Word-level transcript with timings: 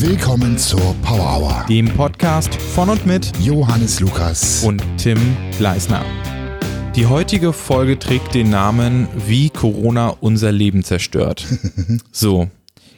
Willkommen 0.00 0.56
zur 0.58 0.94
Power 1.02 1.40
Hour. 1.40 1.66
dem 1.68 1.88
Podcast 1.88 2.54
von 2.54 2.88
und 2.88 3.04
mit 3.04 3.32
Johannes 3.40 3.98
Lukas. 3.98 4.62
und 4.62 4.80
Tim 4.96 5.18
Gleisner. 5.58 6.04
Die 6.94 7.06
heutige 7.06 7.52
Folge 7.52 7.98
trägt 7.98 8.32
den 8.32 8.48
Namen 8.48 9.08
Wie 9.26 9.50
Corona 9.50 10.10
unser 10.20 10.52
Leben 10.52 10.84
zerstört. 10.84 11.44
So, 12.12 12.48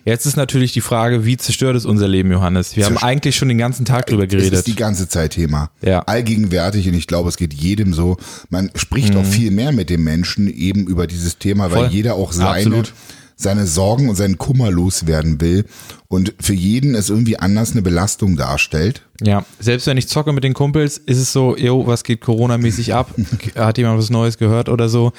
jetzt 0.04 0.26
ist 0.26 0.36
natürlich 0.36 0.72
die 0.72 0.82
Frage, 0.82 1.24
wie 1.24 1.38
zerstört 1.38 1.74
es 1.74 1.86
unser 1.86 2.06
Leben, 2.06 2.31
Johannes? 2.31 2.76
Wir 2.76 2.85
haben 2.85 2.99
eigentlich 2.99 3.35
schon 3.37 3.48
den 3.48 3.56
ganzen 3.58 3.87
Tag 3.87 4.06
drüber 4.06 4.26
geredet. 4.26 4.53
ist 4.53 4.67
die 4.67 4.76
ganze 4.76 5.08
Zeit 5.08 5.32
Thema. 5.32 5.71
Ja. 5.80 6.01
Allgegenwärtig 6.01 6.87
und 6.87 6.92
ich 6.94 7.06
glaube, 7.06 7.30
es 7.30 7.38
geht 7.38 7.54
jedem 7.54 7.94
so. 7.94 8.19
Man 8.51 8.71
spricht 8.74 9.17
auch 9.17 9.24
viel 9.24 9.51
mehr 9.53 9.72
mit 9.72 9.88
dem 9.88 10.04
Menschen 10.04 10.48
eben 10.53 10.87
über 10.87 11.06
dieses 11.06 11.38
Thema, 11.38 11.71
weil 11.71 11.78
Mhm. 11.78 11.85
Voll. 11.87 11.94
jeder 11.94 12.14
auch 12.17 12.32
seine, 12.32 12.51
Absolut. 12.51 12.92
Seine 13.41 13.67
Sorgen 13.67 14.09
und 14.09 14.17
seinen 14.17 14.38
Kummer 14.38 14.71
loswerden 14.71 15.40
will 15.40 15.65
und 16.09 16.34
für 16.41 16.55
jeden 16.55 16.95
es 16.95 17.09
irgendwie 17.09 17.39
anders 17.39 17.73
eine 17.73 17.83
Belastung 17.83 18.37
darstellt. 18.37 19.03
Ja, 19.23 19.45
selbst 19.59 19.87
wenn 19.87 19.97
ich 19.97 20.09
zocke 20.09 20.33
mit 20.33 20.45
den 20.45 20.55
Kumpels, 20.55 20.98
ist 20.98 21.19
es 21.19 21.33
so, 21.33 21.57
yo, 21.57 21.87
was 21.87 22.05
geht 22.05 22.21
Corona-mäßig 22.21 22.95
ab? 22.95 23.15
Hat 23.55 23.79
jemand 23.79 23.98
was 23.98 24.11
Neues 24.11 24.37
gehört 24.39 24.69
oder 24.69 24.89
so? 24.89 25.12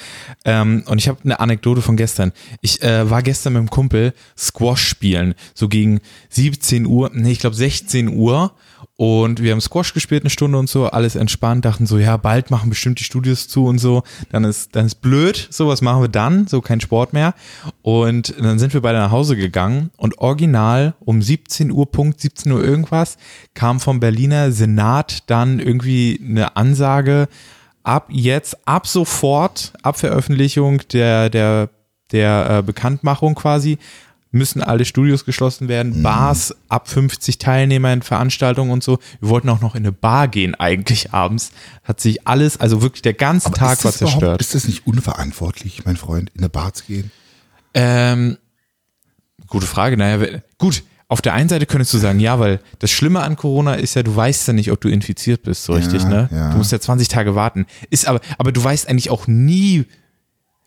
Ähm, 0.44 0.84
und 0.86 0.98
ich 0.98 1.08
habe 1.08 1.18
eine 1.24 1.40
Anekdote 1.40 1.82
von 1.82 1.96
gestern. 1.96 2.32
Ich 2.60 2.82
äh, 2.82 3.10
war 3.10 3.22
gestern 3.22 3.54
mit 3.54 3.60
dem 3.60 3.70
Kumpel 3.70 4.12
Squash 4.36 4.86
spielen, 4.86 5.34
so 5.54 5.68
gegen 5.68 6.00
17 6.30 6.86
Uhr, 6.86 7.10
nee, 7.12 7.32
ich 7.32 7.40
glaube 7.40 7.56
16 7.56 8.08
Uhr. 8.08 8.52
Und 8.96 9.42
wir 9.42 9.52
haben 9.52 9.60
Squash 9.60 9.94
gespielt 9.94 10.22
eine 10.22 10.30
Stunde 10.30 10.58
und 10.58 10.68
so, 10.68 10.86
alles 10.86 11.16
entspannt, 11.16 11.64
dachten 11.64 11.86
so, 11.86 11.98
ja, 11.98 12.16
bald 12.18 12.50
machen 12.50 12.68
bestimmt 12.68 13.00
die 13.00 13.04
Studios 13.04 13.48
zu 13.48 13.64
und 13.64 13.78
so. 13.78 14.02
Dann 14.30 14.44
ist, 14.44 14.76
dann 14.76 14.86
ist 14.86 14.96
blöd, 14.96 15.48
so 15.50 15.66
was 15.66 15.80
machen 15.80 16.02
wir 16.02 16.08
dann, 16.08 16.46
so 16.46 16.60
kein 16.60 16.80
Sport 16.80 17.12
mehr. 17.12 17.34
Und 17.80 18.34
dann 18.38 18.58
sind 18.58 18.74
wir 18.74 18.82
beide 18.82 18.98
nach 18.98 19.10
Hause 19.10 19.36
gegangen 19.36 19.90
und 19.96 20.18
original 20.18 20.94
um 21.00 21.22
17 21.22 21.72
Uhr, 21.72 21.90
Punkt 21.90 22.20
17 22.20 22.52
Uhr 22.52 22.62
irgendwas, 22.62 23.16
kam 23.54 23.80
vom 23.80 23.98
Berliner 23.98 24.52
Senat 24.52 25.28
dann 25.30 25.58
irgendwie 25.58 26.20
eine 26.22 26.56
Ansage, 26.56 27.28
ab 27.82 28.08
jetzt, 28.10 28.68
ab 28.68 28.86
sofort, 28.86 29.72
ab 29.82 29.98
Veröffentlichung 29.98 30.82
der, 30.92 31.30
der, 31.30 31.70
der 32.12 32.58
äh, 32.58 32.62
Bekanntmachung 32.62 33.34
quasi, 33.34 33.78
müssen 34.32 34.62
alle 34.62 34.84
Studios 34.84 35.24
geschlossen 35.24 35.68
werden, 35.68 36.02
Bars 36.02 36.56
ab 36.68 36.88
50 36.88 37.38
Teilnehmer 37.38 37.92
in 37.92 38.02
Veranstaltungen 38.02 38.70
und 38.70 38.82
so. 38.82 38.98
Wir 39.20 39.28
wollten 39.28 39.48
auch 39.50 39.60
noch 39.60 39.74
in 39.74 39.82
eine 39.82 39.92
Bar 39.92 40.26
gehen 40.28 40.54
eigentlich 40.54 41.12
abends. 41.12 41.52
Hat 41.84 42.00
sich 42.00 42.26
alles, 42.26 42.58
also 42.58 42.82
wirklich 42.82 43.02
der 43.02 43.12
ganze 43.12 43.52
Tag 43.52 43.78
ist 43.78 43.84
war 43.84 43.92
zerstört. 43.92 44.40
Ist 44.40 44.54
das 44.54 44.66
nicht 44.66 44.86
unverantwortlich, 44.86 45.84
mein 45.84 45.96
Freund, 45.96 46.30
in 46.34 46.40
eine 46.40 46.48
Bar 46.48 46.72
zu 46.72 46.84
gehen? 46.84 47.10
Ähm, 47.74 48.38
gute 49.46 49.66
Frage. 49.66 49.96
Naja, 49.96 50.40
gut. 50.58 50.82
Auf 51.08 51.20
der 51.20 51.34
einen 51.34 51.50
Seite 51.50 51.66
könntest 51.66 51.92
du 51.92 51.98
sagen, 51.98 52.20
ja, 52.20 52.40
weil 52.40 52.58
das 52.78 52.90
Schlimme 52.90 53.20
an 53.20 53.36
Corona 53.36 53.74
ist 53.74 53.92
ja, 53.92 54.02
du 54.02 54.16
weißt 54.16 54.48
ja 54.48 54.54
nicht, 54.54 54.72
ob 54.72 54.80
du 54.80 54.88
infiziert 54.88 55.42
bist, 55.42 55.64
so 55.64 55.74
richtig, 55.74 56.04
ne? 56.04 56.30
ja. 56.32 56.52
Du 56.52 56.56
musst 56.56 56.72
ja 56.72 56.80
20 56.80 57.08
Tage 57.08 57.34
warten. 57.34 57.66
Ist 57.90 58.08
aber, 58.08 58.22
aber 58.38 58.50
du 58.50 58.64
weißt 58.64 58.88
eigentlich 58.88 59.10
auch 59.10 59.26
nie, 59.26 59.84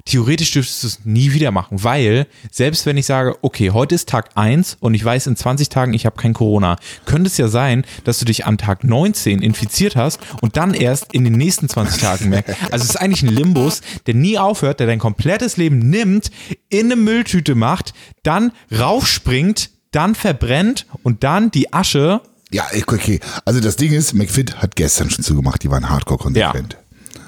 theoretisch 0.05 0.51
dürftest 0.51 0.83
du 0.83 0.87
es 0.87 0.99
nie 1.03 1.33
wieder 1.33 1.51
machen, 1.51 1.83
weil 1.83 2.27
selbst 2.51 2.85
wenn 2.85 2.95
ich 2.95 3.07
sage, 3.07 3.37
okay, 3.41 3.71
heute 3.71 3.95
ist 3.95 4.07
Tag 4.07 4.29
1 4.35 4.77
und 4.79 4.93
ich 4.93 5.03
weiß 5.03 5.27
in 5.27 5.35
20 5.35 5.69
Tagen, 5.69 5.93
ich 5.93 6.05
habe 6.05 6.15
kein 6.15 6.33
Corona, 6.33 6.77
könnte 7.05 7.27
es 7.27 7.37
ja 7.37 7.47
sein, 7.47 7.85
dass 8.03 8.19
du 8.19 8.25
dich 8.25 8.45
an 8.45 8.57
Tag 8.59 8.83
19 8.83 9.41
infiziert 9.41 9.95
hast 9.95 10.19
und 10.41 10.57
dann 10.57 10.73
erst 10.75 11.11
in 11.13 11.23
den 11.23 11.33
nächsten 11.33 11.67
20 11.67 12.01
Tagen 12.01 12.29
merkst. 12.29 12.55
Also 12.71 12.83
es 12.83 12.91
ist 12.91 12.97
eigentlich 12.97 13.23
ein 13.23 13.33
Limbus, 13.33 13.81
der 14.05 14.13
nie 14.13 14.37
aufhört, 14.37 14.79
der 14.79 14.87
dein 14.87 14.99
komplettes 14.99 15.57
Leben 15.57 15.79
nimmt, 15.79 16.29
in 16.69 16.85
eine 16.85 16.95
Mülltüte 16.95 17.55
macht, 17.55 17.93
dann 18.21 18.51
raufspringt, 18.77 19.71
dann 19.91 20.13
verbrennt 20.13 20.85
und 21.03 21.23
dann 21.23 21.49
die 21.49 21.73
Asche 21.73 22.21
Ja, 22.51 22.67
okay. 22.87 23.19
Also 23.43 23.59
das 23.59 23.75
Ding 23.75 23.91
ist, 23.91 24.13
McFit 24.13 24.57
hat 24.57 24.75
gestern 24.75 25.09
schon 25.09 25.23
zugemacht, 25.23 25.63
die 25.63 25.71
waren 25.71 25.89
hardcore 25.89 26.19
konsequent. 26.19 26.77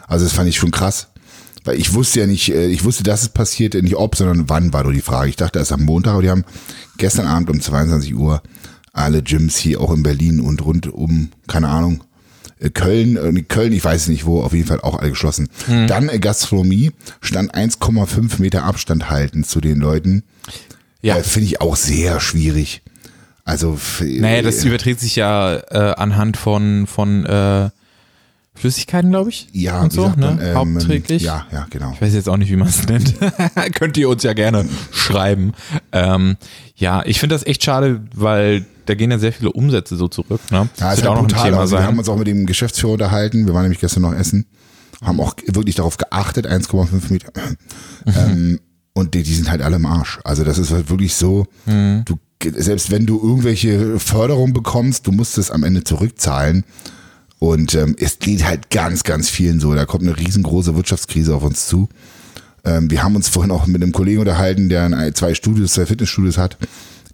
Also 0.07 0.25
das 0.25 0.33
fand 0.33 0.47
ich 0.47 0.57
schon 0.57 0.71
krass. 0.71 1.07
Weil 1.67 1.79
ich 1.79 1.93
wusste 1.93 2.21
ja 2.21 2.27
nicht, 2.27 2.49
äh, 2.49 2.67
ich 2.67 2.85
wusste, 2.85 3.03
dass 3.03 3.23
es 3.23 3.29
passiert, 3.29 3.73
nicht 3.73 3.97
ob, 3.97 4.15
sondern 4.15 4.47
wann 4.47 4.71
war 4.71 4.83
nur 4.83 4.93
die 4.93 5.01
Frage. 5.01 5.29
Ich 5.29 5.35
dachte 5.35 5.59
erst 5.59 5.73
am 5.73 5.83
Montag, 5.83 6.13
aber 6.13 6.21
die 6.21 6.29
haben 6.29 6.45
gestern 6.97 7.27
Abend 7.27 7.49
um 7.49 7.59
22 7.59 8.15
Uhr 8.15 8.41
alle 8.93 9.21
Gyms 9.21 9.57
hier 9.57 9.81
auch 9.81 9.93
in 9.93 10.01
Berlin 10.01 10.39
und 10.39 10.63
rund 10.63 10.87
um, 10.87 11.29
keine 11.47 11.67
Ahnung, 11.67 12.03
äh, 12.59 12.69
Köln, 12.69 13.17
äh, 13.17 13.41
Köln, 13.43 13.73
ich 13.73 13.83
weiß 13.83 14.07
nicht 14.07 14.25
wo, 14.25 14.41
auf 14.41 14.53
jeden 14.53 14.67
Fall 14.67 14.79
auch 14.79 14.97
alle 14.97 15.09
geschlossen. 15.09 15.49
Dann 15.67 16.07
äh, 16.07 16.19
Gastronomie, 16.19 16.93
stand 17.19 17.53
1,5 17.53 18.41
Meter 18.41 18.63
Abstand 18.63 19.09
halten 19.09 19.43
zu 19.43 19.59
den 19.59 19.79
Leuten. 19.79 20.23
Ja. 21.01 21.17
Äh, 21.17 21.23
Finde 21.23 21.47
ich 21.47 21.59
auch 21.59 21.75
sehr 21.75 22.21
schwierig. 22.21 22.81
Also, 23.43 23.77
Naja, 23.99 24.41
das 24.41 24.63
überträgt 24.63 24.99
sich 24.99 25.15
ja 25.17 25.57
äh, 25.57 25.95
anhand 25.95 26.37
von, 26.37 26.87
von 26.87 27.25
äh, 27.25 27.69
Flüssigkeiten, 28.59 29.11
glaube 29.11 29.29
ich. 29.29 29.47
Ja, 29.53 29.81
und 29.81 29.93
so, 29.93 30.07
ne? 30.09 30.15
man, 30.17 30.39
ähm, 30.41 30.55
Hauptsächlich. 30.55 31.21
Ja, 31.23 31.45
ja, 31.51 31.67
genau. 31.69 31.91
Ich 31.93 32.01
weiß 32.01 32.13
jetzt 32.13 32.27
auch 32.29 32.37
nicht, 32.37 32.51
wie 32.51 32.55
man 32.55 32.67
es 32.67 32.87
nennt. 32.87 33.15
Könnt 33.75 33.97
ihr 33.97 34.09
uns 34.09 34.23
ja 34.23 34.33
gerne 34.33 34.65
schreiben. 34.91 35.53
Ähm, 35.91 36.37
ja, 36.75 37.03
ich 37.05 37.19
finde 37.19 37.35
das 37.35 37.45
echt 37.45 37.63
schade, 37.63 38.01
weil 38.15 38.65
da 38.85 38.95
gehen 38.95 39.11
ja 39.11 39.19
sehr 39.19 39.33
viele 39.33 39.51
Umsätze 39.51 39.95
so 39.97 40.07
zurück. 40.07 40.41
Ne? 40.51 40.57
Ja, 40.57 40.89
das 40.89 40.99
ist 40.99 41.03
halt 41.03 41.07
auch 41.07 41.15
noch 41.15 41.21
ein 41.23 41.27
brutal. 41.27 41.45
Thema 41.49 41.59
Also 41.61 41.75
wir 41.77 41.83
haben 41.83 41.89
sein. 41.95 41.99
uns 41.99 42.09
auch 42.09 42.17
mit 42.17 42.27
dem 42.27 42.45
Geschäftsführer 42.45 42.93
unterhalten. 42.93 43.45
Wir 43.45 43.53
waren 43.53 43.63
nämlich 43.63 43.79
gestern 43.81 44.03
noch 44.03 44.13
essen. 44.13 44.45
Haben 45.03 45.19
auch 45.19 45.35
wirklich 45.47 45.75
darauf 45.75 45.97
geachtet, 45.97 46.47
1,5 46.47 47.11
Meter. 47.11 47.31
ähm, 48.07 48.59
und 48.93 49.13
die, 49.13 49.21
die 49.23 49.33
sind 49.35 49.51
halt 49.51 49.61
alle 49.61 49.75
im 49.75 49.85
Arsch. 49.85 50.19
Also 50.23 50.43
das 50.43 50.57
ist 50.57 50.71
halt 50.71 50.89
wirklich 50.89 51.13
so, 51.15 51.45
Mhm. 51.67 52.03
du, 52.05 52.15
selbst 52.55 52.89
wenn 52.91 53.05
du 53.05 53.21
irgendwelche 53.21 53.99
Förderung 53.99 54.53
bekommst, 54.53 55.05
du 55.05 55.11
musst 55.11 55.37
es 55.37 55.51
am 55.51 55.63
Ende 55.63 55.83
zurückzahlen. 55.83 56.63
Und 57.39 57.75
ähm, 57.75 57.95
es 57.99 58.19
geht 58.19 58.43
halt 58.45 58.69
ganz, 58.71 59.03
ganz 59.03 59.29
vielen 59.29 59.59
so. 59.59 59.73
Da 59.75 59.85
kommt 59.85 60.03
eine 60.03 60.17
riesengroße 60.17 60.75
Wirtschaftskrise 60.75 61.35
auf 61.35 61.43
uns 61.43 61.67
zu. 61.67 61.87
Ähm, 62.65 62.89
wir 62.89 63.03
haben 63.03 63.15
uns 63.15 63.27
vorhin 63.29 63.51
auch 63.51 63.67
mit 63.67 63.81
einem 63.83 63.91
Kollegen 63.91 64.19
unterhalten, 64.21 64.69
der 64.69 64.85
ein- 64.85 65.13
zwei 65.13 65.33
Studios, 65.35 65.73
zwei 65.73 65.85
Fitnessstudios 65.85 66.37
hat. 66.37 66.57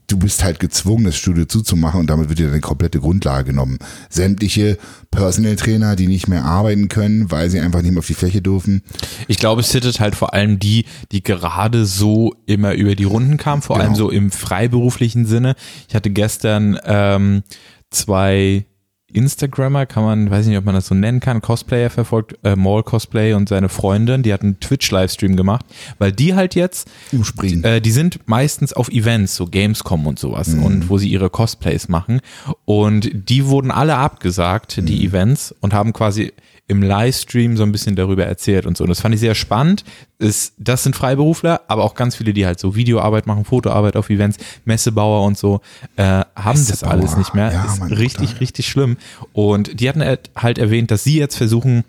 Du 0.07 0.17
bist 0.17 0.43
halt 0.43 0.59
gezwungen, 0.59 1.05
das 1.05 1.15
Studio 1.15 1.45
zuzumachen 1.45 2.01
und 2.01 2.09
damit 2.09 2.27
wird 2.27 2.37
dir 2.39 2.47
deine 2.47 2.59
komplette 2.59 2.99
Grundlage 2.99 3.45
genommen. 3.51 3.79
Sämtliche 4.09 4.77
Personal 5.11 5.55
Trainer, 5.55 5.95
die 5.95 6.07
nicht 6.07 6.27
mehr 6.27 6.43
arbeiten 6.43 6.89
können, 6.89 7.31
weil 7.31 7.49
sie 7.49 7.59
einfach 7.61 7.81
nicht 7.81 7.91
mehr 7.91 7.99
auf 7.99 8.07
die 8.07 8.13
Fläche 8.13 8.41
dürfen. 8.41 8.81
Ich 9.29 9.37
glaube, 9.37 9.61
es 9.61 9.71
hittet 9.71 9.99
halt 10.01 10.15
vor 10.15 10.33
allem 10.33 10.59
die, 10.59 10.85
die 11.13 11.23
gerade 11.23 11.85
so 11.85 12.33
immer 12.45 12.73
über 12.73 12.95
die 12.95 13.05
Runden 13.05 13.37
kamen, 13.37 13.61
vor 13.61 13.77
allem 13.77 13.93
Genau. 13.93 14.05
so 14.05 14.09
im 14.11 14.29
freiberuflichen 14.31 15.25
Sinne. 15.25 15.55
Ich 15.87 15.95
hatte 15.95 16.09
gestern 16.09 16.77
ähm, 16.85 17.43
zwei 17.89 18.65
Instagrammer, 19.13 19.85
kann 19.85 20.03
man, 20.03 20.29
weiß 20.29 20.45
nicht, 20.47 20.57
ob 20.57 20.65
man 20.65 20.75
das 20.75 20.87
so 20.87 20.95
nennen 20.95 21.19
kann, 21.19 21.41
Cosplayer 21.41 21.89
verfolgt, 21.89 22.35
äh, 22.43 22.55
Mall 22.55 22.83
Cosplay 22.83 23.33
und 23.33 23.47
seine 23.49 23.69
Freundin, 23.69 24.23
die 24.23 24.33
hatten 24.33 24.45
einen 24.47 24.59
Twitch-Livestream 24.59 25.35
gemacht, 25.35 25.65
weil 25.99 26.11
die 26.11 26.33
halt 26.35 26.55
jetzt 26.55 26.89
Umspringen. 27.11 27.63
äh, 27.63 27.81
die 27.81 27.91
sind 27.91 28.19
meistens 28.27 28.73
auf 28.73 28.89
Events, 28.89 29.35
so 29.35 29.45
Gamescom 29.45 30.05
und 30.07 30.19
sowas, 30.19 30.49
Mhm. 30.49 30.63
und 30.63 30.89
wo 30.89 30.97
sie 30.97 31.09
ihre 31.09 31.29
Cosplays 31.29 31.87
machen. 31.89 32.19
Und 32.65 33.09
die 33.29 33.45
wurden 33.47 33.71
alle 33.71 33.95
abgesagt, 33.97 34.77
Mhm. 34.77 34.85
die 34.85 35.05
Events, 35.05 35.53
und 35.61 35.73
haben 35.73 35.93
quasi 35.93 36.33
im 36.67 36.81
Livestream 36.81 37.57
so 37.57 37.63
ein 37.63 37.71
bisschen 37.73 37.95
darüber 37.95 38.25
erzählt 38.25 38.65
und 38.65 38.77
so. 38.77 38.85
Und 38.85 38.89
das 38.89 39.01
fand 39.01 39.13
ich 39.13 39.19
sehr 39.19 39.35
spannend. 39.35 39.83
Ist, 40.17 40.53
das 40.57 40.83
sind 40.83 40.95
Freiberufler, 40.95 41.61
aber 41.67 41.83
auch 41.83 41.93
ganz 41.93 42.15
viele, 42.15 42.33
die 42.33 42.45
halt 42.45 42.59
so 42.59 42.75
Videoarbeit 42.75 43.27
machen, 43.27 43.43
Fotoarbeit 43.43 43.97
auf 43.97 44.09
Events, 44.09 44.37
Messebauer 44.63 45.25
und 45.25 45.37
so, 45.37 45.59
äh, 45.97 46.03
haben 46.03 46.27
das 46.45 46.69
Messebauer, 46.69 46.93
alles 46.93 47.17
nicht 47.17 47.33
mehr. 47.33 47.51
ja, 47.51 47.65
ist 47.65 47.81
richtig, 47.81 48.29
brutal. 48.29 48.37
richtig 48.39 48.67
schlimm. 48.67 48.97
Und 49.33 49.81
die 49.81 49.89
hatten 49.89 50.03
halt 50.03 50.31
halt 50.35 50.57
erwähnt, 50.57 50.89
dass 50.91 51.03
sie 51.03 51.17
jetzt 51.17 51.35
versuchen, 51.35 51.83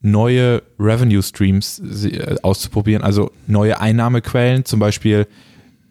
neue 0.00 0.62
Revenue 0.78 1.22
Streams 1.22 1.80
äh, 2.04 2.36
auszuprobieren, 2.42 3.04
also 3.04 3.30
neue 3.46 3.80
Einnahmequellen, 3.80 4.64
zum 4.64 4.80
Beispiel 4.80 5.28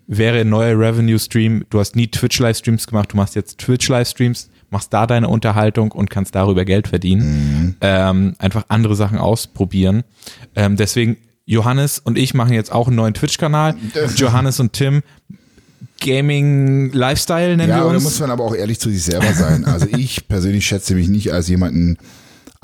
wäre 0.08 0.40
ein 0.40 0.50
neuer 0.50 0.78
Revenue 0.80 1.20
Stream, 1.20 1.66
du 1.70 1.80
hast 1.80 1.96
nie 1.96 2.08
Twitch 2.08 2.40
Livestreams 2.40 2.88
gemacht, 2.88 3.14
du 3.14 3.18
machst 3.18 3.36
jetzt 3.36 3.58
Twitch 3.58 3.88
Livestreams, 3.90 4.50
machst 4.69 4.94
da 4.94 5.07
deine 5.07 5.28
Unterhaltung 5.30 5.92
und 5.92 6.10
kannst 6.10 6.36
darüber 6.36 6.66
Geld 6.66 6.88
verdienen. 6.88 7.75
Ähm, 7.81 8.36
einfach 8.40 8.66
andere 8.68 8.96
Sachen 8.96 9.18
ausprobieren. 9.18 10.04
Ähm, 10.56 10.75
deswegen 10.75 11.18
Johannes 11.46 12.00
und 12.00 12.18
ich 12.18 12.34
machen 12.34 12.54
jetzt 12.54 12.72
auch 12.72 12.88
einen 12.88 12.96
neuen 12.98 13.13
Twitch-Kanal. 13.13 13.75
Johannes 14.18 14.60
und 14.60 14.74
Tim 14.74 15.02
Gaming 16.02 16.92
Lifestyle 16.92 17.56
nennen 17.56 17.69
Ja, 17.69 17.75
wir 17.78 17.81
aber 17.81 17.90
da 17.92 17.96
uns. 17.96 18.04
muss 18.04 18.19
man 18.19 18.31
aber 18.31 18.44
auch 18.44 18.56
ehrlich 18.56 18.80
zu 18.80 18.90
sich 18.90 19.04
selber 19.04 19.31
sein. 19.34 19.66
Also 19.66 19.88
ich 19.96 20.28
persönlich 20.28 20.66
schätze 20.66 20.94
mich 20.96 21.08
nicht 21.08 21.31
als 21.31 21.48
jemanden 21.48 21.98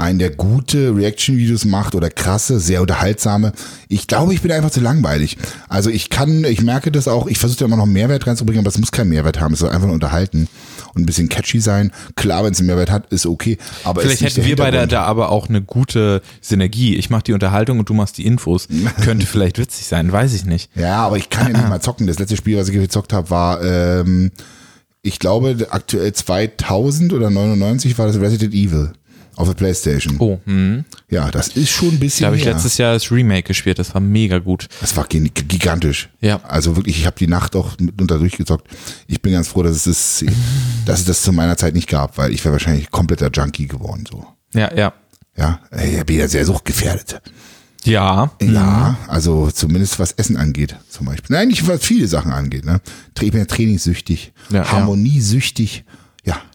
ein, 0.01 0.19
der 0.19 0.31
gute 0.31 0.95
Reaction-Videos 0.95 1.65
macht 1.65 1.95
oder 1.95 2.09
krasse, 2.09 2.59
sehr 2.59 2.81
unterhaltsame. 2.81 3.53
Ich 3.87 4.07
glaube, 4.07 4.33
ich 4.33 4.41
bin 4.41 4.51
einfach 4.51 4.71
zu 4.71 4.81
langweilig. 4.81 5.37
Also 5.69 5.89
ich 5.89 6.09
kann, 6.09 6.43
ich 6.43 6.61
merke 6.61 6.91
das 6.91 7.07
auch, 7.07 7.27
ich 7.27 7.37
versuche 7.37 7.59
da 7.59 7.65
immer 7.65 7.77
noch 7.77 7.85
Mehrwert 7.85 8.25
reinzubringen, 8.27 8.61
aber 8.61 8.69
es 8.69 8.77
muss 8.77 8.91
keinen 8.91 9.09
Mehrwert 9.09 9.39
haben. 9.39 9.53
Es 9.53 9.59
soll 9.59 9.69
einfach 9.69 9.85
nur 9.85 9.93
unterhalten 9.93 10.47
und 10.93 11.03
ein 11.03 11.05
bisschen 11.05 11.29
catchy 11.29 11.59
sein. 11.59 11.91
Klar, 12.15 12.43
wenn 12.43 12.51
es 12.51 12.59
einen 12.59 12.67
Mehrwert 12.67 12.91
hat, 12.91 13.11
ist 13.11 13.25
okay. 13.25 13.57
Aber 13.83 14.01
Vielleicht 14.01 14.21
hätten 14.21 14.43
wir 14.43 14.55
beide 14.55 14.87
da 14.87 15.03
aber 15.03 15.29
auch 15.29 15.47
eine 15.47 15.61
gute 15.61 16.21
Synergie. 16.41 16.95
Ich 16.95 17.09
mache 17.09 17.23
die 17.23 17.33
Unterhaltung 17.33 17.79
und 17.79 17.89
du 17.89 17.93
machst 17.93 18.17
die 18.17 18.25
Infos. 18.25 18.67
Könnte 19.03 19.25
vielleicht 19.25 19.57
witzig 19.57 19.85
sein, 19.87 20.11
weiß 20.11 20.33
ich 20.33 20.45
nicht. 20.45 20.69
Ja, 20.75 21.05
aber 21.05 21.17
ich 21.17 21.29
kann 21.29 21.51
ja 21.51 21.57
nicht 21.57 21.69
mal 21.69 21.81
zocken. 21.81 22.07
Das 22.07 22.19
letzte 22.19 22.37
Spiel, 22.37 22.57
was 22.57 22.67
ich 22.67 22.73
gezockt 22.75 23.13
habe, 23.13 23.29
war 23.29 23.63
ähm, 23.63 24.31
ich 25.03 25.19
glaube, 25.19 25.67
aktuell 25.71 26.13
2000 26.13 27.13
oder 27.13 27.29
99 27.29 27.97
war 27.97 28.05
das 28.05 28.19
Resident 28.19 28.53
Evil 28.53 28.93
auf 29.41 29.47
der 29.47 29.55
Playstation. 29.55 30.15
Oh, 30.19 30.39
hm. 30.45 30.85
Ja, 31.09 31.29
das 31.31 31.49
ist 31.49 31.69
schon 31.69 31.89
ein 31.89 31.99
bisschen 31.99 32.21
Da 32.23 32.27
habe 32.27 32.37
ich 32.37 32.45
letztes 32.45 32.77
Jahr 32.77 32.93
das 32.93 33.11
Remake 33.11 33.43
gespielt, 33.47 33.79
das 33.79 33.93
war 33.93 34.01
mega 34.01 34.39
gut. 34.39 34.67
Das 34.79 34.95
war 34.95 35.05
gig- 35.05 35.31
gigantisch. 35.47 36.09
Ja. 36.21 36.39
Also 36.43 36.75
wirklich, 36.75 36.99
ich 36.99 37.05
habe 37.05 37.17
die 37.19 37.27
Nacht 37.27 37.55
auch 37.55 37.77
mitunter 37.79 38.17
durchgezockt. 38.19 38.67
Ich 39.07 39.21
bin 39.21 39.33
ganz 39.33 39.47
froh, 39.47 39.63
dass 39.63 39.85
es 39.85 40.19
das, 40.19 40.25
dass 40.85 40.99
es 41.01 41.05
das 41.05 41.21
zu 41.23 41.33
meiner 41.33 41.57
Zeit 41.57 41.73
nicht 41.75 41.89
gab, 41.89 42.17
weil 42.17 42.31
ich 42.31 42.43
wäre 42.45 42.53
wahrscheinlich 42.53 42.91
kompletter 42.91 43.29
Junkie 43.33 43.67
geworden. 43.67 44.03
So. 44.09 44.25
Ja, 44.53 44.73
ja. 44.75 44.93
Ja, 45.37 45.59
ich 45.81 46.03
bin 46.05 46.17
ja 46.19 46.27
sehr 46.27 46.45
suchtgefährdet. 46.45 47.21
Ja. 47.83 48.31
Ja, 48.41 48.97
also 49.07 49.49
zumindest 49.49 49.97
was 49.97 50.11
Essen 50.11 50.37
angeht, 50.37 50.75
zum 50.89 51.07
Beispiel. 51.07 51.35
Nein, 51.35 51.47
nicht 51.47 51.67
was 51.67 51.83
viele 51.83 52.07
Sachen 52.07 52.31
angeht. 52.31 52.63
Ne? 52.65 52.79
Ich 53.19 53.31
bin 53.31 53.39
ja 53.39 53.45
trainingssüchtig, 53.45 54.33
ja. 54.51 54.71
harmoniesüchtig, 54.71 55.83
ja. 55.87 55.93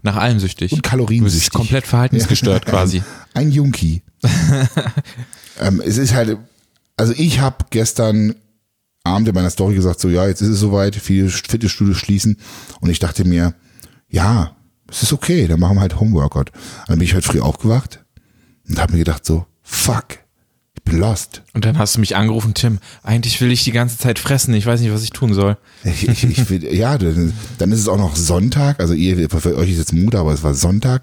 Nach 0.03 0.17
allem 0.17 0.39
süchtig. 0.39 0.73
Und 0.73 0.83
kaloriensüchtig. 0.83 1.51
Du 1.51 1.59
bist 1.59 1.69
komplett 1.69 1.87
verhaltensgestört 1.87 2.67
quasi. 2.67 3.03
Ein 3.35 3.51
Junkie. 3.51 4.03
ähm, 5.61 5.83
es 5.85 5.99
ist 5.99 6.15
halt, 6.15 6.39
also 6.97 7.13
ich 7.17 7.41
habe 7.41 7.67
gestern 7.71 8.37
Abend 9.03 9.29
in 9.29 9.35
meiner 9.35 9.51
Story 9.51 9.75
gesagt, 9.75 10.01
so 10.01 10.09
ja, 10.09 10.27
jetzt 10.27 10.43
ist 10.43 10.49
es 10.49 10.61
soweit, 10.61 10.95
viele 10.97 11.29
Fitnessstudios 11.29 11.97
schließen. 11.97 12.39
Und 12.81 12.91
ich 12.91 12.99
dachte 12.99 13.25
mir, 13.25 13.55
ja, 14.09 14.57
es 14.89 15.03
ist 15.03 15.13
okay, 15.13 15.49
dann 15.49 15.61
machen 15.61 15.77
wir 15.77 15.81
halt 15.81 15.99
Homeworkout. 15.99 16.53
Dann 16.87 16.99
bin 16.99 17.07
ich 17.07 17.15
heute 17.15 17.27
früh 17.27 17.41
aufgewacht 17.41 18.05
und 18.69 18.79
habe 18.79 18.93
mir 18.93 18.99
gedacht 19.01 19.27
so, 19.27 19.47
fuck, 19.63 20.19
ich 20.87 20.93
bin 20.93 21.01
lost. 21.01 21.43
Und 21.53 21.65
dann 21.65 21.79
hast 21.79 21.97
du 21.97 22.01
mich 22.01 22.17
angerufen, 22.17 22.55
Tim, 22.55 22.79
eigentlich 23.03 23.41
will 23.41 23.51
ich 23.51 23.65
die 23.65 23.73
ganze 23.73 23.99
Zeit 23.99 24.19
fressen, 24.19 24.55
ich 24.55 24.67
weiß 24.67 24.81
nicht, 24.81 24.93
was 24.93 25.03
ich 25.03 25.11
tun 25.11 25.35
soll. 25.35 25.57
Ich, 25.85 26.09
ich, 26.09 26.25
ich 26.25 26.51
will, 26.51 26.65
ja, 26.75 26.97
dann, 26.97 27.33
dann 27.59 27.73
ist 27.73 27.81
es 27.81 27.89
auch 27.89 27.99
noch 27.99 28.17
Sonntag, 28.17 28.81
also 28.81 28.95
ihr, 28.95 29.29
für 29.29 29.57
euch 29.57 29.71
ist 29.71 29.79
jetzt 29.79 29.93
Montag, 29.93 30.21
aber 30.21 30.33
es 30.33 30.43
war 30.43 30.55
Sonntag. 30.55 31.03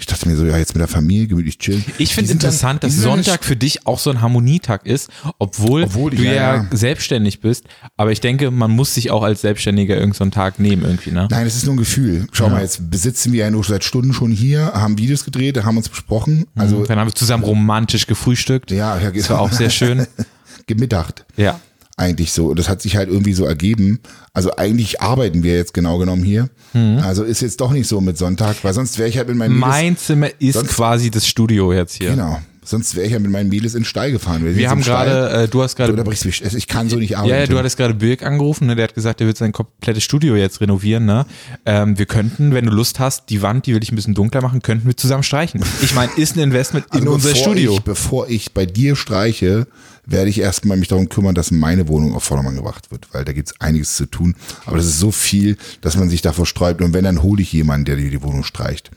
Ich 0.00 0.06
dachte 0.06 0.28
mir 0.28 0.36
so, 0.36 0.46
ja, 0.46 0.56
jetzt 0.56 0.74
mit 0.74 0.80
der 0.80 0.86
Familie 0.88 1.26
gemütlich 1.26 1.58
chillen. 1.58 1.84
Ich 1.98 2.14
finde 2.14 2.28
dann- 2.28 2.36
interessant, 2.36 2.82
die 2.82 2.86
dass 2.86 2.94
dann- 2.96 3.02
Sonntag 3.24 3.44
für 3.44 3.56
dich 3.56 3.86
auch 3.86 3.98
so 3.98 4.10
ein 4.10 4.20
Harmonietag 4.20 4.86
ist, 4.86 5.10
obwohl, 5.38 5.82
Obwohl 5.84 6.12
du 6.12 6.22
ja, 6.22 6.32
ja, 6.32 6.54
ja. 6.56 6.66
selbstständig 6.70 7.40
bist. 7.40 7.64
Aber 7.96 8.12
ich 8.12 8.20
denke, 8.20 8.50
man 8.52 8.70
muss 8.70 8.94
sich 8.94 9.10
auch 9.10 9.22
als 9.24 9.40
Selbstständiger 9.40 9.94
irgendeinen 9.96 10.14
so 10.18 10.24
einen 10.24 10.30
Tag 10.30 10.60
nehmen 10.60 10.82
irgendwie, 10.84 11.10
ne? 11.10 11.26
Nein, 11.30 11.46
es 11.46 11.56
ist 11.56 11.64
nur 11.66 11.74
ein 11.74 11.78
Gefühl. 11.78 12.26
Schau 12.32 12.48
mal, 12.48 12.62
jetzt 12.62 12.90
besitzen 12.90 13.32
wir 13.32 13.40
ja 13.44 13.50
nur 13.50 13.64
seit 13.64 13.82
Stunden 13.82 14.12
schon 14.12 14.30
hier, 14.30 14.72
haben 14.72 14.96
Videos 14.98 15.24
gedreht, 15.24 15.62
haben 15.64 15.76
uns 15.76 15.88
besprochen. 15.88 16.46
Also, 16.54 16.84
Dann 16.84 16.98
haben 17.00 17.08
wir 17.08 17.14
zusammen 17.14 17.42
romantisch 17.44 18.06
gefrühstückt. 18.06 18.70
ja, 18.70 18.98
ja, 19.00 19.10
Das 19.10 19.28
war 19.30 19.40
auch 19.40 19.52
sehr 19.52 19.70
schön. 19.70 20.06
gemittacht. 20.66 21.24
Ja. 21.36 21.58
Eigentlich 21.98 22.30
so. 22.32 22.46
Und 22.46 22.58
das 22.60 22.68
hat 22.68 22.80
sich 22.80 22.96
halt 22.96 23.08
irgendwie 23.08 23.32
so 23.32 23.44
ergeben. 23.44 23.98
Also 24.32 24.56
eigentlich 24.56 25.00
arbeiten 25.02 25.42
wir 25.42 25.56
jetzt 25.56 25.74
genau 25.74 25.98
genommen 25.98 26.22
hier. 26.22 26.48
Mhm. 26.72 27.00
Also 27.02 27.24
ist 27.24 27.42
jetzt 27.42 27.60
doch 27.60 27.72
nicht 27.72 27.88
so 27.88 28.00
mit 28.00 28.16
Sonntag, 28.16 28.56
weil 28.62 28.72
sonst 28.72 28.98
wäre 28.98 29.08
ich 29.08 29.18
halt 29.18 29.26
mit 29.26 29.36
meinen 29.36 29.54
Mädels, 29.58 29.68
Mein 29.68 29.96
Zimmer 29.96 30.28
ist 30.38 30.64
quasi 30.68 31.10
das 31.10 31.26
Studio 31.26 31.72
jetzt 31.72 31.94
hier. 31.96 32.10
genau, 32.10 32.38
sonst 32.68 32.94
wäre 32.96 33.06
ich 33.06 33.12
ja 33.12 33.18
mit 33.18 33.30
meinen 33.30 33.48
Mädels 33.48 33.74
in 33.74 33.80
den 33.80 33.84
Stall 33.86 34.12
gefahren. 34.12 34.44
Wir, 34.44 34.54
Wir 34.56 34.70
haben 34.70 34.82
gerade, 34.82 35.30
äh, 35.44 35.48
du 35.48 35.62
hast 35.62 35.74
Du 35.74 35.78
gerade 35.78 35.92
unterbrichst 35.92 36.24
mich. 36.24 36.44
Also 36.44 36.56
Ich 36.56 36.66
kann 36.66 36.88
so 36.88 36.96
nicht 36.96 37.16
arbeiten. 37.16 37.34
Ja, 37.34 37.40
ja, 37.40 37.46
du 37.46 37.58
hattest 37.58 37.76
gerade 37.76 37.94
Birk 37.94 38.22
angerufen, 38.22 38.66
ne? 38.66 38.76
der 38.76 38.84
hat 38.84 38.94
gesagt, 38.94 39.20
er 39.20 39.26
wird 39.26 39.36
sein 39.36 39.52
komplettes 39.52 40.02
Studio 40.02 40.36
jetzt 40.36 40.60
renovieren. 40.60 41.06
Ne? 41.06 41.26
Ähm, 41.66 41.98
wir 41.98 42.06
könnten, 42.06 42.52
wenn 42.52 42.66
du 42.66 42.70
Lust 42.70 42.98
hast, 43.00 43.30
die 43.30 43.42
Wand, 43.42 43.66
die 43.66 43.74
will 43.74 43.82
ich 43.82 43.92
ein 43.92 43.96
bisschen 43.96 44.14
dunkler 44.14 44.42
machen, 44.42 44.62
könnten 44.62 44.86
wir 44.86 44.96
zusammen 44.96 45.22
streichen. 45.22 45.62
Ich 45.82 45.94
meine, 45.94 46.12
ist 46.16 46.36
ein 46.36 46.40
Investment 46.40 46.86
in 46.92 47.00
Also 47.00 47.12
unser 47.12 47.34
Studio. 47.34 47.74
Ich, 47.74 47.80
bevor 47.80 48.28
ich 48.28 48.52
bei 48.52 48.66
dir 48.66 48.96
streiche, 48.96 49.66
werde 50.04 50.30
ich 50.30 50.40
erstmal 50.40 50.76
mich 50.76 50.88
darum 50.88 51.08
kümmern, 51.08 51.34
dass 51.34 51.50
meine 51.50 51.86
Wohnung 51.88 52.14
auf 52.14 52.24
Vordermann 52.24 52.56
gebracht 52.56 52.90
wird, 52.90 53.08
weil 53.12 53.24
da 53.24 53.32
gibt 53.32 53.48
es 53.48 53.60
einiges 53.60 53.96
zu 53.96 54.06
tun. 54.06 54.36
Aber 54.64 54.76
das 54.78 54.86
ist 54.86 54.98
so 54.98 55.10
viel, 55.10 55.56
dass 55.80 55.96
man 55.96 56.08
sich 56.08 56.22
davor 56.22 56.46
sträubt. 56.46 56.80
Und 56.80 56.94
wenn, 56.94 57.04
dann 57.04 57.22
hole 57.22 57.42
ich 57.42 57.52
jemanden, 57.52 57.84
der 57.84 57.96
dir 57.96 58.10
die 58.10 58.22
Wohnung 58.22 58.42
streicht. 58.42 58.90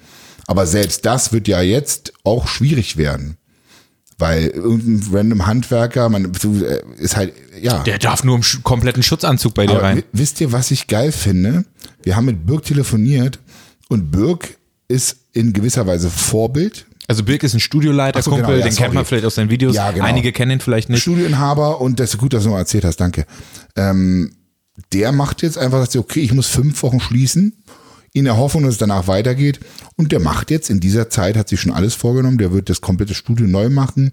Aber 0.47 0.65
selbst 0.65 1.05
das 1.05 1.33
wird 1.33 1.47
ja 1.47 1.61
jetzt 1.61 2.13
auch 2.23 2.47
schwierig 2.47 2.97
werden. 2.97 3.37
Weil 4.21 4.47
irgendein 4.47 5.13
random 5.13 5.45
Handwerker, 5.47 6.07
man 6.09 6.25
äh, 6.25 6.81
ist 6.99 7.15
halt, 7.17 7.33
ja. 7.59 7.79
Der 7.83 7.97
darf 7.97 8.23
nur 8.23 8.35
im 8.37 8.43
kompletten 8.63 9.01
Schutzanzug 9.03 9.53
bei 9.55 9.65
dir 9.65 9.73
Aber 9.73 9.83
rein. 9.83 9.97
wi- 9.97 10.03
wisst 10.13 10.39
ihr, 10.39 10.51
was 10.51 10.71
ich 10.71 10.87
geil 10.87 11.11
finde? 11.11 11.65
Wir 12.03 12.15
haben 12.15 12.25
mit 12.25 12.45
Birk 12.45 12.63
telefoniert 12.63 13.39
und 13.89 14.11
Birk 14.11 14.57
ist 14.87 15.17
in 15.33 15.53
gewisser 15.53 15.87
Weise 15.87 16.09
Vorbild. 16.09 16.85
Also 17.07 17.23
Birk 17.23 17.43
ist 17.43 17.53
ein 17.55 17.59
Studioleiter, 17.59 18.21
so, 18.21 18.29
Kumpel, 18.31 18.45
genau, 18.55 18.57
ja, 18.59 18.63
den 18.69 18.75
kennt 18.75 18.93
man 18.93 19.03
sorry. 19.03 19.05
vielleicht 19.05 19.25
aus 19.25 19.35
seinen 19.35 19.49
Videos. 19.49 19.75
Ja, 19.75 19.91
genau. 19.91 20.05
Einige 20.05 20.31
kennen 20.31 20.51
ihn 20.51 20.59
vielleicht 20.61 20.89
nicht. 20.89 21.01
Studioinhaber 21.01 21.81
und 21.81 21.99
das 21.99 22.11
ist 22.13 22.19
gut, 22.19 22.31
dass 22.33 22.43
du 22.43 22.49
noch 22.51 22.57
erzählt 22.57 22.85
hast, 22.85 22.97
danke. 22.97 23.25
Ähm, 23.75 24.33
der 24.93 25.11
macht 25.11 25.41
jetzt 25.41 25.57
einfach, 25.57 25.79
sagt, 25.79 25.95
okay, 25.97 26.21
ich 26.21 26.33
muss 26.33 26.47
fünf 26.47 26.81
Wochen 26.83 26.99
schließen, 26.99 27.63
in 28.13 28.25
der 28.25 28.37
Hoffnung, 28.37 28.63
dass 28.63 28.73
es 28.73 28.79
danach 28.79 29.07
weitergeht. 29.07 29.59
Und 29.95 30.11
der 30.11 30.19
macht 30.19 30.51
jetzt 30.51 30.69
in 30.69 30.79
dieser 30.79 31.09
Zeit, 31.09 31.37
hat 31.37 31.49
sich 31.49 31.61
schon 31.61 31.71
alles 31.71 31.93
vorgenommen, 31.93 32.37
der 32.37 32.51
wird 32.51 32.69
das 32.69 32.81
komplette 32.81 33.13
Studio 33.13 33.47
neu 33.47 33.69
machen, 33.69 34.11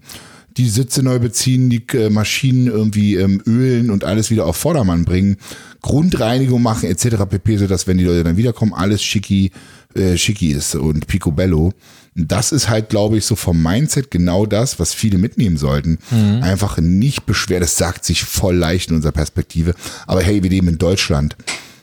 die 0.57 0.69
Sitze 0.69 1.03
neu 1.03 1.19
beziehen, 1.19 1.69
die 1.69 1.85
äh, 1.93 2.09
Maschinen 2.09 2.67
irgendwie 2.67 3.15
ähm, 3.15 3.41
ölen 3.45 3.89
und 3.89 4.03
alles 4.03 4.29
wieder 4.29 4.45
auf 4.45 4.57
Vordermann 4.57 5.05
bringen, 5.05 5.37
Grundreinigung 5.81 6.61
machen 6.61 6.89
etc. 6.89 7.25
pp, 7.29 7.57
sodass 7.57 7.87
wenn 7.87 7.97
die 7.97 8.03
Leute 8.03 8.23
dann 8.23 8.37
wiederkommen, 8.37 8.73
alles 8.73 9.01
schicki, 9.03 9.51
äh, 9.95 10.17
schicki 10.17 10.51
ist 10.51 10.75
und 10.75 11.07
picobello. 11.07 11.73
Das 12.15 12.51
ist 12.51 12.67
halt, 12.67 12.89
glaube 12.89 13.17
ich, 13.17 13.25
so 13.25 13.35
vom 13.35 13.61
Mindset 13.61 14.11
genau 14.11 14.45
das, 14.45 14.79
was 14.79 14.93
viele 14.93 15.17
mitnehmen 15.17 15.55
sollten. 15.55 15.99
Einfach 16.41 16.77
nicht 16.77 17.25
beschweren. 17.25 17.61
Das 17.61 17.77
sagt 17.77 18.03
sich 18.03 18.23
voll 18.23 18.55
leicht 18.55 18.89
in 18.89 18.97
unserer 18.97 19.13
Perspektive. 19.13 19.73
Aber 20.05 20.21
hey, 20.21 20.43
wir 20.43 20.49
leben 20.49 20.67
in 20.67 20.77
Deutschland. 20.77 21.37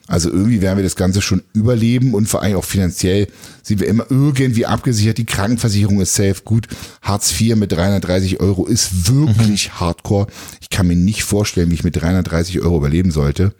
Also 0.07 0.31
irgendwie 0.31 0.61
werden 0.61 0.77
wir 0.77 0.85
das 0.85 0.97
Ganze 0.97 1.21
schon 1.21 1.43
überleben 1.53 2.15
und 2.15 2.29
vor 2.29 2.43
allem 2.43 2.57
auch 2.57 2.65
finanziell 2.65 3.27
sind 3.63 3.81
wir 3.81 3.89
immer 3.89 4.07
irgendwie 4.09 4.67
abgesichert. 4.67 5.19
Die 5.19 5.27
Krankenversicherung 5.27 6.01
ist 6.01 6.15
safe. 6.15 6.37
Gut, 6.45 6.69
Hartz 7.03 7.39
IV 7.41 7.57
mit 7.57 7.73
330 7.73 8.41
Euro 8.41 8.67
ist 8.67 9.09
wirklich 9.13 9.73
hardcore. 9.81 10.29
Ich 10.61 10.71
kann 10.71 10.87
mir 10.87 10.97
nicht 10.97 11.25
vorstellen, 11.25 11.71
wie 11.71 11.75
ich 11.75 11.85
mit 11.85 11.97
330 11.97 12.61
Euro 12.61 12.77
überleben 12.77 13.11
sollte. 13.11 13.53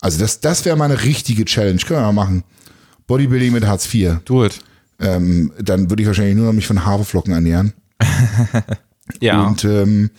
Also 0.00 0.18
das, 0.18 0.40
das 0.40 0.64
wäre 0.64 0.76
mal 0.76 0.84
eine 0.84 1.02
richtige 1.02 1.44
Challenge. 1.44 1.78
Können 1.78 2.00
wir 2.00 2.12
mal 2.12 2.24
machen. 2.24 2.44
Bodybuilding 3.06 3.52
mit 3.52 3.66
Hartz 3.66 3.92
IV. 3.92 4.18
Do 4.24 4.44
it. 4.44 4.60
Ähm, 5.00 5.52
dann 5.60 5.90
würde 5.90 6.02
ich 6.02 6.06
wahrscheinlich 6.06 6.36
nur 6.36 6.46
noch 6.46 6.52
mich 6.52 6.66
von 6.66 6.84
Haferflocken 6.84 7.32
ernähren. 7.32 7.72
Ja. 9.20 9.46
Und 9.46 9.64
ähm, 9.64 10.10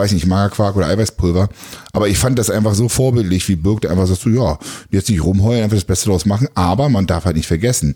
weiß 0.00 0.12
nicht, 0.12 0.26
Magerquark 0.26 0.76
oder 0.76 0.86
Eiweißpulver. 0.86 1.48
Aber 1.92 2.08
ich 2.08 2.18
fand 2.18 2.38
das 2.38 2.50
einfach 2.50 2.74
so 2.74 2.88
vorbildlich, 2.88 3.48
wie 3.48 3.56
Birk, 3.56 3.82
der 3.82 3.90
einfach 3.90 4.06
sagt, 4.06 4.22
so, 4.22 4.30
ja, 4.30 4.58
jetzt 4.90 5.08
nicht 5.08 5.22
rumheulen, 5.22 5.62
einfach 5.62 5.76
das 5.76 5.84
Beste 5.84 6.08
draus 6.08 6.26
machen. 6.26 6.48
Aber 6.54 6.88
man 6.88 7.06
darf 7.06 7.24
halt 7.24 7.36
nicht 7.36 7.46
vergessen, 7.46 7.94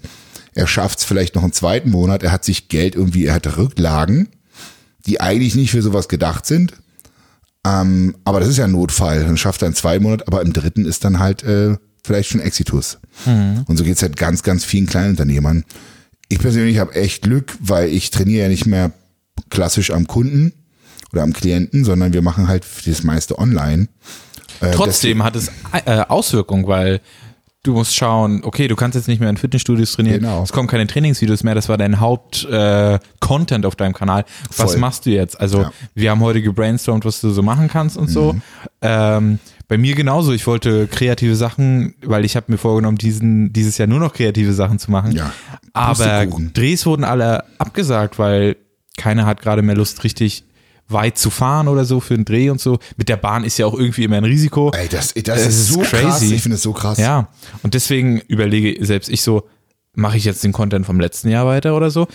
er 0.55 0.67
schafft 0.67 1.01
es 1.01 1.05
vielleicht 1.05 1.35
noch 1.35 1.43
einen 1.43 1.53
zweiten 1.53 1.91
Monat, 1.91 2.23
er 2.23 2.33
hat 2.33 2.45
sich 2.45 2.69
Geld 2.69 2.95
irgendwie, 2.95 3.27
er 3.27 3.35
hat 3.35 3.57
Rücklagen, 3.57 4.29
die 5.07 5.21
eigentlich 5.21 5.55
nicht 5.55 5.71
für 5.71 5.83
sowas 5.83 6.09
gedacht 6.09 6.47
sind. 6.47 6.75
Ähm, 7.67 8.15
aber 8.25 8.41
das 8.41 8.49
ist 8.49 8.59
ja 8.59 8.65
ein 8.65 8.73
Notfall. 8.73 9.25
Dann 9.25 9.37
schafft 9.37 9.63
er 9.63 9.67
einen 9.67 9.75
zweiten 9.75 10.05
Monat, 10.05 10.29
aber 10.29 10.43
im 10.43 10.53
dritten 10.53 10.85
ist 10.85 11.05
dann 11.05 11.19
halt 11.19 11.43
äh, 11.43 11.77
vielleicht 12.05 12.31
schon 12.31 12.41
Exitus. 12.41 12.99
Und 13.67 13.77
so 13.77 13.85
geht's 13.85 14.03
halt 14.03 14.17
ganz, 14.17 14.43
ganz 14.43 14.65
vielen 14.65 14.87
kleinen 14.87 15.11
Unternehmern. 15.11 15.65
Ich 16.29 16.39
persönlich 16.39 16.79
habe 16.79 16.95
echt 16.95 17.23
Glück, 17.23 17.57
weil 17.61 17.89
ich 17.89 18.11
trainiere 18.11 18.45
ja 18.45 18.49
nicht 18.49 18.67
mehr 18.67 18.93
klassisch 19.51 19.91
am 19.91 20.07
Kunden 20.07 20.53
oder 21.15 21.23
am 21.23 21.33
Klienten, 21.33 21.85
sondern 21.85 22.13
wir 22.13 22.23
machen 22.23 22.49
halt 22.49 22.65
das 22.87 23.05
meiste 23.05 23.39
online. 23.39 23.89
Äh, 24.61 24.73
Trotzdem 24.73 25.23
hat 25.23 25.37
es 25.37 25.51
äh, 25.87 26.01
Auswirkungen, 26.09 26.67
weil 26.67 27.01
du 27.63 27.73
musst 27.73 27.95
schauen, 27.95 28.43
okay, 28.45 28.69
du 28.69 28.77
kannst 28.77 28.95
jetzt 28.97 29.09
nicht 29.09 29.21
mehr 29.21 29.31
in 29.31 29.37
Fitnessstudios 29.37 29.93
trainieren, 29.93 30.21
Genau. 30.21 30.43
es 30.43 30.53
kommen 30.53 30.69
keine 30.69 30.87
Trainingsvideos 30.87 31.45
mehr, 31.45 31.55
das 31.55 31.69
war 31.69 31.79
dein 31.79 31.99
Haupt-Content 32.01 33.65
äh, 33.65 33.69
auf 33.69 33.77
deinem 33.77 33.95
Kanal. 33.95 34.25
Was 34.57 34.73
Voll. 34.73 34.81
machst 34.81 35.07
du 35.07 35.11
jetzt? 35.11 35.41
Also 35.41 35.63
Ja. 35.63 35.69
Mhm. 35.69 35.73
wir 35.95 36.11
haben 36.11 36.21
heute 36.21 36.43
gebrainstormt, 36.43 37.05
was 37.05 37.21
du 37.21 37.31
so 37.31 37.43
machen 37.43 37.69
kannst 37.69 37.97
und 37.97 38.09
so. 38.09 38.37
Ähm, 38.83 39.39
bei 39.69 39.79
mir 39.79 39.95
genauso, 39.95 40.33
ich 40.33 40.47
wollte 40.47 40.87
kreative 40.89 41.37
Sachen, 41.37 41.95
weil 42.05 42.25
ich 42.27 42.37
habe 42.37 42.53
mir 42.53 42.59
vorgenommen, 42.59 42.99
diesen, 42.99 43.53
dieses 43.53 43.79
Jahr 43.79 43.89
nur 43.89 43.99
noch 44.01 44.13
kreative 44.13 44.53
Sachen 44.53 44.79
zu 44.79 44.91
machen. 44.91 45.13
Ja. 45.13 45.33
Aber. 45.73 46.27
Drehs 46.53 46.85
wurden 46.85 47.05
alle 47.05 47.45
abgesagt, 47.59 48.19
weil 48.19 48.57
keiner 48.99 49.25
hat 49.25 49.41
gerade 49.41 49.63
mehr 49.63 49.75
Lust, 49.75 50.05
richtig 50.05 50.45
weit 50.89 51.17
zu 51.19 51.31
fahren 51.31 51.69
oder 51.69 51.85
so 51.85 52.01
für 52.01 52.15
einen 52.15 52.25
Dreh 52.25 52.51
und 52.51 52.61
so. 52.61 52.79
Mit 52.97 53.09
der 53.09 53.17
Bahn 53.17 53.45
ist 53.45 53.59
ja 53.59 53.67
auch 53.67 53.75
irgendwie 53.75 54.05
immer 54.05 54.17
ein 54.17 54.25
Risiko. 54.25 54.71
Ey, 54.75 54.89
das, 54.89 55.15
das 55.15 55.41
Es 55.41 55.47
ist 55.47 55.59
ist 55.61 55.69
so 55.69 55.81
krass. 55.81 55.91
crazy. 56.21 56.35
Ich 56.35 56.43
finde 56.43 56.57
es 56.57 56.63
so 56.63 56.73
krass. 56.73 56.99
Ja, 56.99 57.29
und 57.63 57.75
deswegen 57.75 58.21
überlege 58.21 58.85
selbst 58.85 59.09
ich 59.09 59.23
so, 59.23 59.49
mache 59.95 60.17
ich 60.17 60.25
jetzt 60.25 60.45
den 60.45 60.53
Content 60.53 60.85
vom 60.87 61.01
letzten 61.01 61.29
Jahr 61.31 61.47
weiter 61.47 61.75
oder 61.77 61.91
so? 61.91 62.07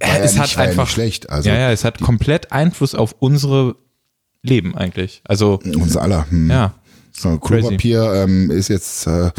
Ja 0.00 0.16
es 0.16 0.32
nicht- 0.32 0.42
hat 0.42 0.50
ja 0.56 0.58
einfach 0.62 0.84
nicht 0.84 0.92
schlecht. 0.94 1.30
Also 1.30 1.48
ja, 1.48 1.54
ja, 1.56 1.70
es 1.70 1.84
hat 1.84 2.00
komplett 2.00 2.50
Einfluss 2.50 2.94
auf 2.94 3.14
unsere 3.20 3.76
Leben 4.42 4.76
eigentlich. 4.76 5.22
Also 5.24 5.60
uns 5.64 5.96
aller. 5.96 6.26
Hm. 6.28 6.50
ja, 6.50 6.74
So, 7.16 7.38
Klopapier 7.38 8.12
ähm, 8.14 8.50
ist 8.50 8.66
jetzt. 8.68 9.06
Äh, 9.06 9.30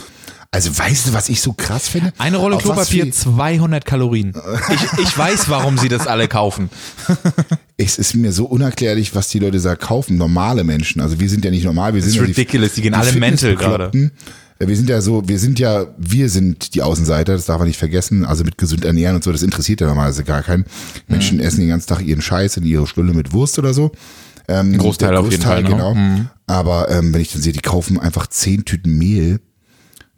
also 0.51 0.77
weißt 0.77 1.07
du, 1.07 1.13
was 1.13 1.27
ich 1.29 1.41
so 1.41 1.51
krass 1.51 1.87
finde? 1.89 2.13
eine 2.19 2.37
Rolle 2.37 2.57
Klopapier, 2.59 3.05
für- 3.07 3.11
200 3.11 3.83
Kalorien. 3.85 4.33
Ich, 4.69 4.99
ich 5.07 5.17
weiß, 5.17 5.49
warum 5.49 5.77
sie 5.79 5.89
das 5.89 6.07
alle 6.07 6.27
kaufen. 6.29 6.69
Es 7.77 7.97
ist 7.97 8.13
mir 8.15 8.31
so 8.31 8.45
unerklärlich, 8.45 9.15
was 9.15 9.29
die 9.29 9.39
Leute 9.39 9.59
da 9.59 9.75
kaufen. 9.75 10.17
Normale 10.17 10.63
Menschen. 10.63 11.01
Also 11.01 11.19
wir 11.19 11.27
sind 11.29 11.43
ja 11.43 11.51
nicht 11.51 11.65
normal. 11.65 11.93
Wir 11.95 12.01
sind 12.01 12.09
ist 12.11 12.15
ja 12.17 12.21
die- 12.23 12.31
ridiculous, 12.31 12.73
die 12.73 12.81
gehen 12.81 12.93
alle 12.93 13.11
mental 13.13 13.57
Ja, 14.61 14.67
wir 14.67 14.75
sind 14.77 14.89
ja 14.89 15.01
so, 15.01 15.27
wir 15.27 15.39
sind 15.39 15.57
ja, 15.59 15.87
wir 15.97 16.29
sind 16.29 16.75
die 16.75 16.83
Außenseiter, 16.83 17.33
das 17.33 17.45
darf 17.45 17.57
man 17.57 17.67
nicht 17.67 17.79
vergessen. 17.79 18.25
Also 18.25 18.43
mit 18.43 18.57
gesund 18.59 18.85
ernähren 18.85 19.15
und 19.15 19.23
so, 19.23 19.31
das 19.31 19.41
interessiert 19.41 19.81
ja 19.81 19.87
normalerweise 19.87 20.23
gar 20.23 20.43
keinen. 20.43 20.65
Menschen 21.07 21.39
essen 21.39 21.61
den 21.61 21.69
ganzen 21.69 21.87
Tag 21.89 22.01
ihren 22.05 22.21
Scheiß 22.21 22.57
in 22.57 22.63
ihre 22.65 22.85
Stulle 22.85 23.13
mit 23.13 23.33
Wurst 23.33 23.57
oder 23.57 23.73
so. 23.73 23.91
Ähm, 24.47 24.73
Ein 24.73 24.77
Großteil 24.77 25.09
der 25.11 25.19
auf 25.21 25.31
jeden 25.31 25.41
Fall, 25.41 25.63
ne? 25.63 25.69
genau. 25.69 25.95
Aber 26.45 26.91
ähm, 26.91 27.13
wenn 27.13 27.21
ich 27.21 27.31
dann 27.33 27.41
sehe, 27.41 27.53
die 27.53 27.59
kaufen 27.61 27.99
einfach 27.99 28.27
zehn 28.27 28.65
Tüten 28.65 28.97
Mehl. 28.97 29.39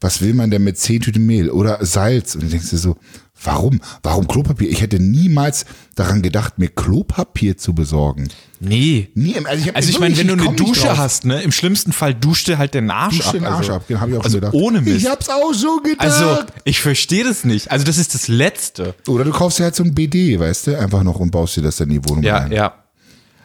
Was 0.02 0.22
will 0.22 0.34
man 0.34 0.52
denn 0.52 0.64
mit 0.64 0.78
zehn 0.78 1.00
Tüten 1.00 1.26
Mehl 1.26 1.50
oder 1.50 1.84
Salz? 1.86 2.36
Und 2.36 2.44
dann 2.44 2.50
denkst 2.52 2.70
du 2.70 2.78
so, 2.78 2.98
warum? 3.44 3.82
Warum 4.04 4.27
Klopapier? 4.27 4.70
Ich 4.70 4.82
hätte 4.82 5.00
niemals 5.00 5.65
daran 5.96 6.22
gedacht, 6.22 6.58
mir 6.58 6.70
Klopapier 6.70 7.58
zu 7.58 7.74
besorgen. 7.75 8.30
Nee. 8.60 9.10
Nie, 9.13 9.36
also 9.46 9.63
ich, 9.70 9.75
Also 9.75 9.89
ich 9.89 10.00
meine, 10.00 10.18
wenn 10.18 10.27
du 10.27 10.34
eine 10.34 10.56
Dusche 10.56 10.98
hast, 10.98 11.25
ne, 11.25 11.42
im 11.42 11.51
schlimmsten 11.51 11.92
Fall 11.94 12.13
duscht 12.15 12.48
dir 12.48 12.58
halt 12.58 12.74
den 12.74 12.89
Arsch 12.89 13.18
Dusch 13.18 13.27
ab. 13.27 13.34
den 13.34 13.46
Arsch 13.46 13.58
also, 13.70 13.74
ab, 13.74 13.84
genau, 13.88 14.00
hab 14.01 14.10
ich 14.10 14.18
auch 14.18 14.24
also 14.24 14.38
gedacht. 14.38 14.54
ohne 14.54 14.82
Mist. 14.82 14.98
Ich 14.98 15.06
hab's 15.10 15.30
auch 15.30 15.54
so 15.54 15.77
gedacht. 15.82 16.01
Also, 16.01 16.39
ich 16.63 16.80
verstehe 16.82 17.24
das 17.24 17.44
nicht. 17.44 17.70
Also, 17.72 17.86
das 17.86 17.98
ist 17.98 18.13
das 18.15 18.27
Letzte. 18.27 18.96
Oder 19.08 19.24
du 19.25 19.32
kaufst 19.32 19.60
dir 19.60 19.63
halt 19.65 19.75
so 19.75 19.84
ein 19.84 19.94
BD, 19.94 20.39
weißt 20.39 20.68
du, 20.68 20.80
einfach 20.80 21.04
noch 21.04 21.20
und 21.20 21.32
baust 21.32 21.58
dir 21.58 21.62
das 21.62 21.75
dann 21.77 21.89
in 21.89 22.01
die 22.01 22.10
Wohnung 22.10 22.24
Ja, 22.24 22.38
rein. 22.38 22.51
ja. 22.51 22.74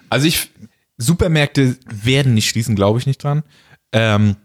Also, 0.09 0.27
ich, 0.27 0.51
Supermärkte 0.99 1.77
werden 1.87 2.35
nicht 2.35 2.49
schließen, 2.49 2.77
glaube 2.77 2.99
ich 2.99 3.07
nicht 3.07 3.23
dran. 3.23 3.43
Ähm, 3.93 4.37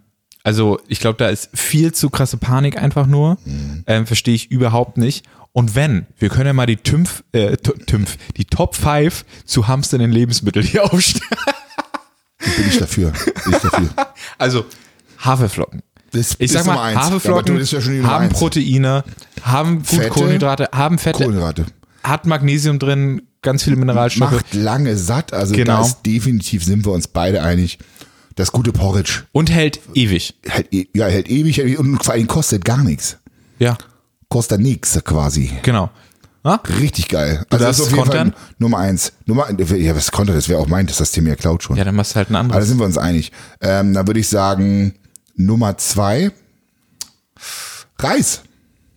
also, 0.45 0.79
ich 0.87 0.99
glaube, 1.01 1.17
da 1.17 1.27
ist 1.29 1.49
viel 1.53 1.91
zu 1.93 2.09
krasse 2.09 2.37
Panik 2.37 2.81
einfach 2.81 3.07
nur. 3.07 3.37
Ähm, 3.87 4.05
Verstehe 4.07 4.35
ich 4.35 4.51
überhaupt 4.51 4.97
nicht. 4.97 5.25
Und 5.51 5.73
wenn, 5.75 6.05
wir 6.19 6.29
können 6.29 6.45
ja 6.47 6.53
mal 6.53 6.65
die 6.65 6.77
TÜMF, 6.77 7.23
äh, 7.31 7.57
T- 7.57 7.71
TÜMF, 7.85 8.17
die 8.37 8.45
Top 8.45 8.75
5 8.75 9.25
zu 9.45 9.67
hamsternden 9.67 10.11
Lebensmitteln 10.11 10.65
hier 10.65 10.83
aufstellen. 10.93 11.29
Bin 12.57 12.67
ich 12.67 12.77
dafür. 12.77 13.11
Bin 13.11 13.53
ich 13.53 13.59
dafür. 13.59 13.89
Also, 14.37 14.65
Haferflocken. 15.23 15.81
Das 16.11 16.35
Ich 16.39 16.51
sag 16.51 16.65
mal. 16.65 16.95
Haferflocken 16.95 17.57
Ja, 17.65 18.03
haben 18.03 18.25
eins. 18.25 18.33
Proteine, 18.37 19.03
haben 19.41 19.77
gut 19.79 19.87
Fette, 19.87 20.09
Kohlenhydrate, 20.09 20.69
haben 20.73 20.97
Fette, 20.99 21.23
Kohlenhydrate. 21.23 21.65
hat 22.03 22.25
Magnesium 22.25 22.77
drin, 22.79 23.23
ganz 23.41 23.63
viele 23.63 23.75
Mineralstoffe. 23.77 24.31
Macht 24.31 24.53
lange 24.53 24.95
satt. 24.95 25.33
Also 25.33 25.55
Genau. 25.55 25.77
da 25.77 25.81
ist 25.87 26.01
definitiv, 26.05 26.63
sind 26.63 26.85
wir 26.85 26.91
uns 26.91 27.07
beide 27.07 27.41
einig, 27.41 27.79
das 28.35 28.51
gute 28.51 28.71
Porridge 28.71 29.23
Und 29.31 29.49
hält 29.49 29.79
ewig. 29.93 30.35
hält, 30.45 30.73
e- 30.73 30.87
ja, 30.93 31.07
hält 31.07 31.29
ewig 31.29 31.57
hält 31.57 31.67
ewig 31.69 31.79
und 31.79 32.03
vor 32.03 32.13
allem 32.13 32.27
kostet 32.27 32.63
gar 32.65 32.83
nichts. 32.83 33.17
Ja, 33.59 33.77
Kostet 34.29 34.59
nichts 34.61 34.99
quasi. 35.03 35.51
genau. 35.61 35.89
Ah? 36.43 36.59
Richtig 36.79 37.07
geil. 37.07 37.43
Du 37.49 37.55
Also 37.55 37.65
das 37.65 37.79
ist 37.79 37.83
auf 37.85 37.89
jeden 37.91 38.03
kontern? 38.03 38.31
Fall 38.33 38.41
Nummer 38.59 38.77
eins. 38.77 39.13
Nummer, 39.25 39.47
ja, 39.77 39.95
was 39.95 40.11
Konter, 40.11 40.33
das 40.33 40.47
wäre 40.47 40.59
auch 40.59 40.67
mein, 40.67 40.85
das 40.85 40.99
hast 40.99 41.15
du 41.17 41.21
mir 41.21 41.29
ja 41.29 41.35
klaut 41.35 41.63
schon. 41.63 41.75
Ja, 41.75 41.83
dann 41.83 41.95
machst 41.95 42.11
du 42.11 42.15
halt 42.17 42.29
ein 42.29 42.35
Aber 42.35 42.47
da 42.49 42.53
anderes. 42.55 42.69
sind 42.69 42.77
wir 42.79 42.85
uns 42.85 42.97
einig. 42.99 43.31
Ähm, 43.61 43.93
da 43.95 44.05
würde 44.05 44.19
ich 44.19 44.27
sagen, 44.27 44.93
Nummer 45.35 45.77
zwei, 45.79 46.31
Reis. 47.99 48.41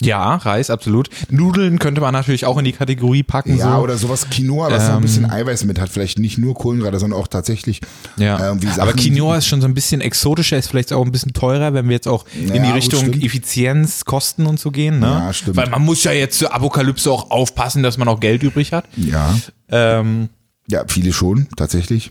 Ja, 0.00 0.37
Reis, 0.37 0.71
absolut. 0.71 1.09
Nudeln 1.28 1.78
könnte 1.81 2.00
man 2.00 2.12
natürlich 2.12 2.47
auch 2.47 2.57
in 2.59 2.64
die 2.64 2.73
Kategorie 2.73 3.23
packen. 3.25 3.57
Ja, 3.57 3.76
so. 3.76 3.83
oder 3.83 3.97
sowas 3.99 4.31
Quinoa, 4.31 4.71
was 4.71 4.87
so 4.87 4.93
ein 4.93 5.00
bisschen 5.02 5.28
Eiweiß 5.28 5.64
mit 5.64 5.81
hat. 5.81 5.88
Vielleicht 5.90 6.19
nicht 6.21 6.38
nur 6.38 6.55
Kohlenhydrate, 6.55 6.99
sondern 7.00 7.19
auch 7.19 7.26
tatsächlich 7.26 7.81
Ja, 8.17 8.38
irgendwie 8.45 8.69
Sachen. 8.69 8.81
aber 8.83 8.93
Quinoa 8.93 9.38
ist 9.38 9.47
schon 9.47 9.61
so 9.61 9.67
ein 9.67 9.75
bisschen 9.75 10.00
exotischer, 10.00 10.57
ist 10.57 10.69
vielleicht 10.69 10.93
auch 10.93 11.05
ein 11.05 11.11
bisschen 11.11 11.33
teurer, 11.33 11.75
wenn 11.75 11.87
wir 11.87 11.95
jetzt 11.95 12.07
auch 12.07 12.25
in 12.35 12.49
Ja, 12.49 12.55
die 12.55 12.61
gut, 12.61 12.75
Richtung. 12.76 13.12
Effizienz, 13.21 14.05
Kosten 14.05 14.47
und 14.47 14.61
so 14.61 14.71
gehen. 14.71 15.00
Ne? 15.00 15.07
Ja, 15.07 15.33
stimmt. 15.33 15.57
Weil 15.57 15.69
man 15.71 15.83
muss 15.83 16.05
ja 16.05 16.12
jetzt 16.12 16.38
zur 16.38 16.55
Apokalypse 16.55 17.11
auch 17.11 17.31
aufpassen, 17.33 17.83
dass 17.83 17.99
man 17.99 18.07
auch 18.09 18.21
Geld 18.21 18.43
übrig 18.45 18.73
hat. 18.73 18.85
Ja, 18.97 19.37
Ähm, 19.69 20.28
ja, 20.71 20.85
viele 20.87 21.12
schon, 21.12 21.49
tatsächlich. 21.57 22.11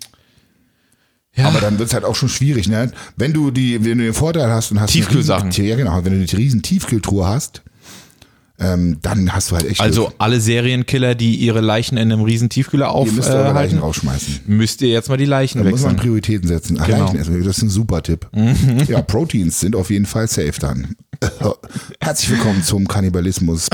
ja, 1.36 1.48
Aber 1.48 1.62
dann 1.62 1.79
wird's 1.79 1.94
halt 1.94 2.03
auch 2.03 2.15
schon 2.15 2.29
schwierig, 2.29 2.67
ne? 2.67 2.91
Wenn 3.15 3.32
du 3.32 3.51
die, 3.51 3.75
wenn 3.86 4.00
du 4.00 4.03
den 4.03 4.13
Vorteil 4.13 4.50
hast 4.51 4.72
und 4.72 4.79
hast 4.82 4.89
eine 4.96 5.03
Tiefkühlsachen. 5.06 5.50
riesen- 5.50 5.65
Ja, 5.65 5.75
genau. 5.75 5.96
Wenn 6.03 6.13
du 6.13 6.20
eine 6.20 6.34
riesen 6.38 6.62
Tiefkühltruhe 6.63 7.27
hast, 7.27 7.62
ähm, 8.60 8.98
dann 9.02 9.34
hast 9.34 9.52
du 9.52 9.56
halt 9.56 9.66
echt. 9.70 9.82
also 9.82 10.06
Glück. 10.06 10.16
alle 10.18 10.40
Serienkiller, 10.42 11.14
die 11.16 11.36
ihre 11.36 11.62
Leichen 11.62 11.98
in 11.98 12.12
einem 12.12 12.24
riesen 12.24 12.50
Tiefkühler 12.50 12.88
ihr 13.06 13.12
müsst 13.12 13.30
eure 13.30 13.54
Leichen 13.54 13.80
rausschmeißen. 13.80 14.42
müsst 14.48 14.82
ihr 14.82 14.90
jetzt 14.90 15.10
mal 15.10 15.18
die 15.18 15.26
Leichen 15.26 15.64
Da 15.64 15.70
muss 15.70 15.82
man 15.82 15.92
wechseln. 15.92 16.02
Prioritäten 16.04 16.48
setzen. 16.48 16.80
Ah, 16.80 16.86
Genau. 16.86 17.06
Leichen 17.06 17.20
essen, 17.20 17.44
das 17.44 17.58
ist 17.58 17.64
ein 17.64 17.70
super 17.70 18.02
Tipp. 18.02 18.28
Ja, 18.88 19.02
Proteins 19.02 19.60
sind 19.60 19.76
auf 19.76 19.90
jeden 19.92 20.06
Fall 20.08 20.28
safe 20.28 20.54
dann. 20.60 20.96
Herzlich 22.00 22.30
willkommen 22.32 22.62
zum 22.64 22.88
Kannibalismus 22.88 23.68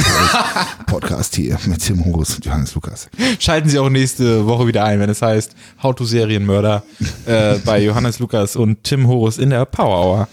Podcast 0.88 1.36
hier 1.36 1.58
mit 1.66 1.82
Tim 1.82 2.04
Horus 2.06 2.36
und 2.36 2.46
Johannes 2.46 2.74
Lukas. 2.76 3.10
Schalten 3.40 3.68
Sie 3.70 3.80
auch 3.80 3.90
nächste 3.90 4.46
Woche 4.48 4.68
wieder 4.68 4.86
ein, 4.86 5.00
wenn 5.02 5.10
es 5.10 5.22
heißt 5.22 5.54
How 5.82 5.94
to 5.94 6.06
Serienmörder 6.06 6.84
äh, 7.26 7.56
bei 7.66 7.82
Johannes 7.84 8.20
Lukas 8.20 8.56
und 8.56 8.84
Tim 8.84 9.08
Horus 9.08 9.38
in 9.40 9.50
der 9.50 9.66
Power 9.66 10.06
Hour. 10.06 10.28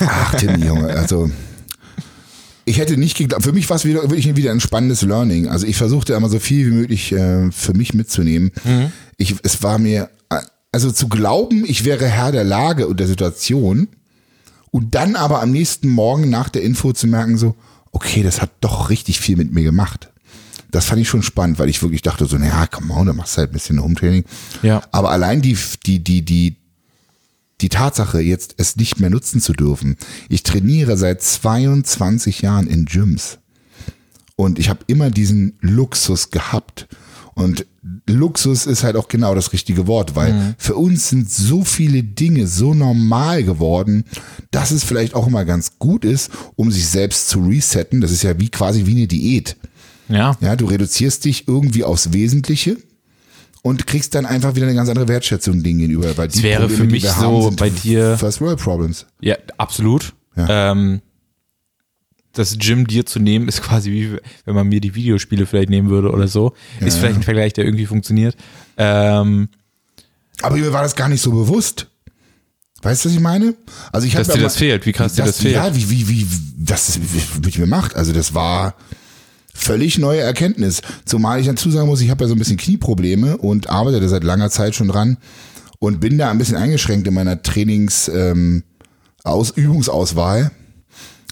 Ach, 0.00 0.34
Tim, 0.34 0.62
Junge, 0.62 0.88
also 0.88 1.30
ich 2.68 2.78
hätte 2.78 2.96
nicht 2.96 3.16
geglaubt, 3.16 3.44
für 3.44 3.52
mich 3.52 3.68
war 3.70 3.76
es 3.76 3.84
wieder, 3.84 4.02
wirklich 4.02 4.36
wieder 4.36 4.50
ein 4.50 4.60
spannendes 4.60 5.02
Learning. 5.02 5.48
Also 5.48 5.66
ich 5.66 5.76
versuchte 5.76 6.12
immer 6.12 6.28
so 6.28 6.38
viel 6.38 6.66
wie 6.66 6.74
möglich 6.74 7.12
äh, 7.12 7.50
für 7.50 7.74
mich 7.74 7.94
mitzunehmen. 7.94 8.52
Ich, 9.16 9.34
es 9.42 9.62
war 9.62 9.78
mir, 9.78 10.10
also 10.70 10.92
zu 10.92 11.08
glauben, 11.08 11.64
ich 11.66 11.84
wäre 11.84 12.06
Herr 12.06 12.30
der 12.30 12.44
Lage 12.44 12.86
und 12.86 13.00
der 13.00 13.06
Situation 13.06 13.88
und 14.70 14.94
dann 14.94 15.16
aber 15.16 15.42
am 15.42 15.50
nächsten 15.50 15.88
Morgen 15.88 16.28
nach 16.28 16.48
der 16.48 16.62
Info 16.62 16.92
zu 16.92 17.06
merken 17.06 17.38
so, 17.38 17.54
okay, 17.90 18.22
das 18.22 18.42
hat 18.42 18.50
doch 18.60 18.90
richtig 18.90 19.18
viel 19.18 19.36
mit 19.36 19.52
mir 19.52 19.62
gemacht. 19.62 20.10
Das 20.70 20.84
fand 20.84 21.00
ich 21.00 21.08
schon 21.08 21.22
spannend, 21.22 21.58
weil 21.58 21.70
ich 21.70 21.82
wirklich 21.82 22.02
dachte 22.02 22.26
so, 22.26 22.36
naja, 22.36 22.66
komm 22.70 22.90
on, 22.90 23.06
dann 23.06 23.16
machst 23.16 23.36
du 23.36 23.38
halt 23.38 23.50
ein 23.50 23.54
bisschen 23.54 23.82
Hometraining. 23.82 24.24
Ja. 24.62 24.82
Aber 24.92 25.10
allein 25.10 25.40
die, 25.40 25.56
die, 25.86 26.04
die, 26.04 26.22
die, 26.22 26.57
die 27.60 27.68
Tatsache, 27.68 28.20
jetzt 28.20 28.54
es 28.58 28.76
nicht 28.76 29.00
mehr 29.00 29.10
nutzen 29.10 29.40
zu 29.40 29.52
dürfen. 29.52 29.96
Ich 30.28 30.42
trainiere 30.42 30.96
seit 30.96 31.22
22 31.22 32.42
Jahren 32.42 32.66
in 32.66 32.84
Gyms. 32.84 33.38
Und 34.36 34.58
ich 34.58 34.68
habe 34.68 34.80
immer 34.86 35.10
diesen 35.10 35.54
Luxus 35.60 36.30
gehabt. 36.30 36.86
Und 37.34 37.66
Luxus 38.06 38.66
ist 38.66 38.84
halt 38.84 38.96
auch 38.96 39.08
genau 39.08 39.34
das 39.34 39.52
richtige 39.52 39.86
Wort, 39.86 40.16
weil 40.16 40.54
für 40.58 40.76
uns 40.76 41.08
sind 41.08 41.30
so 41.30 41.64
viele 41.64 42.02
Dinge 42.02 42.46
so 42.46 42.74
normal 42.74 43.44
geworden, 43.44 44.04
dass 44.50 44.70
es 44.70 44.84
vielleicht 44.84 45.14
auch 45.14 45.26
immer 45.26 45.44
ganz 45.44 45.78
gut 45.78 46.04
ist, 46.04 46.30
um 46.56 46.70
sich 46.70 46.88
selbst 46.88 47.28
zu 47.28 47.40
resetten. 47.40 48.00
Das 48.00 48.10
ist 48.10 48.22
ja 48.22 48.38
wie 48.38 48.48
quasi 48.48 48.86
wie 48.86 48.96
eine 48.96 49.06
Diät. 49.06 49.56
Ja. 50.08 50.36
Ja, 50.40 50.56
du 50.56 50.66
reduzierst 50.66 51.24
dich 51.24 51.46
irgendwie 51.46 51.84
aufs 51.84 52.12
Wesentliche 52.12 52.76
und 53.68 53.86
kriegst 53.86 54.14
dann 54.14 54.26
einfach 54.26 54.54
wieder 54.54 54.66
eine 54.66 54.74
ganz 54.74 54.88
andere 54.88 55.08
Wertschätzung 55.08 55.62
Dingen 55.62 55.78
gegenüber. 55.80 56.16
Weil 56.16 56.28
die 56.28 56.42
wäre 56.42 56.68
für 56.68 56.86
die 56.86 56.92
mich 56.92 57.04
so 57.08 57.46
haben, 57.46 57.56
bei 57.56 57.70
dir- 57.70 58.16
First 58.18 58.40
World 58.40 58.58
Problems. 58.58 59.06
Ja, 59.20 59.36
absolut. 59.58 60.14
Ja. 60.36 60.72
Ähm, 60.72 61.00
das 62.32 62.56
Gym 62.58 62.86
dir 62.86 63.04
zu 63.04 63.18
nehmen, 63.18 63.48
ist 63.48 63.62
quasi 63.62 63.90
wie, 63.90 64.16
wenn 64.44 64.54
man 64.54 64.68
mir 64.68 64.80
die 64.80 64.94
Videospiele 64.94 65.46
vielleicht 65.46 65.70
nehmen 65.70 65.90
würde 65.90 66.10
oder 66.10 66.28
so. 66.28 66.54
Ist 66.80 66.94
Ja. 66.94 67.00
vielleicht 67.00 67.16
ein 67.16 67.22
Vergleich, 67.24 67.52
der 67.52 67.64
irgendwie 67.64 67.86
funktioniert. 67.86 68.36
Ähm, 68.76 69.48
Aber 70.42 70.56
mir 70.56 70.72
war 70.72 70.82
das 70.82 70.94
gar 70.94 71.08
nicht 71.08 71.20
so 71.20 71.32
bewusst. 71.32 71.88
Weißt 72.82 73.04
du, 73.04 73.08
was 73.08 73.14
ich 73.16 73.20
meine? 73.20 73.54
Also 73.90 74.06
ich 74.06 74.14
dass 74.14 74.28
dir 74.28 74.40
das 74.40 74.56
fehlt, 74.56 74.86
wie 74.86 74.92
krass 74.92 75.14
dir 75.14 75.24
das 75.24 75.40
fehlt. 75.40 75.56
Ja, 75.56 75.74
wie, 75.74 75.90
wie, 75.90 76.08
wie, 76.08 76.26
das 76.56 76.98
mit 77.44 77.58
mir 77.58 77.66
macht. 77.66 77.96
Also 77.96 78.12
das 78.12 78.34
war 78.34 78.74
völlig 79.58 79.98
neue 79.98 80.20
Erkenntnis. 80.20 80.82
Zumal 81.04 81.40
ich 81.40 81.46
dazu 81.46 81.70
sagen 81.70 81.88
muss, 81.88 82.00
ich 82.00 82.10
habe 82.10 82.24
ja 82.24 82.28
so 82.28 82.34
ein 82.34 82.38
bisschen 82.38 82.56
Knieprobleme 82.56 83.36
und 83.36 83.68
arbeite 83.68 84.00
da 84.00 84.08
seit 84.08 84.24
langer 84.24 84.50
Zeit 84.50 84.74
schon 84.74 84.88
dran 84.88 85.18
und 85.78 86.00
bin 86.00 86.18
da 86.18 86.30
ein 86.30 86.38
bisschen 86.38 86.56
eingeschränkt 86.56 87.06
in 87.06 87.14
meiner 87.14 87.42
Trainings, 87.42 88.08
ähm, 88.08 88.62
Aus 89.24 89.50
Übungsauswahl 89.50 90.52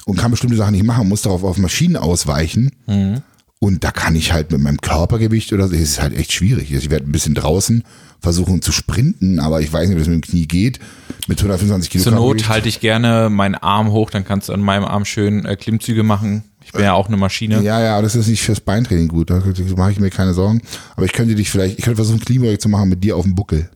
und 0.05 0.19
kann 0.19 0.31
bestimmte 0.31 0.57
Sachen 0.57 0.73
nicht 0.73 0.85
machen, 0.85 1.09
muss 1.09 1.23
darauf 1.23 1.45
auf 1.45 1.57
Maschinen 1.57 1.97
ausweichen. 1.97 2.73
Mhm. 2.87 3.23
Und 3.59 3.85
da 3.85 3.91
kann 3.91 4.15
ich 4.15 4.33
halt 4.33 4.51
mit 4.53 4.61
meinem 4.61 4.81
Körpergewicht 4.81 5.53
oder 5.53 5.67
so, 5.67 5.73
das 5.73 5.81
ist 5.81 6.03
halt 6.03 6.15
echt 6.17 6.33
schwierig. 6.33 6.73
Ich 6.73 6.91
werde 6.91 7.09
ein 7.09 7.13
bisschen 7.13 7.35
draußen 7.35 7.85
versuchen 8.21 8.61
zu 8.61 8.71
sprinten, 8.71 9.41
aber 9.41 9.61
ich 9.61 9.73
weiß 9.73 9.89
nicht, 9.89 9.97
ob 9.97 10.01
das 10.01 10.09
mit 10.09 10.17
dem 10.17 10.29
Knie 10.29 10.47
geht. 10.47 10.79
Mit 11.27 11.39
125 11.39 11.91
Kilo 11.91 12.05
Zur 12.05 12.13
Not 12.15 12.49
halte 12.49 12.69
ich 12.69 12.81
gerne 12.81 13.31
meinen 13.31 13.55
Arm 13.55 13.93
hoch, 13.93 14.11
dann 14.11 14.25
kannst 14.25 14.49
du 14.49 14.53
an 14.53 14.61
meinem 14.61 14.85
Arm 14.85 15.05
schön 15.05 15.45
äh, 15.47 15.57
Klimmzüge 15.57 16.03
machen. 16.03 16.45
Ich 16.67 16.73
bin 16.73 16.83
ja 16.83 16.95
auch 16.95 17.07
eine 17.07 17.17
Maschine. 17.17 17.63
Ja, 17.63 17.81
ja, 17.81 17.95
aber 17.95 18.03
das 18.03 18.17
ist 18.17 18.27
nicht 18.27 18.43
fürs 18.43 18.61
Beintraining 18.61 19.07
gut. 19.07 19.31
Da 19.31 19.41
mache 19.77 19.93
ich 19.93 20.01
mir 20.01 20.11
keine 20.11 20.35
Sorgen. 20.35 20.61
Aber 20.97 21.07
ich 21.07 21.13
könnte 21.13 21.37
dich 21.37 21.49
vielleicht, 21.49 21.79
ich 21.79 21.85
könnte 21.85 21.97
versuchen, 21.97 22.19
Kniebeuge 22.19 22.59
zu 22.59 22.69
machen 22.69 22.89
mit 22.89 23.05
dir 23.05 23.17
auf 23.17 23.23
dem 23.23 23.37
Buckel. 23.37 23.71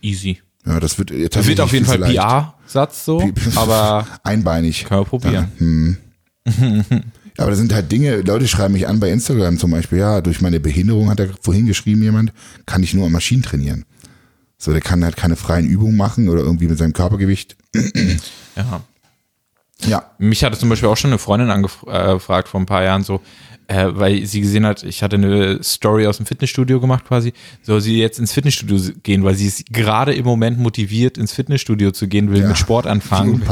Easy. 0.00 0.40
Ja, 0.64 0.78
das 0.78 0.98
wird, 0.98 1.10
Das 1.34 1.46
wird 1.46 1.60
auf 1.60 1.72
jeden 1.72 1.84
Fall 1.84 1.98
PR. 1.98 2.54
PR-Satz 2.64 3.04
so, 3.04 3.28
aber 3.56 4.06
Einbeinig. 4.22 4.84
können 4.84 5.00
wir 5.00 5.04
probieren. 5.04 5.98
Ja, 6.46 7.42
aber 7.42 7.50
das 7.50 7.58
sind 7.58 7.72
halt 7.72 7.90
Dinge, 7.90 8.16
Leute 8.20 8.46
schreiben 8.48 8.74
mich 8.74 8.86
an 8.86 9.00
bei 9.00 9.10
Instagram 9.10 9.58
zum 9.58 9.70
Beispiel, 9.70 9.98
ja, 9.98 10.20
durch 10.20 10.40
meine 10.40 10.60
Behinderung 10.60 11.10
hat 11.10 11.20
er 11.20 11.28
vorhin 11.40 11.66
geschrieben 11.66 12.02
jemand, 12.02 12.32
kann 12.66 12.82
ich 12.82 12.94
nur 12.94 13.06
an 13.06 13.12
Maschinen 13.12 13.42
trainieren. 13.42 13.84
So, 14.58 14.72
der 14.72 14.80
kann 14.80 15.04
halt 15.04 15.16
keine 15.16 15.36
freien 15.36 15.66
Übungen 15.66 15.96
machen 15.96 16.28
oder 16.28 16.42
irgendwie 16.42 16.66
mit 16.66 16.78
seinem 16.78 16.92
Körpergewicht. 16.92 17.56
Ja. 18.56 18.82
Ja, 19.86 20.10
Mich 20.18 20.42
hatte 20.44 20.58
zum 20.58 20.68
Beispiel 20.68 20.88
auch 20.88 20.96
schon 20.96 21.10
eine 21.10 21.18
Freundin 21.18 21.50
angefragt 21.50 22.48
vor 22.48 22.60
ein 22.60 22.66
paar 22.66 22.82
Jahren 22.82 23.04
so, 23.04 23.20
äh, 23.68 23.86
weil 23.90 24.24
sie 24.26 24.40
gesehen 24.40 24.66
hat, 24.66 24.82
ich 24.82 25.02
hatte 25.02 25.16
eine 25.16 25.62
Story 25.62 26.06
aus 26.06 26.16
dem 26.16 26.26
Fitnessstudio 26.26 26.80
gemacht 26.80 27.04
quasi, 27.06 27.32
soll 27.62 27.80
sie 27.80 27.98
jetzt 27.98 28.18
ins 28.18 28.32
Fitnessstudio 28.32 28.92
gehen, 29.02 29.22
weil 29.24 29.34
sie 29.34 29.46
ist 29.46 29.66
gerade 29.72 30.14
im 30.14 30.24
Moment 30.24 30.58
motiviert, 30.58 31.16
ins 31.18 31.32
Fitnessstudio 31.32 31.92
zu 31.92 32.08
gehen, 32.08 32.30
will 32.32 32.40
Ja, 32.40 32.48
mit 32.48 32.58
Sport 32.58 32.86
anfangen 32.86 33.42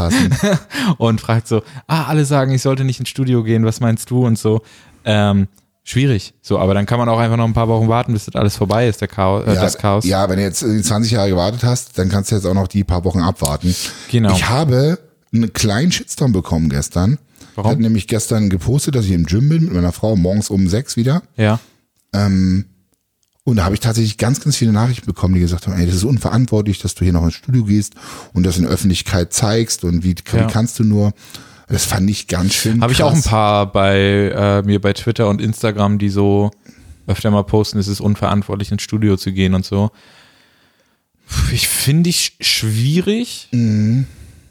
und 0.99 1.21
fragt 1.21 1.47
so, 1.47 1.63
ah, 1.87 2.05
alle 2.05 2.25
sagen, 2.25 2.53
ich 2.53 2.63
sollte 2.63 2.85
nicht 2.85 2.99
ins 2.99 3.11
Studio 3.11 3.45
gehen, 3.45 3.65
was 3.65 3.81
meinst 3.81 4.11
du 4.11 4.27
und 4.27 4.39
so. 4.39 4.63
Ähm, 5.05 5.49
schwierig. 5.85 6.35
So, 6.43 6.59
aber 6.59 6.75
dann 6.75 6.87
kann 6.87 6.99
man 6.99 7.09
auch 7.09 7.19
einfach 7.19 7.37
noch 7.37 7.45
ein 7.47 7.53
paar 7.55 7.69
Wochen 7.69 7.89
warten, 7.89 8.13
bis 8.13 8.25
das 8.25 8.35
alles 8.35 8.57
vorbei 8.57 8.89
ist, 8.89 9.01
der 9.01 9.09
Chaos, 9.09 9.47
äh, 9.47 9.55
ja, 9.55 9.61
das 9.61 9.79
Chaos. 9.79 10.05
ja, 10.05 10.29
wenn 10.29 10.39
du 10.39 10.43
jetzt 10.43 10.63
äh, 10.63 10.83
20 10.83 11.13
Jahre 11.13 11.29
gewartet 11.29 11.63
hast, 11.63 11.99
dann 11.99 12.09
kannst 12.09 12.31
du 12.31 12.37
jetzt 12.37 12.47
auch 12.47 12.55
noch 12.55 12.67
die 12.67 12.85
paar 12.85 13.05
Wochen 13.05 13.21
abwarten. 13.21 13.75
Genau. 14.11 14.33
Ich 14.33 14.49
habe 14.49 14.99
einen 15.33 15.53
kleinen 15.53 15.93
Shitstorm 15.93 16.33
bekommen 16.33 16.69
gestern. 16.69 17.19
Warum? 17.55 17.69
Ich 17.71 17.73
hatte 17.73 17.83
nämlich 17.83 18.07
gestern 18.07 18.51
gepostet, 18.51 18.95
dass 18.95 19.05
ich 19.07 19.13
im 19.13 19.25
Gym 19.27 19.49
bin 19.49 19.65
mit 19.65 19.73
meiner 19.75 19.93
Frau 19.93 20.15
morgens 20.17 20.51
um 20.51 20.69
sechs 20.69 20.97
wieder. 20.97 21.23
Ja. 21.37 21.59
Und 22.13 23.57
da 23.57 23.65
habe 23.65 23.75
ich 23.75 23.81
tatsächlich 23.81 24.19
ganz, 24.19 24.41
ganz 24.41 24.57
viele 24.57 24.73
Nachrichten 24.73 25.07
bekommen, 25.07 25.35
die 25.35 25.41
gesagt 25.41 25.67
haben, 25.67 25.79
ey, 25.79 25.87
das 25.87 25.95
ist 25.95 26.05
unverantwortlich, 26.05 26.81
dass 26.81 26.95
du 26.95 27.05
hier 27.05 27.13
noch 27.13 27.25
ins 27.25 27.35
Studio 27.35 27.65
gehst 27.65 27.95
und 28.33 28.45
das 28.45 28.57
in 28.57 28.65
der 28.65 28.73
Öffentlichkeit 28.73 29.33
zeigst 29.33 29.85
und 29.85 30.03
wie, 30.03 30.15
wie 30.33 30.37
Ja. 30.37 30.47
kannst 30.47 30.79
du 30.79 30.85
nur. 30.85 31.13
Das 31.69 31.85
fand 31.85 32.09
ich 32.11 32.27
ganz 32.29 32.55
schön. 32.55 32.81
Habe 32.81 32.93
ich 32.93 33.03
auch 33.03 33.13
ein 33.15 33.23
paar 33.23 33.71
bei 33.73 34.33
äh, 34.35 34.63
mir 34.63 34.81
bei 34.81 34.93
Twitter 34.93 35.29
und 35.29 35.41
Instagram, 35.41 35.99
die 35.99 36.09
so 36.11 36.51
öfter 37.07 37.31
mal 37.31 37.43
posten, 37.45 37.79
es 37.79 37.87
ist 37.89 38.01
unverantwortlich 38.01 38.71
ins 38.73 38.83
Studio 38.83 39.17
zu 39.17 39.33
gehen 39.33 39.55
und 39.55 39.65
so. 39.65 39.91
Ich 41.53 41.67
finde 41.69 42.11
ich 42.11 42.37
schwierig, 42.41 43.49
Mhm. 43.53 44.07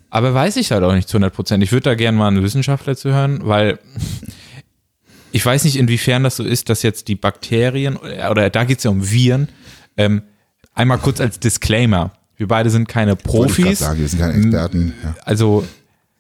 Aber 0.10 0.34
weiß 0.34 0.58
ich 0.58 0.72
halt 0.72 0.84
auch 0.84 0.94
nicht 0.94 1.10
zu 1.10 1.18
100 1.18 1.34
Prozent. 1.34 1.64
Ich 1.64 1.72
würde 1.72 1.84
da 1.84 1.96
gerne 1.96 2.18
mal 2.18 2.28
einen 2.28 2.44
Wissenschaftler 2.44 2.96
zu 2.96 3.12
hören, 3.12 3.42
weil 3.44 3.80
ich 5.32 5.46
weiß 5.46 5.66
nicht, 5.66 5.76
inwiefern 5.76 6.24
das 6.24 6.38
so 6.38 6.44
ist, 6.44 6.70
dass 6.70 6.82
jetzt 6.82 7.08
die 7.08 7.16
Bakterien, 7.16 7.98
oder 7.98 8.50
da 8.50 8.64
geht 8.64 8.78
es 8.78 8.86
ja 8.86 8.92
um 8.92 9.10
Viren, 9.12 9.50
ähm, 9.98 10.24
einmal 10.74 10.98
kurz 10.98 11.20
als 11.20 11.40
Disclaimer. 11.40 12.12
Wir 12.38 12.48
beide 12.48 12.70
sind 12.70 12.88
keine 12.88 13.16
Profis. 13.16 13.80
Sagen, 13.80 14.00
wir 14.00 14.08
sind 14.08 14.20
keine 14.20 14.34
Experten. 14.34 14.94
Ja. 15.04 15.16
Also 15.24 15.66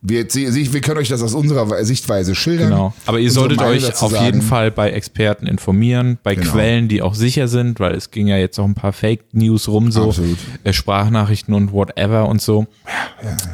Wir, 0.07 0.25
wir 0.25 0.81
können 0.81 0.99
euch 0.99 1.09
das 1.09 1.23
aus 1.23 1.33
unserer 1.33 1.83
Sichtweise 1.83 2.35
schildern. 2.35 2.69
Genau. 2.69 2.93
Aber 3.07 3.19
ihr 3.19 3.31
solltet 3.31 3.59
euch 3.61 3.87
auf 4.01 4.11
sagen. 4.11 4.23
jeden 4.25 4.41
Fall 4.43 4.69
bei 4.69 4.91
Experten 4.91 5.47
informieren, 5.47 6.19
bei 6.21 6.35
Genau. 6.35 6.51
Quellen, 6.51 6.87
die 6.87 7.01
auch 7.01 7.15
sicher 7.15 7.47
sind, 7.47 7.79
weil 7.79 7.95
es 7.95 8.11
ging 8.11 8.27
ja 8.27 8.37
jetzt 8.37 8.59
auch 8.59 8.65
ein 8.65 8.75
paar 8.75 8.93
Fake 8.93 9.23
News 9.33 9.67
rum, 9.67 9.91
so 9.91 10.09
Absolut. 10.09 10.37
äh, 10.63 10.73
Sprachnachrichten 10.73 11.53
und 11.55 11.71
whatever 11.71 12.27
und 12.27 12.39
so. 12.41 12.67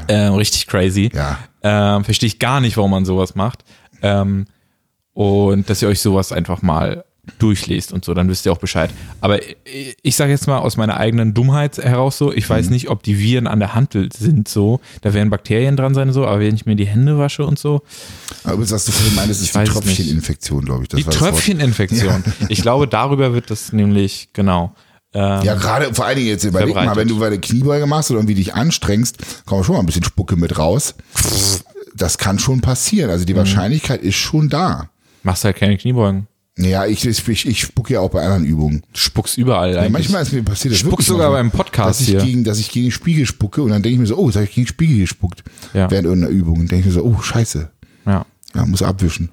Äh, 0.08 0.16
richtig 0.28 0.68
crazy. 0.68 1.10
Ja. 1.14 1.40
Ähm, 1.64 2.04
Verstehe 2.04 2.28
ich 2.28 2.40
gar 2.40 2.60
nicht, 2.60 2.76
warum 2.76 2.92
man 2.92 3.06
sowas 3.06 3.36
macht. 3.36 3.64
Ähm, 4.02 4.46
und 5.14 5.70
dass 5.70 5.82
ihr 5.82 5.88
euch 5.88 6.02
sowas 6.02 6.32
einfach 6.32 6.62
mal 6.62 7.06
durchlest 7.38 7.94
und 7.94 8.04
so, 8.04 8.14
dann 8.16 8.28
wisst 8.30 8.46
ihr 8.46 8.52
auch 8.52 8.58
Bescheid. 8.58 8.90
Aber 9.22 9.40
ich, 10.02 10.16
sage 10.16 10.32
jetzt 10.32 10.48
mal 10.48 10.58
aus 10.58 10.76
meiner 10.78 10.98
eigenen 10.98 11.34
Dummheit 11.36 11.78
heraus 11.78 12.18
so, 12.18 12.34
ich 12.34 12.46
Mhm. 12.50 12.54
weiß 12.54 12.70
nicht, 12.72 12.90
ob 12.90 13.04
die 13.04 13.20
Viren 13.20 13.46
an 13.48 13.60
der 13.60 13.76
Hand 13.76 13.96
sind 14.18 14.48
so, 14.48 14.80
da 15.02 15.14
werden 15.14 15.30
Bakterien 15.30 15.76
dran 15.78 15.94
sein 15.94 16.12
so, 16.14 16.26
aber 16.26 16.40
wenn 16.40 16.56
ich 16.56 16.66
mir 16.66 16.76
die 16.76 16.88
Hände 16.88 17.18
wasche 17.20 17.46
und 17.46 17.60
so, 17.60 17.82
Aber 18.44 18.58
was 18.70 18.86
du 18.86 18.92
vorhin 18.92 19.16
meintest, 19.16 19.42
ist 19.44 19.56
die. 19.56 19.64
Tröpfcheninfektion, 19.66 20.66
glaube 20.66 20.84
ich. 20.84 20.90
Das 20.90 20.98
die 21.00 21.04
das. 21.06 21.16
Tröpfcheninfektion. 21.16 22.24
Ich 22.50 22.62
glaube, 22.62 22.88
darüber 22.88 23.34
wird 23.34 23.52
das 23.52 23.72
nämlich, 23.72 24.30
genau. 24.34 24.74
Ähm, 25.14 25.42
Ja, 25.44 25.56
gerade 25.56 25.94
vor 25.94 26.06
allen 26.06 26.16
Dingen 26.18 26.30
jetzt 26.30 26.44
überleg 26.46 26.74
mal, 26.74 26.86
Verbreitet. 26.86 27.02
wenn 27.02 27.08
du 27.10 27.20
bei 27.20 27.30
der 27.30 27.40
Kniebeuge 27.40 27.86
machst 27.86 28.10
oder 28.12 28.20
irgendwie 28.22 28.36
dich 28.36 28.54
anstrengst, 28.56 29.18
kommt 29.46 29.66
schon 29.66 29.76
mal 29.76 29.82
ein 29.82 29.86
bisschen 29.86 30.04
Spucke 30.06 30.36
mit 30.38 30.58
raus. 30.58 30.96
Das 31.96 32.18
kann 32.18 32.40
schon 32.40 32.62
passieren. 32.62 33.10
Also 33.12 33.24
Mhm. 33.24 33.28
die 33.28 33.36
Wahrscheinlichkeit 33.36 34.02
ist 34.02 34.16
schon 34.16 34.50
da. 34.50 34.90
machst 35.24 35.44
halt 35.46 35.58
keine 35.58 35.78
Kniebeugen. 35.78 36.28
Ja, 36.64 36.86
ich, 36.86 37.06
ich, 37.06 37.46
ich 37.46 37.62
spucke 37.62 37.94
ja 37.94 38.00
auch 38.00 38.12
bei 38.12 38.22
anderen 38.24 38.46
Übungen. 38.46 38.84
Du 38.94 39.00
spuckst 39.00 39.38
überall 39.38 39.74
Ja, 39.74 39.80
eigentlich. 39.82 39.92
manchmal 39.94 40.22
ist 40.24 40.34
mir 40.34 40.44
passiert, 40.44 40.74
das 40.74 40.80
Spuckst 40.80 41.08
sogar 41.08 41.30
manchmal, 41.32 41.44
beim 41.44 41.52
Podcast 41.52 42.00
dass 42.00 42.02
ich 42.02 42.14
hier. 42.14 42.22
Gegen, 42.22 42.44
dass 42.44 42.60
ich 42.60 42.70
gegen 42.72 42.88
den 42.88 42.92
Spiegel 42.92 43.26
spucke 43.26 43.62
und 43.64 43.70
dann 43.70 43.82
denke 43.82 43.94
ich 43.96 44.00
mir 44.00 44.08
so, 44.08 44.18
oh, 44.18 44.28
jetzt 44.28 44.36
habe 44.36 44.46
ich 44.46 44.52
gegen 44.54 44.66
den 44.66 44.70
Spiegel 44.70 44.98
gespuckt. 45.00 45.44
Ja. 45.74 45.90
Während 45.90 46.06
irgendeiner 46.08 46.34
Übung. 46.34 46.60
Und 46.60 46.72
denke 46.72 46.88
ich 46.88 46.96
mir 46.96 47.02
so, 47.02 47.04
oh, 47.06 47.22
scheiße. 47.22 47.70
ja. 48.06 48.26
Ja, 48.54 48.66
muss 48.66 48.82
abwischen. 48.82 49.32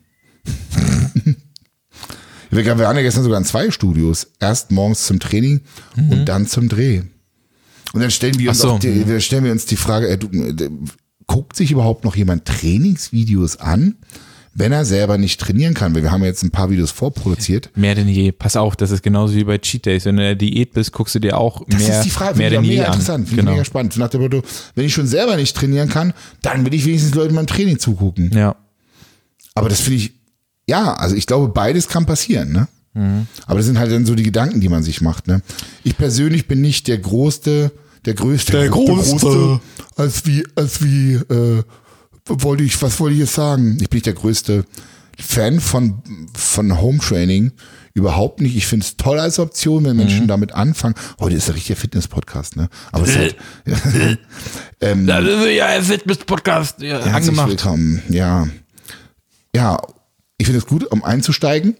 wir 2.50 2.64
wir 2.64 2.78
waren 2.78 2.96
ja 2.96 3.02
gestern 3.02 3.24
sogar 3.24 3.38
in 3.38 3.44
zwei 3.44 3.70
Studios. 3.70 4.28
Erst 4.38 4.70
morgens 4.70 5.06
zum 5.06 5.18
Training 5.18 5.62
und 5.96 6.26
dann 6.26 6.46
zum 6.46 6.68
Dreh. 6.68 7.02
Und 7.92 8.00
dann 8.00 8.10
stellen 8.10 8.38
wir 8.38 8.50
uns, 8.50 8.58
so. 8.58 8.78
die, 8.78 9.20
stellen 9.20 9.44
wir 9.44 9.52
uns 9.52 9.66
die 9.66 9.76
Frage, 9.76 10.08
äh, 10.08 10.18
du, 10.18 10.28
äh, 10.28 10.70
guckt 11.26 11.56
sich 11.56 11.70
überhaupt 11.70 12.04
noch 12.04 12.16
jemand 12.16 12.44
Trainingsvideos 12.44 13.56
an, 13.58 13.96
wenn 14.58 14.72
er 14.72 14.84
selber 14.84 15.18
nicht 15.18 15.40
trainieren 15.40 15.72
kann? 15.74 15.94
Weil 15.94 16.02
wir 16.02 16.10
haben 16.10 16.20
ja 16.22 16.26
jetzt 16.28 16.42
ein 16.42 16.50
paar 16.50 16.68
Videos 16.70 16.90
vorproduziert. 16.90 17.70
Mehr 17.76 17.94
denn 17.94 18.08
je. 18.08 18.32
Pass 18.32 18.56
auf, 18.56 18.74
das 18.76 18.90
ist 18.90 19.02
genauso 19.02 19.34
wie 19.34 19.44
bei 19.44 19.58
Cheat 19.58 19.86
Days. 19.86 20.04
Wenn 20.04 20.16
du 20.16 20.22
in 20.22 20.26
der 20.28 20.34
Diät 20.34 20.72
bist, 20.72 20.92
guckst 20.92 21.14
du 21.14 21.18
dir 21.20 21.38
auch 21.38 21.62
Das 21.68 21.80
mehr, 21.80 21.98
ist 21.98 22.04
die 22.04 22.10
Frage, 22.10 22.36
mehr 22.38 22.50
finde 22.50 22.50
ich 22.50 22.50
denn 22.50 22.58
auch 22.60 22.64
je 22.64 22.70
mega 22.70 22.84
an. 22.84 22.92
interessant, 22.92 23.28
finde 23.28 23.40
ich 23.40 23.44
Genau. 23.44 23.52
mega 23.52 23.64
spannend. 23.64 23.96
Nach 23.96 24.08
dem 24.10 24.20
Motto, 24.20 24.42
wenn 24.74 24.84
ich 24.84 24.92
schon 24.92 25.06
selber 25.06 25.36
nicht 25.36 25.56
trainieren 25.56 25.88
kann, 25.88 26.12
dann 26.42 26.64
will 26.66 26.74
ich 26.74 26.84
wenigstens 26.84 27.14
Leuten 27.14 27.34
beim 27.36 27.46
Training 27.46 27.78
zugucken. 27.78 28.30
Ja. 28.34 28.56
Aber 29.54 29.68
das 29.68 29.80
finde 29.80 29.96
ich, 29.98 30.12
ja, 30.68 30.92
also 30.94 31.14
ich 31.16 31.26
glaube, 31.26 31.48
beides 31.48 31.88
kann 31.88 32.04
passieren, 32.06 32.52
ne? 32.52 32.68
Mhm. 32.94 33.26
Aber 33.46 33.56
das 33.58 33.66
sind 33.66 33.78
halt 33.78 33.92
dann 33.92 34.06
so 34.06 34.14
die 34.14 34.22
Gedanken, 34.22 34.60
die 34.60 34.68
man 34.68 34.82
sich 34.82 35.00
macht, 35.00 35.26
ne? 35.28 35.40
Ich 35.84 35.96
persönlich 35.96 36.46
bin 36.48 36.60
nicht 36.60 36.88
der 36.88 36.98
größte, 36.98 37.70
der 38.04 38.14
größte, 38.14 38.52
Der 38.52 38.68
Größte. 38.68 39.60
als 39.96 40.26
wie, 40.26 40.44
als 40.54 40.82
wie, 40.82 41.14
äh, 41.14 41.62
wollte 42.28 42.62
ich, 42.64 42.80
was 42.82 42.98
wollte 43.00 43.14
ich 43.14 43.20
jetzt 43.20 43.34
sagen? 43.34 43.78
Ich 43.80 43.88
bin 43.90 43.96
nicht 43.98 44.06
der 44.06 44.12
größte 44.14 44.64
Fan 45.18 45.60
von, 45.60 46.02
von 46.36 46.80
Home 46.80 46.98
Training. 46.98 47.52
Überhaupt 47.94 48.40
nicht. 48.40 48.56
Ich 48.56 48.66
finde 48.66 48.84
es 48.86 48.96
toll 48.96 49.18
als 49.18 49.38
Option, 49.40 49.84
wenn 49.84 49.96
Menschen 49.96 50.24
Mhm. 50.24 50.28
damit 50.28 50.52
anfangen. 50.52 50.94
Heute 51.18 51.34
ist 51.34 51.48
der 51.48 51.56
richtige 51.56 51.74
Fitness-Podcast, 51.76 52.54
ne? 52.56 52.68
Aber 52.92 53.02
es 53.04 53.10
ist 53.10 53.16
halt, 53.16 53.36
ähm, 54.80 55.06
Das 55.06 55.24
ist 55.24 55.46
ja 55.56 55.66
ein 55.66 55.82
Fitness-Podcast. 55.82 56.80
Ja, 56.80 56.98
Herzlich 57.00 57.14
angemacht. 57.14 57.48
willkommen. 57.50 58.02
Ja. 58.08 58.46
Ja, 59.54 59.80
ich 60.36 60.46
finde 60.46 60.58
es 60.60 60.66
gut, 60.66 60.84
um 60.84 61.02
einzusteigen 61.02 61.76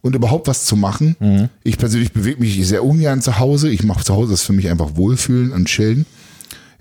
und 0.00 0.16
überhaupt 0.16 0.48
was 0.48 0.64
zu 0.64 0.74
machen. 0.74 1.14
Mhm. 1.20 1.48
Ich 1.62 1.78
persönlich 1.78 2.12
bewege 2.12 2.40
mich 2.40 2.66
sehr 2.66 2.82
ungern 2.84 3.22
zu 3.22 3.38
Hause. 3.38 3.68
Ich 3.70 3.84
mache 3.84 4.04
zu 4.04 4.14
Hause 4.14 4.32
das 4.32 4.42
für 4.42 4.52
mich 4.52 4.68
einfach 4.68 4.96
wohlfühlen 4.96 5.52
und 5.52 5.66
chillen 5.66 6.06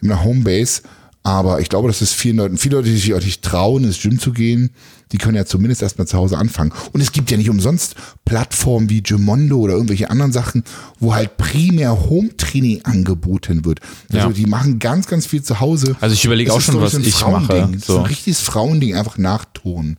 in 0.01 0.11
einer 0.11 0.23
Homebase. 0.23 0.81
Aber 1.25 1.59
ich 1.59 1.69
glaube, 1.69 1.87
dass 1.87 2.01
es 2.01 2.13
vielen 2.13 2.37
Leuten, 2.37 2.57
viele 2.57 2.75
Leute, 2.75 2.89
die 2.89 2.97
sich 2.97 3.11
auch 3.15 3.19
nicht 3.19 3.41
trauen, 3.41 3.83
ins 3.83 3.99
Gym 3.99 4.19
zu 4.19 4.31
gehen, 4.31 4.69
die 5.11 5.17
können 5.17 5.35
ja 5.35 5.43
zumindest 5.45 5.81
erstmal 5.81 6.05
zu 6.05 6.17
Hause 6.19 6.37
anfangen. 6.37 6.71
Und 6.93 7.01
es 7.01 7.11
gibt 7.11 7.31
ja 7.31 7.37
nicht 7.37 7.49
umsonst 7.49 7.95
Plattformen 8.25 8.91
wie 8.91 9.01
Gymondo 9.01 9.57
oder 9.57 9.73
irgendwelche 9.73 10.11
anderen 10.11 10.31
Sachen, 10.31 10.63
wo 10.99 11.15
halt 11.15 11.37
primär 11.37 12.09
Home-Training 12.09 12.83
angeboten 12.85 13.65
wird. 13.65 13.79
Also 14.13 14.27
Ja. 14.27 14.33
die 14.33 14.45
machen 14.45 14.77
ganz, 14.77 15.07
ganz 15.07 15.25
viel 15.25 15.41
zu 15.41 15.59
Hause. 15.59 15.95
Also 15.99 16.13
ich 16.13 16.23
überlege 16.25 16.49
Das 16.49 16.55
auch 16.55 16.59
ist, 16.59 16.65
schon, 16.65 16.79
was 16.81 16.91
so 16.91 16.97
ein 16.99 17.03
ich 17.03 17.19
mache. 17.25 17.47
Das 17.71 17.71
ist 17.71 17.85
So. 17.87 17.97
ein 17.99 18.05
richtiges 18.05 18.41
Frauending, 18.41 18.95
einfach 18.95 19.17
nachtonen. 19.17 19.97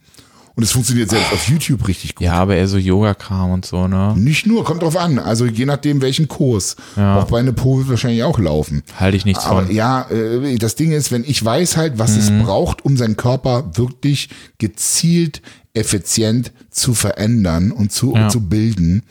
Und 0.56 0.62
es 0.62 0.72
funktioniert 0.72 1.10
selbst 1.10 1.32
auf 1.34 1.46
YouTube 1.48 1.86
richtig 1.86 2.14
gut. 2.14 2.24
Ja, 2.24 2.32
aber 2.32 2.56
eher 2.56 2.66
so 2.66 2.78
Yoga-Kram 2.78 3.50
und 3.50 3.66
so, 3.66 3.86
ne? 3.88 4.14
Nicht 4.16 4.46
nur, 4.46 4.64
kommt 4.64 4.82
drauf 4.82 4.96
an. 4.96 5.18
Also 5.18 5.44
je 5.44 5.66
nachdem, 5.66 6.00
welchen 6.00 6.28
Kurs. 6.28 6.76
Ja. 6.96 7.18
Auch 7.20 7.26
bei 7.26 7.40
einer 7.40 7.52
Po 7.52 7.76
wird 7.76 7.90
wahrscheinlich 7.90 8.22
auch 8.24 8.38
laufen. 8.38 8.82
Halte 8.98 9.18
ich 9.18 9.26
nichts 9.26 9.44
Aber 9.44 9.66
von. 9.66 9.74
ja, 9.74 10.08
äh, 10.10 10.56
das 10.56 10.74
Ding 10.74 10.92
ist, 10.92 11.12
wenn 11.12 11.24
ich 11.24 11.44
weiß 11.44 11.76
halt, 11.76 11.98
was 11.98 12.16
es 12.16 12.30
braucht, 12.42 12.86
um 12.86 12.96
seinen 12.96 13.16
Körper 13.18 13.70
wirklich 13.76 14.30
gezielt, 14.56 15.42
effizient 15.74 16.52
zu 16.70 16.94
verändern 16.94 17.70
und 17.70 17.92
zu, 17.92 18.14
Ja. 18.14 18.24
und 18.24 18.30
zu 18.30 18.40
bilden. 18.40 19.02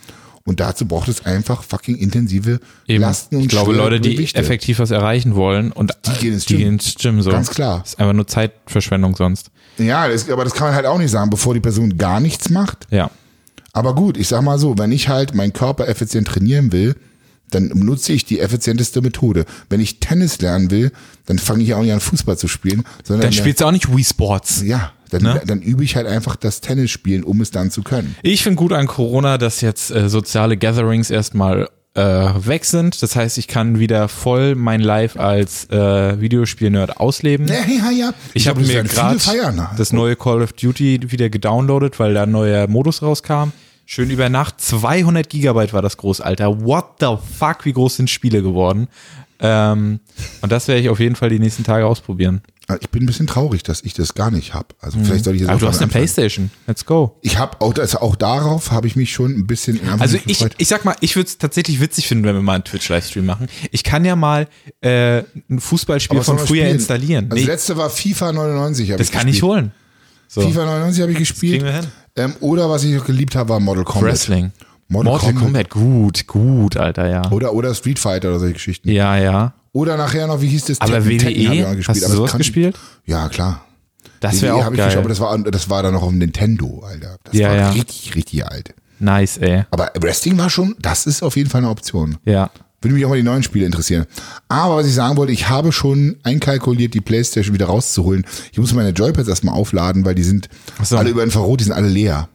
Und 0.48 0.60
dazu 0.60 0.86
braucht 0.86 1.08
es 1.08 1.26
einfach 1.26 1.64
fucking 1.64 1.96
intensive 1.96 2.60
Eben. 2.88 3.02
Lasten 3.02 3.38
und 3.38 3.42
ich 3.44 3.48
glaube, 3.50 3.74
Leute, 3.74 4.00
die 4.00 4.14
Gewichte. 4.14 4.40
effektiv 4.40 4.78
was 4.78 4.92
erreichen 4.92 5.34
wollen 5.36 5.72
und 5.72 5.92
Die 6.06 6.12
gehen 6.20 6.34
ins 6.34 6.46
die 6.46 6.54
Gym. 6.54 6.60
gehen 6.64 6.74
ins 6.74 6.96
Gym 6.96 7.22
so. 7.24 7.32
Ganz 7.32 7.50
klar. 7.50 7.82
ist 7.84 8.00
einfach 8.00 8.14
nur 8.14 8.28
Zeitverschwendung 8.28 9.16
sonst. 9.16 9.50
Ja, 9.80 10.08
das, 10.08 10.30
aber 10.30 10.44
das 10.44 10.54
kann 10.54 10.68
man 10.68 10.76
halt 10.76 10.86
auch 10.86 11.00
nicht 11.00 11.10
sagen, 11.10 11.32
bevor 11.32 11.56
die 11.56 11.60
Person 11.60 11.98
gar 11.98 12.20
nichts 12.20 12.50
macht. 12.52 12.86
Ja. 12.92 13.10
Aber 13.74 13.96
gut, 13.96 14.18
ich 14.18 14.28
sag 14.28 14.44
mal 14.44 14.60
so, 14.60 14.78
wenn 14.78 14.92
ich 14.92 15.10
halt 15.10 15.34
meinen 15.34 15.52
Körper 15.52 15.88
effizient 15.88 16.28
trainieren 16.28 16.72
will, 16.72 16.96
dann 17.52 17.68
nutze 17.68 18.12
ich 18.14 18.26
die 18.26 18.40
effizienteste 18.40 19.02
Methode. 19.02 19.46
Wenn 19.70 19.80
ich 19.80 20.00
Tennis 20.00 20.40
lernen 20.42 20.72
will, 20.72 20.92
dann 21.26 21.40
fange 21.40 21.64
ich 21.64 21.74
auch 21.74 21.82
nicht 21.82 21.94
an 21.94 22.00
Fußball 22.00 22.38
zu 22.38 22.48
spielen, 22.48 22.84
sondern 23.04 23.24
Dann 23.28 23.34
spielst 23.34 23.62
du 23.62 23.66
auch 23.66 23.72
nicht 23.72 23.96
Wii 23.96 24.04
Sports. 24.04 24.62
ja, 24.64 24.92
dann, 25.10 25.24
Ne? 25.24 25.42
dann 25.46 25.62
übe 25.62 25.84
ich 25.84 25.96
halt 25.96 26.08
einfach 26.08 26.36
das 26.36 26.62
Tennis 26.62 26.92
spielen, 26.92 27.24
um 27.24 27.42
es 27.42 27.52
dann 27.52 27.72
zu 27.72 27.84
können. 27.84 28.16
Ich 28.24 28.44
finde 28.44 28.58
gut 28.58 28.74
an 28.74 28.88
Corona, 28.88 29.38
dass 29.38 29.62
jetzt 29.62 29.92
äh, 29.92 30.10
soziale 30.10 30.58
Gatherings 30.58 31.10
erstmal 31.10 31.70
äh, 31.94 32.02
weg 32.02 32.66
sind. 32.66 33.02
Das 33.02 33.16
heißt, 33.16 33.38
ich 33.38 33.48
kann 33.48 33.80
wieder 33.80 34.10
voll 34.10 34.56
mein 34.56 34.82
Life 34.82 35.20
als 35.20 35.70
äh, 35.70 36.20
Videospiel-Nerd 36.20 36.98
ausleben. 36.98 37.48
Ja, 37.48 37.56
ja, 37.68 37.92
ja. 37.92 38.14
Ich, 38.34 38.48
habe 38.48 38.62
glaub, 38.62 38.84
das 38.84 38.84
mir 38.86 39.18
gerade 39.20 39.70
das 39.78 39.94
neue 39.94 40.16
Call 40.16 40.42
of 40.42 40.54
Duty 40.54 41.12
wieder 41.12 41.30
gedownloadet, 41.30 42.00
weil 42.00 42.14
da 42.14 42.24
ein 42.24 42.32
neuer 42.32 42.68
Modus 42.68 43.02
rauskam. 43.02 43.52
Schön 43.86 44.10
über 44.10 44.30
Nacht. 44.30 44.60
200 44.62 45.30
Gigabyte 45.30 45.74
war 45.74 45.82
das 45.82 45.98
groß, 45.98 46.21
Alter. 46.21 46.62
What 46.65 46.95
the 47.00 47.15
fuck, 47.38 47.65
wie 47.65 47.74
groß 47.74 47.98
sind 47.98 48.10
Spiele 48.10 48.41
geworden? 48.41 48.88
Ähm, 49.39 50.00
und 50.41 50.52
das 50.52 50.67
werde 50.67 50.82
ich 50.82 50.89
auf 50.89 51.00
jeden 51.00 51.15
Fall 51.15 51.30
die 51.30 51.39
nächsten 51.39 51.63
Tage 51.63 51.86
ausprobieren. 51.86 52.41
Also 52.67 52.80
Ich 52.82 52.89
bin 52.89 53.04
ein 53.04 53.06
bisschen 53.06 53.28
traurig, 53.28 53.62
dass 53.63 53.82
ich 53.84 53.93
das 53.93 54.15
gar 54.15 54.32
nicht 54.32 54.54
habe. 54.56 54.69
Also 54.80 54.98
vielleicht 55.04 55.26
soll 55.26 55.36
ich 55.36 55.41
das 55.41 55.50
Aber 55.50 55.58
auch 55.58 55.60
du 55.60 55.67
hast 55.67 55.76
eine 55.78 55.84
anfangen. 55.86 56.02
Playstation. 56.06 56.52
Let's 56.65 56.86
go. 56.86 57.17
Ich 57.21 57.38
habe 57.38 57.60
auch, 57.62 57.76
also 57.76 58.00
auch 58.00 58.15
darauf 58.15 58.71
habe 58.71 58.88
ich 58.88 58.95
mich 58.95 59.12
schon 59.13 59.34
ein 59.34 59.45
bisschen 59.45 59.80
Also 60.00 60.15
ich, 60.17 60.39
gefreut. 60.39 60.56
ich 60.58 60.67
sag 60.69 60.84
mal, 60.86 60.95
ich 61.02 61.15
würde 61.15 61.28
es 61.28 61.38
tatsächlich 61.38 61.80
witzig 61.80 62.08
finden, 62.08 62.24
wenn 62.24 62.34
wir 62.34 62.41
mal 62.41 62.56
einen 62.56 62.63
Twitch-Livestream 62.63 63.26
machen. 63.26 63.48
Ich 63.71 63.84
kann 63.84 64.04
ja 64.06 64.15
mal 64.15 64.48
äh, 64.82 65.19
ein 65.50 65.60
Fußballspiel 65.60 66.21
von 66.24 66.38
früher 66.39 66.48
spielen? 66.63 66.76
installieren. 66.76 67.26
Also 67.30 67.43
Nee, 67.43 67.48
letzte 67.52 67.78
war 67.78 67.89
FIFA 67.91 68.32
99. 68.32 68.91
hab 68.91 68.98
das 68.98 69.08
ich 69.08 69.13
kann 69.13 69.28
ich 69.28 69.34
gespielt. 69.36 69.43
holen. 69.52 69.71
So. 70.28 70.41
FIFA 70.41 70.65
99 70.65 71.02
habe 71.04 71.12
ich 71.12 71.17
gespielt. 71.19 71.54
kriegen 71.62 71.65
wir 71.65 71.74
hin. 71.82 71.88
Ähm, 72.17 72.34
oder 72.39 72.69
was 72.69 72.84
ich 72.84 72.93
noch 72.95 73.06
geliebt 73.06 73.36
habe, 73.36 73.49
war 73.49 73.60
Model 73.60 73.84
Combat. 73.84 74.12
Wrestling. 74.12 74.51
Mortal 74.88 75.12
Mortal, 75.12 75.34
Kombat. 75.34 75.69
Kombat. 75.69 75.69
gut, 75.69 76.28
gut, 76.28 76.78
Alter, 76.78 77.10
ja. 77.10 77.32
Oder, 77.32 77.54
oder 77.54 77.73
Street 77.75 77.99
Fighter 77.99 78.30
oder 78.30 78.39
solche 78.39 78.54
Geschichten. 78.54 78.89
Ja, 78.89 79.17
ja. 79.17 79.54
Oder 79.73 79.97
nachher 79.97 80.28
noch, 80.28 80.39
wie 80.41 80.47
hieß 80.47 80.65
das? 80.65 80.80
Aber 80.82 80.93
Tekken- 80.99 81.19
Tekken 81.19 81.41
ich 81.41 81.49
WWE, 81.49 81.75
noch 81.78 81.88
hast 81.88 82.01
du 82.01 82.08
sowas 82.08 82.32
kann- 82.32 82.38
gespielt? 82.38 82.78
Ja, 83.06 83.28
klar. 83.30 83.65
Das 84.21 84.41
wäre 84.41 84.54
WWE 84.56 84.65
auch 84.67 84.71
ich 84.71 84.78
geil. 84.78 84.86
gespielt, 84.86 84.97
aber 84.99 85.10
das 85.10 85.19
war, 85.19 85.38
das 85.39 85.69
war 85.69 85.84
dann 85.84 85.93
noch 85.93 86.04
auf 86.04 86.10
dem 86.10 86.19
Nintendo, 86.19 86.84
Alter. 86.88 87.17
Das 87.23 87.34
Ja, 87.36 87.49
war 87.49 87.56
ja. 87.56 87.69
richtig, 87.71 88.15
richtig 88.15 88.45
alt. 88.45 88.73
nice, 88.99 89.38
ey. 89.38 89.65
Aber 89.71 89.91
Wrestling 89.99 90.38
war 90.38 90.49
schon, 90.49 90.75
das 90.80 91.06
ist 91.08 91.21
auf 91.23 91.36
jeden 91.36 91.49
Fall 91.49 91.62
eine 91.62 91.69
Option. 91.69 92.17
Ja. 92.23 92.49
Würde 92.82 92.94
mich 92.94 93.06
auch 93.06 93.10
mal 93.10 93.16
die 93.16 93.24
neuen 93.24 93.42
Spiele 93.44 93.66
interessieren. 93.66 94.06
Aber 94.48 94.78
was 94.78 94.88
ich 94.88 94.94
sagen 94.94 95.18
wollte, 95.18 95.32
ich 95.34 95.50
habe 95.50 95.72
schon 95.72 96.18
einkalkuliert, 96.24 96.94
die 96.94 97.02
Playstation 97.02 97.54
wieder 97.54 97.66
rauszuholen. 97.66 98.26
Ich 98.52 98.60
muss 98.60 98.74
meine 98.74 98.90
Joypads 98.90 99.28
erstmal 99.28 99.56
aufladen, 99.56 100.06
weil 100.06 100.16
die 100.16 100.24
sind 100.24 100.50
so. 100.84 100.96
Mhm. 100.96 101.00
alle 101.00 101.10
über 101.10 101.24
Infrarot, 101.24 101.60
die 101.60 101.64
sind 101.66 101.74
alle 101.74 101.88
leer. 101.90 102.30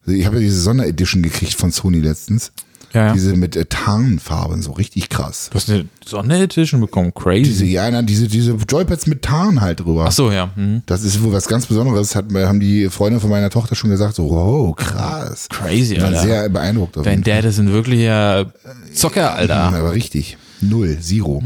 Also 0.00 0.16
ich 0.18 0.26
habe 0.26 0.36
ja 0.36 0.42
diese 0.42 0.60
Sonderedition 0.60 1.22
gekriegt 1.22 1.54
von 1.54 1.70
Sony 1.70 2.00
letztens. 2.00 2.52
Ja, 2.94 3.06
ja. 3.06 3.12
Diese 3.14 3.34
mit 3.34 3.56
äh, 3.56 3.64
Tarnfarben, 3.64 4.60
so 4.62 4.72
richtig 4.72 5.08
krass. 5.08 5.48
Du 5.50 5.56
hast 5.56 5.70
eine 5.70 5.86
Sonderedition 6.04 6.80
bekommen, 6.80 7.12
crazy. 7.14 7.42
Diese, 7.44 7.64
ja, 7.64 7.90
na, 7.90 8.02
diese, 8.02 8.28
diese 8.28 8.52
Joypads 8.68 9.06
mit 9.06 9.22
Tarn 9.22 9.60
halt 9.60 9.80
drüber. 9.80 10.04
Ach 10.08 10.12
so, 10.12 10.30
ja. 10.30 10.50
Mhm. 10.56 10.82
Das 10.86 11.02
ist 11.02 11.22
wohl 11.22 11.32
was 11.32 11.46
ganz 11.48 11.66
Besonderes, 11.66 12.14
hat, 12.14 12.26
haben 12.34 12.60
die 12.60 12.88
Freunde 12.90 13.20
von 13.20 13.30
meiner 13.30 13.50
Tochter 13.50 13.74
schon 13.74 13.90
gesagt, 13.90 14.14
so, 14.16 14.28
wow, 14.30 14.76
krass. 14.76 15.48
Crazy, 15.48 15.94
Ich 15.94 16.00
war 16.00 16.08
Alter. 16.08 16.20
sehr 16.22 16.48
beeindruckt. 16.48 16.96
Dein. 17.02 17.22
Dad 17.22 17.44
ist 17.44 17.58
ein 17.58 17.72
wirklicher 17.72 18.52
Zocker, 18.94 19.34
Alter. 19.34 19.56
Aber 19.56 19.92
richtig. 19.92 20.36
Null, 20.60 20.98
zero. 21.00 21.42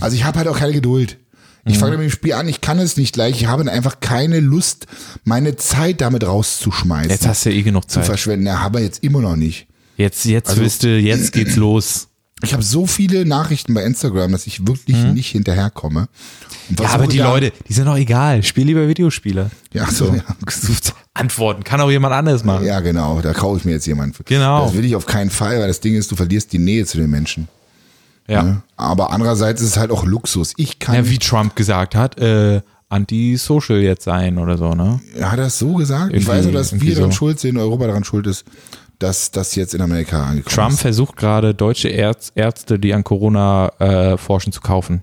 Also 0.00 0.14
ich 0.16 0.24
habe 0.24 0.38
halt 0.38 0.48
auch 0.48 0.58
keine 0.58 0.72
Geduld. 0.72 1.16
Ich 1.66 1.78
fange 1.78 1.92
mit 1.98 2.02
dem 2.08 2.10
Spiel 2.10 2.32
an, 2.32 2.48
ich 2.48 2.60
kann 2.60 2.78
es 2.78 2.96
nicht 2.96 3.12
gleich. 3.12 3.40
Ich 3.42 3.46
habe 3.46 3.70
einfach 3.70 4.00
keine 4.00 4.40
Lust, 4.40 4.86
meine 5.24 5.56
Zeit 5.56 6.00
damit 6.00 6.26
rauszuschmeißen. 6.26 7.10
Jetzt 7.10 7.26
hast 7.26 7.44
du 7.44 7.50
ja 7.50 7.56
eh 7.56 7.62
genug 7.62 7.88
zu 7.90 7.96
Zeit. 7.96 8.06
verschwenden. 8.06 8.46
Ja, 8.46 8.58
aber 8.58 8.80
jetzt 8.80 9.02
immer 9.04 9.20
noch 9.20 9.36
nicht. 9.36 9.66
Jetzt, 10.00 10.24
jetzt 10.24 10.50
Also- 10.50 10.62
wisst 10.62 10.82
ihr, 10.84 11.00
jetzt 11.00 11.32
geht's 11.32 11.56
los. 11.56 12.06
Ich 12.42 12.54
habe 12.54 12.62
so 12.62 12.86
viele 12.86 13.26
Nachrichten 13.26 13.74
bei 13.74 13.84
Instagram, 13.84 14.32
dass 14.32 14.46
ich 14.46 14.66
wirklich 14.66 14.96
nicht 14.96 15.28
hinterherkomme. 15.30 16.08
Mhm. 16.70 16.76
Ja, 16.80 16.88
aber 16.90 17.06
die 17.06 17.18
Leute, 17.18 17.52
die 17.68 17.72
sind 17.74 17.84
doch 17.84 17.98
egal. 17.98 18.42
Spiel 18.42 18.64
lieber 18.64 18.88
Videospiele. 18.88 19.50
Ja, 19.74 19.86
so, 19.90 20.06
ja. 20.06 20.22
Antworten 21.14 21.64
kann 21.64 21.82
auch 21.82 21.90
jemand 21.90 22.14
anderes 22.14 22.42
machen. 22.42 22.64
ja, 22.64 22.80
genau. 22.80 23.20
Da 23.20 23.34
kaufe 23.34 23.58
ich 23.58 23.64
mir 23.66 23.72
jetzt 23.72 23.86
jemanden. 23.86 24.16
Genau. 24.24 24.64
Das 24.64 24.74
will 24.74 24.86
ich 24.86 24.96
auf 24.96 25.04
keinen 25.04 25.28
Fall, 25.28 25.60
weil 25.60 25.68
das 25.68 25.80
Ding 25.80 25.94
ist, 25.94 26.10
du 26.10 26.16
verlierst 26.16 26.50
die 26.54 26.58
Nähe 26.58 26.86
zu 26.86 26.96
den 26.96 27.10
Menschen. 27.10 27.46
Ja. 28.26 28.42
Ne? 28.42 28.62
Aber 28.76 29.12
andererseits 29.12 29.60
ist 29.60 29.68
es 29.70 29.76
halt 29.76 29.90
auch 29.90 30.04
Luxus. 30.06 30.54
Ich 30.56 30.78
kann. 30.78 30.94
Ja, 30.94 31.06
wie 31.10 31.18
Trump 31.18 31.56
gesagt 31.56 31.94
hat, 31.94 32.18
äh, 32.18 32.62
anti-social 32.88 33.80
jetzt 33.80 34.04
sein 34.04 34.38
oder 34.38 34.56
so, 34.56 34.72
ne? 34.74 34.98
Hat 35.20 35.38
er 35.38 35.46
es 35.46 35.58
so 35.58 35.74
gesagt? 35.74 36.08
ich 36.14 36.22
Irgendwie- 36.22 36.28
weiß 36.28 36.44
nur, 36.44 36.54
dass 36.54 36.72
wir 36.72 36.78
irgendwie 36.78 36.94
daran 36.94 37.10
so. 37.10 37.16
schuld 37.18 37.38
sind, 37.40 37.58
Europa 37.58 37.86
daran 37.86 38.04
schuld 38.04 38.26
ist, 38.26 38.44
dass 39.00 39.32
das 39.32 39.56
jetzt 39.56 39.74
in 39.74 39.80
Amerika 39.80 40.22
angekommen 40.22 40.54
Trump 40.54 40.72
ist. 40.74 40.82
versucht 40.82 41.16
gerade 41.16 41.54
deutsche 41.54 41.92
Ärz 41.92 42.30
Ärzte, 42.34 42.78
die 42.78 42.94
an 42.94 43.02
Corona 43.02 43.72
äh, 43.78 44.16
forschen, 44.16 44.52
zu 44.52 44.60
kaufen. 44.60 45.02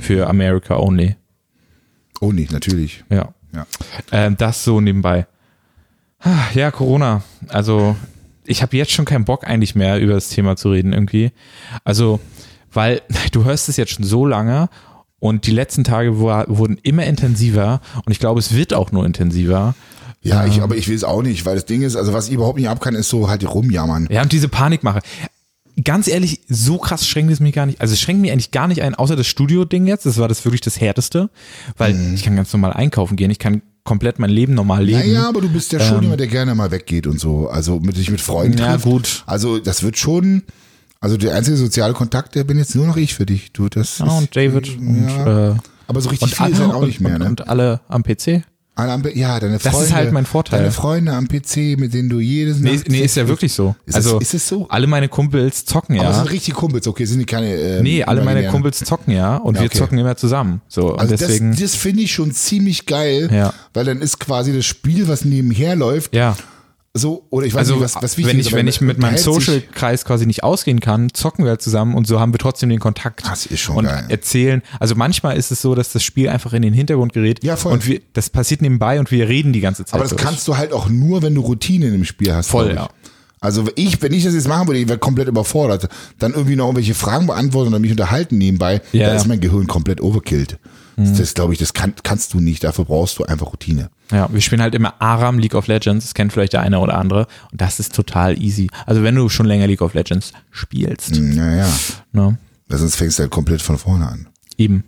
Für 0.00 0.28
America 0.28 0.78
only. 0.78 1.16
Oh, 2.20 2.32
nicht, 2.32 2.50
natürlich. 2.52 3.04
Ja. 3.10 3.34
Ja. 3.54 3.66
Ähm, 4.10 4.36
das 4.38 4.64
so 4.64 4.80
nebenbei. 4.80 5.26
Ja, 6.54 6.70
Corona. 6.70 7.22
Also, 7.48 7.96
ich 8.44 8.62
habe 8.62 8.76
jetzt 8.76 8.92
schon 8.92 9.04
keinen 9.04 9.24
Bock 9.24 9.46
eigentlich 9.46 9.74
mehr 9.74 10.00
über 10.00 10.14
das 10.14 10.28
Thema 10.28 10.56
zu 10.56 10.70
reden 10.70 10.92
irgendwie. 10.92 11.32
Also, 11.84 12.20
weil 12.72 13.02
du 13.32 13.44
hörst 13.44 13.68
es 13.68 13.76
jetzt 13.76 13.92
schon 13.92 14.04
so 14.04 14.24
lange 14.24 14.68
und 15.18 15.46
die 15.46 15.52
letzten 15.52 15.84
Tage 15.84 16.20
war, 16.20 16.46
wurden 16.48 16.78
immer 16.82 17.04
intensiver 17.04 17.80
und 18.04 18.12
ich 18.12 18.18
glaube, 18.18 18.40
es 18.40 18.54
wird 18.54 18.72
auch 18.72 18.92
nur 18.92 19.04
intensiver. 19.04 19.74
Ja, 20.22 20.46
ich, 20.46 20.62
aber 20.62 20.76
ich 20.76 20.88
will 20.88 20.94
es 20.96 21.04
auch 21.04 21.22
nicht, 21.22 21.44
weil 21.46 21.56
das 21.56 21.66
Ding 21.66 21.82
ist, 21.82 21.96
also 21.96 22.12
was 22.12 22.28
ich 22.28 22.34
überhaupt 22.34 22.58
nicht 22.58 22.68
ab 22.68 22.80
kann, 22.80 22.94
ist 22.94 23.08
so 23.08 23.28
halt 23.28 23.42
rumjammern. 23.48 24.06
Ja, 24.10 24.22
und 24.22 24.30
diese 24.32 24.48
Panikmache. 24.48 25.00
Ganz 25.84 26.06
ehrlich, 26.06 26.42
so 26.48 26.76
krass 26.76 27.06
schränkt 27.08 27.32
es 27.32 27.40
mich 27.40 27.54
gar 27.54 27.64
nicht. 27.66 27.80
Also 27.80 27.94
es 27.94 28.00
schränkt 28.00 28.20
mich 28.20 28.30
eigentlich 28.30 28.50
gar 28.50 28.68
nicht 28.68 28.82
ein, 28.82 28.94
außer 28.94 29.16
das 29.16 29.26
Studio-Ding 29.26 29.86
jetzt. 29.86 30.04
Das 30.04 30.18
war 30.18 30.28
das 30.28 30.44
wirklich 30.44 30.60
das 30.60 30.78
Härteste. 30.80 31.30
Weil 31.78 31.94
Mhm. 31.94 32.14
ich 32.14 32.22
kann 32.22 32.36
ganz 32.36 32.52
normal 32.52 32.72
einkaufen 32.74 33.16
gehen. 33.16 33.30
Ich 33.30 33.38
kann 33.38 33.62
komplett 33.82 34.18
mein 34.18 34.28
Leben 34.30 34.52
normal 34.54 34.84
leben. 34.84 34.98
Naja, 34.98 35.28
aber 35.28 35.40
du 35.40 35.48
bist 35.48 35.72
ja 35.72 35.80
schon 35.80 36.02
jemand, 36.02 36.20
der 36.20 36.26
gerne 36.28 36.54
mal 36.54 36.70
weggeht 36.70 37.06
und 37.06 37.18
so. 37.18 37.48
Also 37.48 37.80
mit 37.80 37.96
dich 37.96 38.10
mit 38.10 38.20
Freunden 38.20 38.58
Ähm, 38.58 38.64
Ja, 38.64 38.72
trifft. 38.72 38.84
gut. 38.84 39.22
Also 39.26 39.58
das 39.58 39.82
wird 39.82 39.96
schon, 39.98 40.42
also 41.00 41.16
der 41.16 41.34
einzige 41.34 41.56
soziale 41.56 41.94
Kontakt, 41.94 42.34
der 42.34 42.44
bin 42.44 42.58
jetzt 42.58 42.76
nur 42.76 42.86
noch 42.86 42.98
ich 42.98 43.14
für 43.14 43.24
dich. 43.26 43.52
Du, 43.52 43.68
das 43.70 43.98
Ja, 43.98 44.06
ist, 44.06 44.12
und 44.12 44.36
David 44.36 44.78
und, 44.78 45.08
ja. 45.08 45.52
äh, 45.52 45.56
aber 45.88 46.00
so 46.02 46.10
richtig 46.10 46.32
und 46.32 46.36
viel 46.36 46.52
ist 46.52 46.60
alle, 46.60 46.66
halt 46.68 46.74
auch 46.82 46.86
nicht 46.86 47.00
mehr, 47.00 47.14
und, 47.14 47.20
ne? 47.22 47.28
und 47.28 47.48
alle 47.48 47.80
am 47.88 48.02
PC. 48.04 48.42
Ja, 48.78 49.38
deine 49.38 49.58
Das 49.58 49.66
ist 49.66 49.70
Freunde. 49.70 49.94
halt 49.94 50.12
mein 50.12 50.24
Vorteil. 50.24 50.60
Deine 50.60 50.72
Freunde 50.72 51.12
am 51.12 51.28
PC, 51.28 51.78
mit 51.78 51.92
denen 51.92 52.08
du 52.08 52.20
jedes 52.20 52.58
Nee, 52.58 52.76
Nacht 52.76 52.88
nee 52.88 53.00
ist 53.00 53.16
ja 53.16 53.28
wirklich 53.28 53.52
so. 53.52 53.76
Ist 53.84 53.94
also 53.96 54.16
es, 54.16 54.28
ist 54.28 54.34
es 54.34 54.48
so? 54.48 54.66
alle 54.70 54.86
meine 54.86 55.08
Kumpels 55.08 55.66
zocken 55.66 55.98
Aber 55.98 56.08
ja. 56.08 56.14
sind 56.14 56.30
richtig 56.30 56.54
Kumpels, 56.54 56.88
okay, 56.88 57.04
sind 57.04 57.18
die 57.18 57.26
keine. 57.26 57.54
Ähm, 57.54 57.82
Nee, 57.82 58.02
alle 58.02 58.24
meine. 58.24 58.48
Kumpels 58.48 58.78
zocken 58.80 59.12
ja 59.12 59.36
und 59.36 59.56
Ja, 59.56 59.60
wir 59.62 59.66
okay. 59.66 59.78
zocken 59.78 59.98
immer 59.98 60.16
zusammen. 60.16 60.62
So, 60.68 60.92
und 60.94 61.00
Also 61.00 61.14
deswegen. 61.16 61.50
das, 61.50 61.60
das 61.60 61.74
finde 61.74 62.02
ich 62.02 62.12
schon 62.12 62.32
ziemlich 62.32 62.86
geil, 62.86 63.28
Ja. 63.32 63.52
weil 63.74 63.84
dann 63.84 64.00
ist 64.00 64.18
quasi 64.18 64.54
das 64.54 64.64
Spiel, 64.64 65.06
was 65.06 65.24
nebenher 65.26 65.76
läuft, 65.76 66.14
ja. 66.14 66.34
So, 66.94 67.26
oder 67.30 67.46
ich 67.46 67.54
weiß 67.54 67.60
Also 67.60 67.74
nicht, 67.76 67.84
was, 67.84 67.94
was 68.02 68.18
wichtig 68.18 68.34
wenn 68.34 68.38
ich, 68.40 68.52
wenn 68.52 68.68
ich 68.68 68.80
mit 68.82 68.98
meinem 68.98 69.16
Social-Kreis 69.16 70.04
quasi 70.04 70.26
nicht 70.26 70.44
ausgehen 70.44 70.80
kann, 70.80 71.08
zocken 71.14 71.44
wir 71.44 71.50
halt 71.50 71.62
zusammen 71.62 71.94
und 71.94 72.06
so 72.06 72.20
haben 72.20 72.34
wir 72.34 72.38
trotzdem 72.38 72.68
den 72.68 72.80
Kontakt. 72.80 73.26
Das 73.26 73.46
ist 73.46 73.60
schon 73.60 73.76
und 73.78 73.84
geil. 73.86 74.04
erzählen. 74.08 74.62
Also 74.78 74.94
manchmal 74.94 75.38
ist 75.38 75.50
es 75.50 75.62
so, 75.62 75.74
dass 75.74 75.90
das 75.92 76.02
Spiel 76.02 76.28
einfach 76.28 76.52
in 76.52 76.60
den 76.60 76.74
Hintergrund 76.74 77.14
gerät. 77.14 77.42
Ja, 77.42 77.56
voll. 77.56 77.72
Und 77.72 77.86
wir, 77.86 78.02
das 78.12 78.28
passiert 78.28 78.60
nebenbei 78.60 79.00
und 79.00 79.10
wir 79.10 79.26
reden 79.26 79.54
die 79.54 79.60
ganze 79.60 79.86
Zeit. 79.86 79.94
Aber 79.94 80.02
das 80.02 80.10
durch. 80.10 80.22
kannst 80.22 80.46
du 80.48 80.58
halt 80.58 80.74
auch 80.74 80.90
nur, 80.90 81.22
wenn 81.22 81.34
du 81.34 81.40
Routine 81.40 81.86
in 81.86 81.92
dem 81.92 82.04
Spiel 82.04 82.34
hast. 82.34 82.48
Voll, 82.48 82.74
ja. 82.74 82.90
Also 83.40 83.64
ich, 83.74 84.00
wenn 84.02 84.12
ich 84.12 84.24
das 84.24 84.34
jetzt 84.34 84.46
machen 84.46 84.68
würde, 84.68 84.78
ich 84.78 84.86
wäre 84.88 84.98
komplett 84.98 85.28
überfordert. 85.28 85.88
Dann 86.18 86.32
irgendwie 86.34 86.56
noch 86.56 86.66
irgendwelche 86.66 86.94
Fragen 86.94 87.26
beantworten 87.26 87.68
oder 87.70 87.78
mich 87.78 87.90
unterhalten 87.90 88.36
nebenbei, 88.36 88.82
Ja, 88.92 89.06
da 89.06 89.12
ja. 89.12 89.14
ist 89.14 89.26
mein 89.26 89.40
Gehirn 89.40 89.66
komplett 89.66 90.02
overkillt. 90.02 90.58
Mhm. 90.96 91.16
Das 91.16 91.34
glaube 91.34 91.52
ich, 91.52 91.58
das 91.58 91.72
kann, 91.74 91.94
kannst 92.02 92.34
du 92.34 92.40
nicht. 92.40 92.64
Dafür 92.64 92.84
brauchst 92.84 93.18
du 93.18 93.24
einfach 93.24 93.52
Routine. 93.52 93.90
Ja, 94.10 94.28
wir 94.32 94.40
spielen 94.40 94.60
halt 94.62 94.74
immer 94.74 95.00
Aram 95.00 95.38
League 95.38 95.54
of 95.54 95.66
Legends, 95.66 96.04
das 96.06 96.14
kennt 96.14 96.32
vielleicht 96.32 96.52
der 96.52 96.60
eine 96.60 96.78
oder 96.80 96.98
andere. 96.98 97.26
Und 97.50 97.60
das 97.60 97.80
ist 97.80 97.94
total 97.94 98.40
easy. 98.40 98.68
Also 98.86 99.02
wenn 99.02 99.14
du 99.14 99.28
schon 99.28 99.46
länger 99.46 99.66
League 99.66 99.80
of 99.82 99.94
Legends 99.94 100.32
spielst. 100.50 101.16
Naja, 101.18 101.66
Ne? 102.12 102.36
weil 102.68 102.78
sonst 102.78 102.96
fängst 102.96 103.18
du 103.18 103.22
halt 103.22 103.30
komplett 103.32 103.60
von 103.62 103.76
vorne 103.78 104.06
an. 104.08 104.28
Eben. 104.56 104.84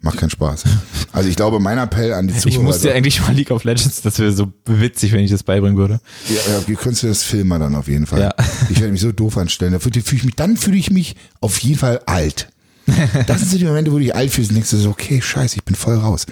Macht 0.00 0.18
keinen 0.18 0.30
Spaß. 0.30 0.64
Also 1.14 1.28
ich 1.28 1.36
glaube, 1.36 1.60
mein 1.60 1.78
Appell 1.78 2.12
an 2.12 2.26
die 2.26 2.34
Ich 2.34 2.40
Zuhörer. 2.40 2.64
musste 2.64 2.92
eigentlich 2.92 3.20
mal 3.20 3.32
League 3.32 3.52
of 3.52 3.62
Legends, 3.62 4.02
das 4.02 4.18
wäre 4.18 4.32
so 4.32 4.52
witzig, 4.66 5.12
wenn 5.12 5.20
ich 5.20 5.30
das 5.30 5.44
beibringen 5.44 5.78
würde. 5.78 6.00
Ja, 6.28 6.34
ja, 6.52 6.66
wie 6.66 6.74
könntest 6.74 7.04
du 7.04 7.06
das 7.06 7.22
filmen 7.22 7.60
dann 7.60 7.76
auf 7.76 7.86
jeden 7.86 8.06
Fall? 8.06 8.20
Ja. 8.20 8.34
Ich 8.68 8.80
werde 8.80 8.90
mich 8.90 9.00
so 9.00 9.12
doof 9.12 9.38
anstellen. 9.38 9.72
Da 9.72 9.78
fühle 9.78 10.00
ich 10.00 10.24
mich, 10.24 10.34
dann 10.34 10.56
fühle 10.56 10.76
ich 10.76 10.90
mich 10.90 11.14
auf 11.40 11.56
jeden 11.60 11.78
Fall 11.78 12.00
alt. 12.06 12.48
Das 13.26 13.40
sind 13.40 13.50
so 13.50 13.58
die 13.58 13.64
Momente, 13.64 13.90
wo 13.90 13.96
du 13.96 14.02
dich 14.04 14.14
alt 14.14 14.30
fühlst 14.30 14.50
und 14.50 14.56
denkst 14.56 14.70
du 14.70 14.76
so, 14.76 14.90
okay, 14.90 15.20
scheiße, 15.20 15.56
ich 15.56 15.64
bin 15.64 15.74
voll 15.74 15.96
raus. 15.96 16.26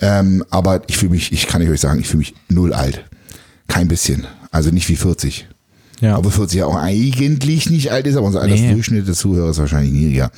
Ähm, 0.00 0.44
aber 0.50 0.82
ich 0.88 0.96
fühle 0.96 1.12
mich, 1.12 1.32
ich 1.32 1.46
kann 1.46 1.62
euch 1.68 1.80
sagen, 1.80 2.00
ich 2.00 2.06
fühle 2.08 2.18
mich 2.20 2.34
null 2.48 2.72
alt. 2.72 3.04
Kein 3.68 3.88
bisschen. 3.88 4.26
Also 4.50 4.70
nicht 4.70 4.88
wie 4.88 4.96
40. 4.96 5.46
Ja. 6.00 6.16
Obwohl 6.18 6.32
40 6.32 6.58
ja 6.60 6.66
auch 6.66 6.76
eigentlich 6.76 7.68
nicht 7.70 7.92
alt 7.92 8.06
ist, 8.06 8.16
aber 8.16 8.26
unser 8.26 8.40
Altersdurchschnitt 8.40 9.06
des 9.06 9.18
Zuhörers 9.18 9.56
ist 9.56 9.60
wahrscheinlich 9.60 9.92
niedriger. 9.92 10.30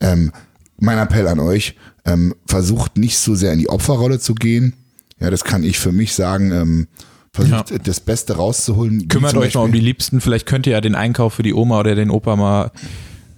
Ähm, 0.00 0.32
mein 0.78 0.98
Appell 0.98 1.26
an 1.28 1.40
euch, 1.40 1.76
ähm, 2.04 2.34
versucht 2.46 2.96
nicht 2.98 3.18
so 3.18 3.34
sehr 3.34 3.52
in 3.52 3.58
die 3.58 3.68
Opferrolle 3.68 4.18
zu 4.18 4.34
gehen. 4.34 4.74
Ja, 5.18 5.30
das 5.30 5.44
kann 5.44 5.64
ich 5.64 5.78
für 5.78 5.92
mich 5.92 6.14
sagen. 6.14 6.52
Ähm, 6.52 6.86
versucht 7.32 7.70
Ja. 7.70 7.78
das 7.78 8.00
Beste 8.00 8.36
rauszuholen. 8.36 9.08
Kümmert 9.08 9.36
euch 9.36 9.54
mal 9.54 9.62
um 9.62 9.72
die 9.72 9.80
Liebsten. 9.80 10.20
Vielleicht 10.20 10.46
könnt 10.46 10.66
ihr 10.66 10.72
ja 10.72 10.80
den 10.80 10.94
Einkauf 10.94 11.34
für 11.34 11.42
die 11.42 11.54
Oma 11.54 11.80
oder 11.80 11.94
den 11.94 12.10
Opa 12.10 12.36
mal 12.36 12.70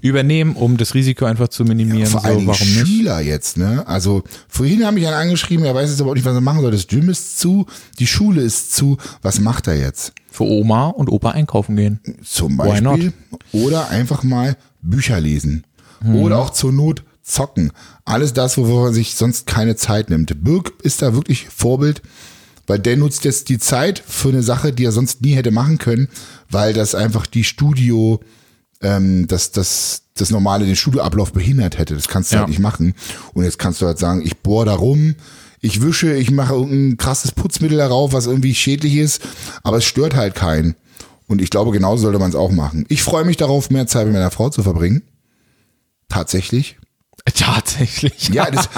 übernehmen, 0.02 0.56
um 0.56 0.76
das 0.76 0.94
Risiko 0.94 1.24
einfach 1.24 1.48
zu 1.48 1.64
minimieren. 1.64 2.06
Vor 2.06 2.20
so, 2.20 2.26
allen 2.26 2.38
Dingen 2.38 2.48
warum 2.48 2.66
nicht? 2.66 2.86
Schüler 2.86 3.20
jetzt, 3.20 3.56
ne? 3.56 3.86
Also 3.86 4.24
vorhin 4.48 4.84
haben 4.84 4.94
mich 4.94 5.06
einer 5.06 5.16
angeschrieben, 5.16 5.64
er 5.64 5.74
weiß 5.74 5.88
jetzt 5.88 6.00
aber 6.00 6.10
auch 6.10 6.14
nicht, 6.14 6.26
was 6.26 6.34
er 6.34 6.40
machen 6.40 6.60
soll. 6.60 6.72
Das 6.72 6.88
Gym 6.88 7.08
ist 7.08 7.38
zu, 7.38 7.66
die 7.98 8.06
Schule 8.06 8.42
ist 8.42 8.74
zu. 8.74 8.98
Was 9.22 9.40
macht 9.40 9.68
er 9.68 9.78
jetzt? 9.78 10.12
Für 10.30 10.44
Oma 10.44 10.88
und 10.88 11.08
Opa 11.08 11.30
einkaufen 11.30 11.76
gehen. 11.76 12.00
Zum? 12.24 12.56
Beispiel. 12.56 13.12
Oder 13.52 13.90
einfach 13.90 14.24
mal 14.24 14.56
Bücher 14.82 15.20
lesen. 15.20 15.64
Oder 16.04 16.38
auch 16.38 16.50
zur 16.50 16.72
Not 16.72 17.04
zocken. 17.22 17.70
Alles 18.04 18.32
das, 18.32 18.58
wovor 18.58 18.86
man 18.86 18.94
sich 18.94 19.14
sonst 19.14 19.46
keine 19.46 19.76
Zeit 19.76 20.10
nimmt. 20.10 20.42
Birk 20.42 20.72
ist 20.82 21.00
da 21.00 21.14
wirklich 21.14 21.48
Vorbild, 21.48 22.02
weil 22.66 22.80
der 22.80 22.96
nutzt 22.96 23.24
jetzt 23.24 23.48
die 23.48 23.58
Zeit 23.58 24.02
für 24.04 24.30
eine 24.30 24.42
Sache, 24.42 24.72
die 24.72 24.84
er 24.84 24.90
sonst 24.90 25.22
nie 25.22 25.34
hätte 25.34 25.52
machen 25.52 25.78
können, 25.78 26.08
weil 26.50 26.72
das 26.72 26.96
einfach 26.96 27.26
die 27.26 27.44
Studio 27.44 28.20
ähm, 28.82 29.26
dass 29.26 29.50
das 29.52 30.02
das 30.14 30.30
normale 30.30 30.66
den 30.66 30.76
Studioablauf 30.76 31.32
behindert 31.32 31.78
hätte. 31.78 31.94
Das 31.94 32.06
kannst 32.06 32.30
du 32.30 32.34
Ja. 32.36 32.40
halt 32.40 32.50
nicht 32.50 32.58
machen. 32.58 32.94
Und 33.32 33.44
jetzt 33.44 33.58
kannst 33.58 33.80
du 33.80 33.86
halt 33.86 33.98
sagen, 33.98 34.20
ich 34.24 34.38
bohr 34.38 34.66
da 34.66 34.74
rum, 34.74 35.14
ich 35.60 35.80
wische, 35.80 36.14
ich 36.14 36.30
mache 36.30 36.52
irgendein 36.54 36.96
krasses 36.98 37.32
Putzmittel 37.32 37.78
darauf, 37.78 38.12
was 38.12 38.26
irgendwie 38.26 38.54
schädlich 38.54 38.96
ist, 38.96 39.22
aber 39.62 39.78
es 39.78 39.84
stört 39.84 40.14
halt 40.14 40.34
keinen. 40.34 40.74
Und 41.28 41.40
ich 41.40 41.48
glaube, 41.48 41.70
genauso 41.70 42.02
sollte 42.02 42.18
man 42.18 42.28
es 42.28 42.36
auch 42.36 42.50
machen. 42.50 42.84
Ich 42.88 43.02
freue 43.02 43.24
mich 43.24 43.38
darauf, 43.38 43.70
mehr 43.70 43.86
Zeit 43.86 44.04
mit 44.04 44.12
meiner 44.12 44.30
Frau 44.30 44.50
zu 44.50 44.62
verbringen. 44.62 45.02
Tatsächlich. 46.08 46.76
Tatsächlich. 47.34 48.28
Ja, 48.30 48.50
das, 48.50 48.68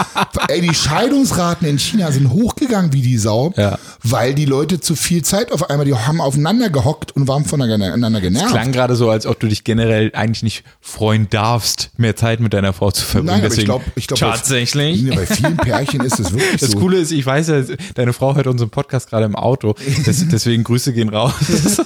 ey, 0.48 0.60
die 0.60 0.74
Scheidungsraten 0.74 1.66
in 1.66 1.78
China 1.78 2.10
sind 2.12 2.30
hochgegangen 2.30 2.92
wie 2.92 3.00
die 3.02 3.16
Sau, 3.18 3.52
Ja. 3.56 3.78
weil 4.02 4.34
die 4.34 4.44
Leute 4.44 4.80
zu 4.80 4.96
viel 4.96 5.22
Zeit 5.22 5.50
auf 5.52 5.70
einmal, 5.70 5.86
die 5.86 5.94
haben 5.94 6.20
aufeinander 6.20 6.68
gehockt 6.70 7.12
und 7.12 7.26
waren 7.26 7.44
voneinander 7.44 8.20
genervt. 8.20 8.50
Klang 8.50 8.72
gerade 8.72 8.96
so, 8.96 9.10
als 9.10 9.26
ob 9.26 9.40
du 9.40 9.46
dich 9.48 9.64
generell 9.64 10.10
eigentlich 10.14 10.42
nicht 10.42 10.64
freuen 10.80 11.28
darfst, 11.30 11.90
mehr 11.96 12.16
Zeit 12.16 12.40
mit 12.40 12.52
deiner 12.52 12.72
Frau 12.72 12.90
zu 12.90 13.04
verbringen. 13.04 13.36
Nein, 13.38 13.46
aber 13.46 13.54
ich 13.58 13.64
glaube, 13.64 13.84
ich 13.96 14.06
glaub, 14.06 14.18
tatsächlich. 14.20 15.08
Bei, 15.08 15.16
bei 15.16 15.26
vielen 15.26 15.56
Pärchen 15.56 16.00
ist 16.02 16.20
es 16.20 16.32
wirklich 16.32 16.60
Das 16.60 16.70
so. 16.72 16.78
Coole 16.78 16.98
ist, 16.98 17.12
ich 17.12 17.24
weiß 17.24 17.48
ja, 17.48 17.62
deine 17.94 18.12
Frau 18.12 18.34
hört 18.34 18.46
unseren 18.46 18.70
Podcast 18.70 19.08
gerade 19.10 19.24
im 19.24 19.36
Auto. 19.36 19.74
Das, 20.04 20.24
deswegen 20.28 20.64
Grüße 20.64 20.92
gehen 20.92 21.08
raus. 21.08 21.32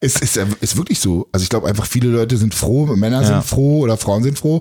Es 0.00 0.16
ist, 0.20 0.36
ist 0.36 0.76
wirklich 0.76 1.00
so. 1.00 1.26
Also 1.32 1.42
ich 1.42 1.48
glaube 1.48 1.66
einfach, 1.68 1.86
viele 1.86 2.08
Leute 2.08 2.36
sind 2.36 2.54
froh, 2.54 2.86
Männer 2.94 3.22
Ja. 3.22 3.26
sind 3.26 3.44
froh 3.44 3.80
oder 3.80 3.96
Frauen 3.96 4.22
sind 4.22 4.38
froh, 4.38 4.60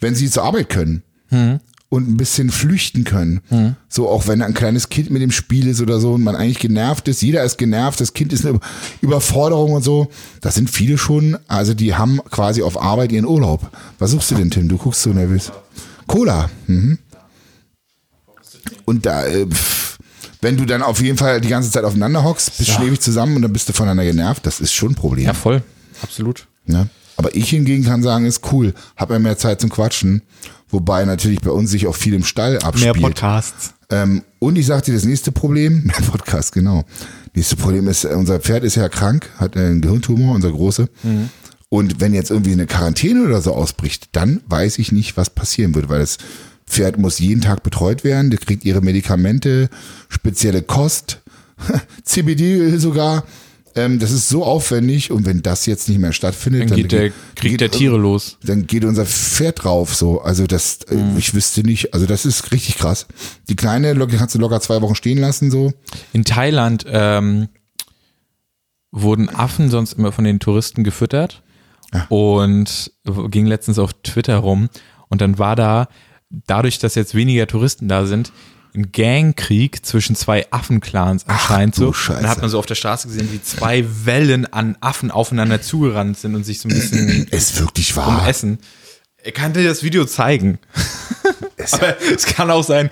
wenn 0.00 0.14
sie 0.14 0.30
zur 0.30 0.44
Arbeit 0.44 0.68
können. 0.70 1.02
Hm. 1.28 1.60
Und 1.90 2.06
ein 2.06 2.18
bisschen 2.18 2.50
flüchten 2.50 3.04
können. 3.04 3.40
So, 3.88 4.10
auch 4.10 4.26
wenn 4.26 4.42
ein 4.42 4.52
kleines 4.52 4.90
Kind 4.90 5.08
mit 5.08 5.22
dem 5.22 5.30
Spiel 5.30 5.66
ist 5.66 5.80
oder 5.80 6.00
so 6.00 6.12
und 6.12 6.22
man 6.22 6.36
eigentlich 6.36 6.58
genervt 6.58 7.08
ist. 7.08 7.22
Jeder 7.22 7.42
ist 7.44 7.56
genervt, 7.56 7.98
das 8.02 8.12
Kind 8.12 8.34
ist 8.34 8.44
eine 8.44 8.60
Überforderung 9.00 9.72
und 9.72 9.82
so. 9.82 10.08
Das 10.42 10.54
sind 10.54 10.68
viele 10.68 10.98
schon, 10.98 11.38
also 11.48 11.72
die 11.72 11.94
haben 11.94 12.20
quasi 12.30 12.62
auf 12.62 12.78
Arbeit 12.78 13.10
ihren 13.12 13.24
Urlaub. 13.24 13.70
Was 13.98 14.10
suchst 14.10 14.30
du 14.30 14.34
denn, 14.34 14.50
Tim? 14.50 14.68
Du 14.68 14.76
guckst 14.76 15.00
so 15.00 15.10
nervös. 15.14 15.50
Cola. 16.06 16.50
Mhm. 16.66 16.98
Und 18.84 19.06
da, 19.06 19.24
äh, 19.24 19.46
pff, 19.46 19.87
wenn 20.40 20.56
du 20.56 20.64
dann 20.64 20.82
auf 20.82 21.00
jeden 21.00 21.18
Fall 21.18 21.40
die 21.40 21.48
ganze 21.48 21.70
Zeit 21.70 21.84
aufeinander 21.84 22.24
hockst, 22.24 22.56
bist 22.58 22.70
schläfig 22.70 23.00
zusammen 23.00 23.36
und 23.36 23.42
dann 23.42 23.52
bist 23.52 23.68
du 23.68 23.72
voneinander 23.72 24.04
genervt, 24.04 24.46
das 24.46 24.60
ist 24.60 24.72
schon 24.72 24.92
ein 24.92 24.94
Problem. 24.94 25.26
Ja, 25.26 25.34
voll. 25.34 25.62
Absolut. 26.02 26.46
Ne? 26.66 26.88
Aber 27.16 27.34
ich 27.34 27.50
hingegen 27.50 27.84
kann 27.84 28.02
sagen, 28.02 28.24
ist 28.26 28.52
cool, 28.52 28.74
hab 28.96 29.10
ja 29.10 29.18
mehr 29.18 29.36
Zeit 29.36 29.60
zum 29.60 29.70
Quatschen, 29.70 30.22
wobei 30.68 31.04
natürlich 31.04 31.40
bei 31.40 31.50
uns 31.50 31.70
sich 31.70 31.86
auch 31.86 31.96
viel 31.96 32.14
im 32.14 32.24
Stall 32.24 32.58
abspielt. 32.60 33.00
Podcasts. 33.00 33.74
Ähm, 33.90 34.22
und 34.38 34.56
ich 34.56 34.66
sag 34.66 34.84
dir 34.84 34.94
das 34.94 35.04
nächste 35.04 35.32
Problem, 35.32 35.82
mehr 35.84 35.96
Podcast, 35.96 36.52
genau. 36.52 36.84
Nächste 37.34 37.56
Problem 37.56 37.88
ist, 37.88 38.04
äh, 38.04 38.08
unser 38.08 38.38
Pferd 38.38 38.62
ist 38.62 38.76
ja 38.76 38.88
krank, 38.88 39.28
hat 39.38 39.56
einen 39.56 39.80
Gehirntumor, 39.80 40.34
unser 40.34 40.52
Große. 40.52 40.88
Und 41.70 42.00
wenn 42.00 42.14
jetzt 42.14 42.30
irgendwie 42.30 42.52
eine 42.52 42.66
Quarantäne 42.66 43.24
oder 43.24 43.42
so 43.42 43.54
ausbricht, 43.54 44.08
dann 44.12 44.40
weiß 44.46 44.78
ich 44.78 44.92
nicht, 44.92 45.16
was 45.16 45.30
passieren 45.30 45.74
wird, 45.74 45.88
weil 45.88 45.98
das 45.98 46.18
Pferd 46.68 46.98
muss 46.98 47.18
jeden 47.18 47.40
Tag 47.40 47.62
betreut 47.62 48.04
werden, 48.04 48.30
der 48.30 48.38
kriegt 48.38 48.64
ihre 48.64 48.80
Medikamente, 48.80 49.68
spezielle 50.08 50.62
Kost, 50.62 51.20
CBD 52.04 52.76
sogar. 52.78 53.24
Ähm, 53.74 53.98
das 53.98 54.10
ist 54.12 54.28
so 54.28 54.44
aufwendig 54.44 55.10
und 55.12 55.26
wenn 55.26 55.42
das 55.42 55.66
jetzt 55.66 55.88
nicht 55.88 55.98
mehr 55.98 56.12
stattfindet, 56.12 56.70
Dann 56.70 56.76
geht 56.76 56.90
der 56.92 57.10
Krieg 57.36 57.52
geht- 57.52 57.60
der 57.60 57.70
Tiere 57.70 57.98
los. 57.98 58.38
dann 58.42 58.66
geht 58.66 58.84
unser 58.84 59.04
Pferd 59.06 59.62
drauf, 59.62 59.94
so. 59.94 60.20
Also 60.22 60.46
das, 60.46 60.80
äh, 60.90 60.94
Mhm. 60.94 61.18
ich 61.18 61.34
wüsste 61.34 61.62
nicht, 61.62 61.92
also 61.94 62.06
das 62.06 62.24
ist 62.24 62.50
richtig 62.50 62.76
krass. 62.78 63.06
Die 63.48 63.56
kleine 63.56 63.94
kannst 64.08 64.34
du 64.34 64.38
locker 64.38 64.60
zwei 64.60 64.80
Wochen 64.80 64.94
stehen 64.94 65.18
lassen, 65.18 65.50
so. 65.50 65.72
In 66.12 66.24
Thailand 66.24 66.86
ähm, 66.88 67.48
wurden 68.90 69.28
Affen 69.28 69.68
sonst 69.70 69.92
immer 69.94 70.12
von 70.12 70.24
den 70.24 70.40
Touristen 70.40 70.82
gefüttert 70.82 71.42
und 72.08 72.90
ging 73.30 73.46
letztens 73.46 73.78
auf 73.78 73.92
Twitter 74.02 74.36
rum 74.38 74.68
und 75.08 75.20
dann 75.20 75.38
war 75.38 75.56
da, 75.56 75.88
dadurch, 76.30 76.78
dass 76.78 76.94
jetzt 76.94 77.14
weniger 77.14 77.46
Touristen 77.46 77.88
da 77.88 78.06
sind, 78.06 78.32
ein 78.74 78.92
Gangkrieg 78.92 79.84
zwischen 79.84 80.14
zwei 80.14 80.46
Affenclans 80.52 81.26
anscheinend 81.26 81.76
du 81.78 81.86
so. 81.86 81.92
Scheiße. 81.94 82.20
Dann 82.20 82.30
hat 82.30 82.40
man 82.42 82.50
so 82.50 82.58
auf 82.58 82.66
der 82.66 82.74
Straße 82.74 83.08
gesehen, 83.08 83.28
wie 83.32 83.42
zwei 83.42 83.84
Wellen 84.04 84.44
an 84.52 84.76
Affen 84.80 85.10
aufeinander 85.10 85.62
zugerannt 85.62 86.18
sind 86.18 86.34
und 86.34 86.44
sich 86.44 86.60
so 86.60 86.68
ein 86.68 86.74
bisschen 86.74 87.26
Ist 87.30 87.58
wirklich 87.60 87.96
wahr. 87.96 88.20
umessen. 88.20 88.58
Er 89.24 89.32
kann 89.32 89.52
dir 89.54 89.64
das 89.64 89.82
Video 89.82 90.04
zeigen. 90.04 90.58
Aber 91.72 91.96
es 92.14 92.24
kann 92.26 92.50
auch 92.50 92.62
sein, 92.62 92.88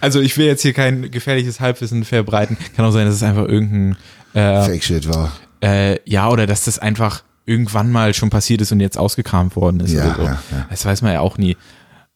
also 0.00 0.20
ich 0.20 0.36
will 0.38 0.46
jetzt 0.46 0.62
hier 0.62 0.72
kein 0.72 1.10
gefährliches 1.10 1.60
Halbwissen 1.60 2.04
verbreiten, 2.04 2.56
kann 2.74 2.84
auch 2.86 2.90
sein, 2.92 3.06
dass 3.06 3.14
es 3.16 3.22
einfach 3.22 3.46
irgendein, 3.46 3.96
äh, 4.34 4.64
Fake 4.64 4.82
Shit 4.84 5.08
war. 5.08 5.32
äh, 5.62 5.98
ja, 6.08 6.28
oder 6.28 6.46
dass 6.46 6.64
das 6.64 6.78
einfach 6.78 7.22
irgendwann 7.44 7.90
mal 7.92 8.14
schon 8.14 8.30
passiert 8.30 8.60
ist 8.60 8.72
und 8.72 8.80
jetzt 8.80 8.96
ausgekramt 8.98 9.56
worden 9.56 9.80
ist 9.80 9.92
Ja, 9.92 10.04
oder 10.06 10.14
so. 10.16 10.22
ja, 10.22 10.42
ja. 10.52 10.66
Das 10.70 10.84
weiß 10.84 11.02
man 11.02 11.12
ja 11.12 11.20
auch 11.20 11.38
nie. 11.38 11.56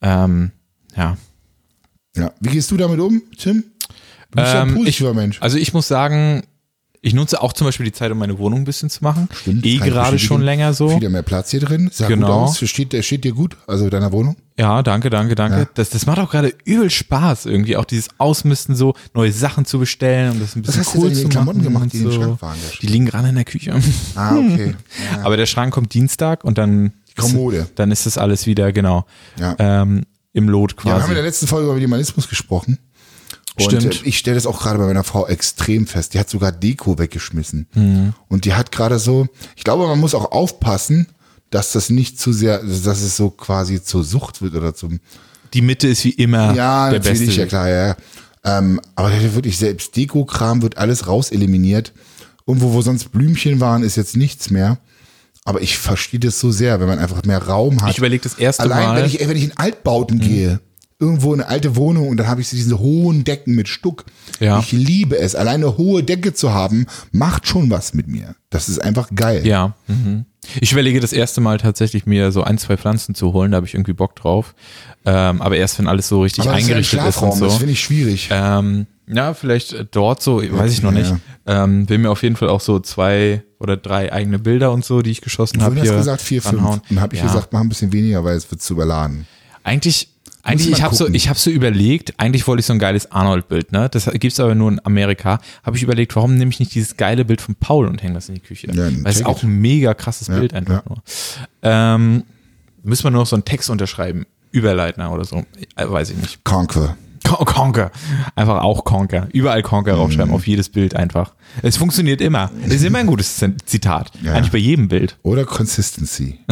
Ähm, 0.03 0.51
ja. 0.97 1.17
Ja. 2.17 2.33
Wie 2.41 2.51
gehst 2.51 2.71
du 2.71 2.77
damit 2.77 3.01
um, 3.01 3.23
Tim? 3.39 3.65
Du 4.33 4.37
bist 4.43 4.53
ja 4.55 4.63
ein 4.63 4.69
Ähm, 4.71 4.75
positiver 4.77 5.15
Mensch. 5.15 5.41
Also 5.41 5.57
ich 5.59 5.73
muss 5.73 5.89
sagen, 5.89 6.43
ich 7.05 7.15
nutze 7.15 7.43
auch 7.43 7.53
zum 7.53 7.67
Beispiel 7.67 7.85
die 7.85 7.93
Zeit, 7.93 8.13
um 8.13 8.19
meine 8.19 8.39
Wohnung 8.39 8.61
ein 8.61 8.65
bisschen 8.65 8.89
zu 8.91 9.03
machen. 9.03 9.29
Stimmt, 9.35 9.65
eh 9.67 9.75
ich 9.77 9.81
gerade 9.81 10.19
schon 10.19 10.41
länger 10.41 10.73
so. 10.73 10.95
Wieder 10.97 11.09
mehr 11.11 11.23
Platz 11.23 11.51
hier 11.51 11.61
drin. 11.61 11.91
Sah 11.93 12.07
Genau. 12.07 12.27
gut 12.27 12.49
aus. 12.63 12.69
Steht, 12.69 12.93
der 12.93 13.03
steht 13.03 13.25
dir 13.25 13.33
gut, 13.33 13.57
also 13.67 13.91
deiner 13.91 14.13
Wohnung. 14.13 14.37
Ja, 14.59 14.83
danke, 14.83 15.11
danke, 15.11 15.35
danke. 15.35 15.59
Ja. 15.61 15.69
Das, 15.75 15.91
das 15.91 16.07
macht 16.07 16.19
auch 16.19 16.31
gerade 16.31 16.55
übel 16.65 16.91
Spaß 16.91 17.47
irgendwie, 17.47 17.77
auch 17.77 17.85
dieses 17.87 18.09
Ausmisten 18.19 18.77
so, 18.77 18.95
neue 19.15 19.33
Sachen 19.33 19.65
zu 19.65 19.79
bestellen 19.79 20.33
und 20.33 20.41
das 20.43 20.55
ein 20.55 20.63
bisschen 20.63 20.81
hast 20.85 20.95
du 20.95 20.99
cool 21.01 21.09
denn 21.09 21.15
zu 21.17 21.21
den 21.23 21.31
Klamotten 21.31 21.59
machen 21.65 21.73
gemacht, 21.73 21.93
die 21.93 21.99
in 21.99 22.11
den. 22.11 22.13
Schrank 22.13 22.43
waren, 22.43 22.59
Die 22.83 22.87
liegen 22.87 23.07
gerade 23.07 23.29
in 23.31 23.35
der 23.35 23.45
Küche. 23.45 23.75
Ah, 24.15 24.37
okay. 24.37 24.75
Ja. 25.17 25.25
Aber 25.25 25.37
der 25.37 25.47
Schrank 25.47 25.73
kommt 25.75 25.95
Dienstag 25.95 26.45
und 26.45 26.57
dann 26.59 26.93
Kommode. 27.17 27.69
dann 27.75 27.91
ist 27.91 28.07
das 28.07 28.19
alles 28.19 28.47
wieder 28.47 28.73
genau 28.73 29.05
Ja. 29.39 29.57
ähm, 29.59 30.05
im 30.33 30.49
Lot 30.49 30.75
Ja, 30.79 30.85
wir 30.85 30.93
haben 30.93 30.99
in 31.01 31.03
quasi. 31.05 31.15
der 31.15 31.23
letzten 31.25 31.47
Folge 31.47 31.67
über 31.67 31.75
Minimalismus 31.75 32.29
gesprochen. 32.29 32.79
Und 33.57 33.65
Stimmt. 33.65 34.03
äh, 34.03 34.09
ich 34.09 34.17
stelle 34.19 34.37
das 34.37 34.47
auch 34.47 34.61
gerade 34.63 34.79
bei 34.79 34.87
meiner 34.87 35.05
Frau 35.05 35.27
extrem 35.27 35.87
fest. 35.87 36.15
Die 36.15 36.19
hat 36.19 36.31
sogar 36.31 36.53
Deko 36.53 36.99
weggeschmissen. 36.99 37.67
Mhm. 37.75 38.15
Und 38.29 38.47
die 38.47 38.55
hat 38.55 38.73
gerade 38.73 38.99
so, 38.99 39.27
ich 39.57 39.65
glaube, 39.65 39.87
man 39.87 40.01
muss 40.01 40.15
auch 40.15 40.33
aufpassen, 40.33 41.07
dass 41.51 41.73
das 41.73 41.91
nicht 41.91 42.19
zu 42.19 42.33
sehr, 42.33 42.61
dass 42.63 43.03
es 43.03 43.15
so 43.17 43.29
quasi 43.29 43.83
zur 43.83 44.05
Sucht 44.05 44.41
wird 44.41 44.55
oder 44.55 44.75
zum, 44.75 45.01
Die 45.53 45.61
Mitte 45.61 45.87
ist 45.89 46.03
wie 46.05 46.13
immer 46.13 46.55
ja, 46.55 46.89
der 46.89 47.01
natürlich, 47.01 47.27
beste. 47.27 47.41
ja 47.43 47.47
klar, 47.47 47.69
ja. 47.69 47.97
Ähm, 48.43 48.81
aber 48.95 49.11
wirklich 49.35 49.59
selbst 49.59 49.95
Deko-Kram 49.97 50.63
wird 50.63 50.79
alles 50.79 51.07
raus 51.07 51.31
eliminiert. 51.31 51.93
Irgendwo, 52.47 52.73
wo 52.73 52.81
sonst 52.81 53.13
Blümchen 53.13 53.61
waren, 53.61 53.83
ist 53.83 53.97
jetzt 53.97 54.17
nichts 54.17 54.49
mehr. 54.49 54.79
Aber 55.45 55.61
ich 55.61 55.77
verstehe 55.79 56.21
das 56.21 56.39
so 56.39 56.51
sehr, 56.53 56.79
wenn 56.81 56.87
man 56.87 56.99
einfach 56.99 57.25
mehr 57.25 57.43
Raum 57.43 57.83
hat. 57.83 57.91
Ich 57.91 57.99
überlege 57.99 58.23
das 58.23 58.35
erste 58.35 58.63
Allein, 58.63 58.85
Mal. 58.85 58.93
Mhm. 58.93 58.97
wenn 58.99 59.07
ich, 59.07 59.29
wenn 59.29 59.37
ich 59.37 59.45
in 59.45 59.57
Altbauten 59.57 60.21
gehe, 60.21 60.61
irgendwo 61.01 61.35
in 61.35 61.41
eine 61.41 61.51
alte 61.51 61.75
Wohnung 61.75 62.09
und 62.09 62.17
dann 62.17 62.29
habe 62.29 62.41
ich 62.41 62.49
so 62.49 62.57
diese 62.57 62.79
hohen 62.79 63.25
Decken 63.25 63.57
mit 63.57 63.67
Stuck. 63.67 64.05
Ja. 64.39 64.61
Ich 64.61 64.71
liebe 64.71 65.19
es. 65.19 65.35
Allein 65.35 65.57
eine 65.57 65.77
hohe 65.77 66.05
Decke 66.05 66.33
zu 66.33 66.53
haben, 66.55 66.87
macht 67.11 67.49
schon 67.49 67.71
was 67.71 67.93
mit 67.93 68.07
mir. 68.07 68.37
Das 68.51 68.69
ist 68.69 68.79
einfach 68.79 69.09
geil. 69.15 69.45
Ja. 69.45 69.75
Mhm. 69.89 70.27
Ich 70.61 70.71
überlege 70.73 71.01
das 71.01 71.13
erste 71.13 71.41
Mal 71.41 71.59
tatsächlich 71.59 72.07
mir 72.07 72.31
so 72.31 72.45
ein, 72.45 72.57
zwei 72.59 72.77
Pflanzen 72.77 73.15
zu 73.17 73.33
holen, 73.33 73.51
da 73.53 73.57
habe 73.57 73.67
ich 73.67 73.75
irgendwie 73.75 73.93
Bock 73.95 74.15
drauf. 74.17 74.55
Ähm, 75.05 75.43
aber 75.43 75.57
erst 75.57 75.79
wenn 75.81 75.89
alles 75.89 76.07
so 76.09 76.23
richtig 76.23 76.45
Aber 76.45 76.53
das 76.53 76.63
ist 76.63 76.69
ja 76.69 76.75
eingerichtet 76.77 77.01
ist 77.09 77.23
und 77.23 77.35
so. 77.37 77.45
das 77.47 77.57
finde 77.57 77.73
ich 77.73 77.81
schwierig. 77.81 78.29
Ähm, 78.31 78.87
ja, 79.09 79.35
vielleicht 79.35 79.89
dort 79.91 80.23
so, 80.23 80.41
weiß 80.41 80.73
ich 80.73 80.83
noch 80.83 80.93
Ja. 80.93 80.99
nicht. 80.99 81.15
Ähm, 81.47 81.89
will 81.89 81.99
mir 81.99 82.11
auf 82.11 82.23
jeden 82.23 82.37
Fall 82.37 82.49
auch 82.49 82.61
so 82.61 82.79
zwei 82.79 83.43
oder 83.63 83.77
drei 83.77 84.13
eigene 84.13 84.39
Bilder 84.39 84.73
und 84.73 84.85
so, 84.85 85.01
die 85.03 85.11
ich 85.11 85.21
geschossen 85.23 85.59
Du 85.61 85.65
habe 85.65 85.77
hast 85.77 85.83
hier. 85.89 85.97
gesagt 85.97 86.21
vier, 86.21 86.43
fünf. 86.43 86.55
ranhauen. 86.61 86.81
Dann 86.89 87.01
habe 87.01 87.15
ich 87.15 87.21
Ja. 87.23 87.29
gesagt, 87.29 87.53
mach 87.53 87.61
ein 87.61 87.69
bisschen 87.69 87.93
weniger, 87.93 88.23
weil 88.25 88.37
es 88.37 88.51
wird 88.51 88.61
zu 88.61 88.75
überladen. 88.75 89.27
Eigentlich, 89.65 90.09
eigentlich 90.43 90.71
ich 90.73 90.83
habe 90.83 90.95
so, 90.97 91.09
ich 91.09 91.29
habe 91.29 91.39
so 91.39 91.51
überlegt, 91.51 92.15
eigentlich 92.19 92.47
wollte 92.49 92.61
ich 92.61 92.67
so 92.67 92.73
ein 92.73 92.81
geiles 92.81 93.13
Arnold-Bild, 93.13 93.71
ne? 93.73 93.89
Das 93.89 94.11
gibt's 94.15 94.41
aber 94.41 94.55
nur 94.57 94.71
in 94.73 94.85
Amerika. 94.85 95.41
Habe 95.63 95.77
ich 95.77 95.83
überlegt, 95.85 96.17
warum 96.17 96.35
nehme 96.35 96.51
ich 96.51 96.59
nicht 96.59 96.75
dieses 96.75 96.97
geile 96.97 97.25
Bild 97.25 97.41
von 97.41 97.55
Paul 97.55 97.87
und 97.87 98.03
hänge 98.03 98.15
das 98.15 98.29
in 98.29 98.35
die 98.35 98.41
Küche? 98.41 98.67
Ja, 98.73 98.87
Weil 98.87 99.07
es 99.13 99.17
ist 99.21 99.27
auch 99.27 99.43
ein 99.45 99.61
mega 99.61 99.95
krasses 99.95 100.27
Bild 100.29 100.53
einfach 100.53 100.83
ja. 100.85 100.89
nur. 100.89 101.03
Ähm, 101.63 102.25
müssen 102.83 103.05
wir 103.05 103.11
nur 103.13 103.21
noch 103.23 103.29
so 103.29 103.37
einen 103.37 103.45
Text 103.45 103.71
unterschreiben, 103.71 104.27
Überleitner 104.51 105.13
oder 105.13 105.25
so, 105.25 105.45
äh, 105.77 105.89
weiß 105.89 106.11
ich 106.11 106.17
nicht. 106.17 106.43
Conquer. 106.45 106.97
Con- 107.25 107.45
Conker. 107.47 107.91
Einfach 108.35 108.63
auch 108.63 108.85
Conker. 108.85 109.29
Überall 109.33 109.63
Conker 109.63 109.93
Mhm. 109.95 109.97
draufschreiben, 109.99 110.35
auf 110.35 110.47
jedes 110.47 110.69
Bild 110.69 110.97
einfach. 110.97 111.33
Es 111.63 111.77
funktioniert 111.77 112.21
immer. 112.21 112.51
Es 112.67 112.75
ist 112.75 112.85
immer 112.85 112.99
ein 112.99 113.07
gutes 113.07 113.43
Zitat. 113.67 114.11
Ja. 114.23 114.35
Eigentlich 114.35 114.53
bei 114.53 114.59
jedem 114.59 114.89
Bild. 114.89 115.17
Oder 115.23 115.45
Consistency. 115.45 116.41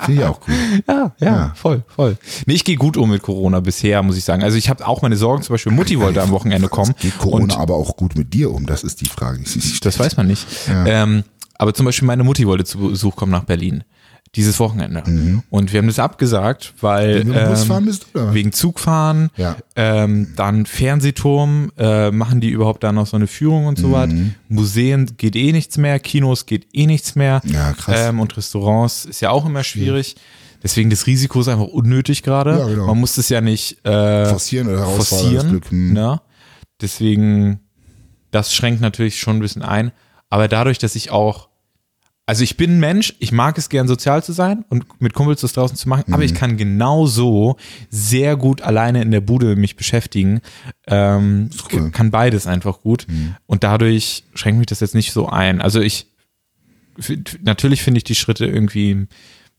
Finde 0.00 0.22
ich 0.22 0.26
auch 0.26 0.40
gut. 0.40 0.54
Ja, 0.88 1.12
ja, 1.20 1.26
Ja. 1.26 1.52
voll, 1.54 1.84
voll. 1.86 2.16
Nee, 2.46 2.54
ich 2.54 2.64
gehe 2.64 2.74
gut 2.76 2.96
um 2.96 3.10
mit 3.10 3.22
Corona 3.22 3.60
bisher, 3.60 4.02
muss 4.02 4.16
ich 4.16 4.24
sagen. 4.24 4.42
Also 4.42 4.56
ich 4.56 4.68
habe 4.68 4.84
auch 4.86 5.02
meine 5.02 5.16
Sorgen, 5.16 5.42
zum 5.44 5.54
Beispiel 5.54 5.70
Mutti 5.72 6.00
wollte 6.00 6.20
am 6.20 6.30
Wochenende 6.30 6.68
kommen. 6.68 6.94
Geht 6.98 7.16
Corona 7.18 7.44
und 7.44 7.56
aber 7.56 7.74
auch 7.76 7.96
gut 7.96 8.16
mit 8.16 8.34
dir 8.34 8.50
um? 8.50 8.66
Das 8.66 8.82
ist 8.82 9.00
die 9.00 9.06
Frage. 9.08 9.38
die 9.40 9.80
das 9.80 9.98
weiß 10.00 10.16
man 10.16 10.26
nicht. 10.26 10.44
Ja. 10.68 10.86
Ähm, 11.04 11.22
aber 11.58 11.74
zum 11.74 11.86
Beispiel 11.86 12.06
meine 12.06 12.24
Mutti 12.24 12.44
wollte 12.48 12.64
zu 12.64 12.78
Besuch 12.78 13.14
kommen 13.14 13.30
nach 13.30 13.44
Berlin. 13.44 13.84
Dieses 14.34 14.58
Wochenende. 14.58 15.02
Mhm. 15.06 15.42
Und 15.50 15.72
wir 15.72 15.78
haben 15.78 15.88
das 15.88 15.98
abgesagt, 15.98 16.72
weil 16.80 17.20
wegen, 17.20 17.34
ähm, 17.34 17.84
bist, 17.84 18.06
wegen 18.14 18.52
Zugfahren, 18.52 19.30
ja. 19.36 19.56
ähm, 19.76 20.32
dann 20.36 20.64
Fernsehturm, 20.64 21.70
äh, 21.76 22.10
machen 22.10 22.40
die 22.40 22.48
überhaupt 22.48 22.82
da 22.82 22.92
noch 22.92 23.06
so 23.06 23.16
eine 23.16 23.26
Führung 23.26 23.66
und 23.66 23.78
so 23.78 23.88
mhm. 23.88 23.92
was. 23.92 24.10
Museen 24.48 25.16
geht 25.18 25.36
eh 25.36 25.52
nichts 25.52 25.76
mehr, 25.76 25.98
Kinos 25.98 26.46
geht 26.46 26.66
eh 26.72 26.86
nichts 26.86 27.14
mehr. 27.14 27.42
Ja, 27.44 27.72
krass. 27.72 28.08
Ähm, 28.08 28.20
und 28.20 28.34
Restaurants 28.36 29.04
ist 29.04 29.20
ja 29.20 29.30
auch 29.30 29.44
immer 29.44 29.64
schwierig. 29.64 30.16
Deswegen 30.62 30.88
das 30.90 31.06
Risiko 31.06 31.40
ist 31.40 31.48
einfach 31.48 31.66
unnötig 31.66 32.22
gerade. 32.22 32.58
Ja, 32.58 32.66
genau. 32.68 32.86
Man 32.86 33.00
muss 33.00 33.18
es 33.18 33.28
ja 33.28 33.40
nicht 33.40 33.84
äh, 33.84 34.26
forcieren 34.26 34.68
oder 34.68 34.86
forcieren. 34.86 35.60
Hm. 35.68 35.92
Ne? 35.92 36.20
Deswegen, 36.80 37.60
das 38.30 38.54
schränkt 38.54 38.80
natürlich 38.80 39.18
schon 39.18 39.36
ein 39.36 39.40
bisschen 39.40 39.62
ein. 39.62 39.92
Aber 40.30 40.48
dadurch, 40.48 40.78
dass 40.78 40.94
ich 40.94 41.10
auch 41.10 41.48
also 42.24 42.44
ich 42.44 42.56
bin 42.56 42.76
ein 42.76 42.80
Mensch, 42.80 43.14
ich 43.18 43.32
mag 43.32 43.58
es 43.58 43.68
gern 43.68 43.88
sozial 43.88 44.22
zu 44.22 44.32
sein 44.32 44.64
und 44.68 45.00
mit 45.00 45.12
Kumpels 45.12 45.40
das 45.40 45.54
draußen 45.54 45.76
zu 45.76 45.88
machen, 45.88 46.04
mhm. 46.06 46.14
aber 46.14 46.22
ich 46.22 46.34
kann 46.34 46.56
genauso 46.56 47.56
sehr 47.90 48.36
gut 48.36 48.62
alleine 48.62 49.02
in 49.02 49.10
der 49.10 49.20
Bude 49.20 49.56
mich 49.56 49.76
beschäftigen. 49.76 50.40
Ähm, 50.86 51.50
cool. 51.72 51.90
Kann 51.90 52.12
beides 52.12 52.46
einfach 52.46 52.80
gut. 52.80 53.06
Mhm. 53.08 53.34
Und 53.46 53.64
dadurch 53.64 54.24
schränkt 54.34 54.58
mich 54.58 54.68
das 54.68 54.80
jetzt 54.80 54.94
nicht 54.94 55.12
so 55.12 55.28
ein. 55.28 55.60
Also 55.60 55.80
ich, 55.80 56.06
natürlich 57.42 57.82
finde 57.82 57.98
ich 57.98 58.04
die 58.04 58.14
Schritte 58.14 58.46
irgendwie 58.46 59.08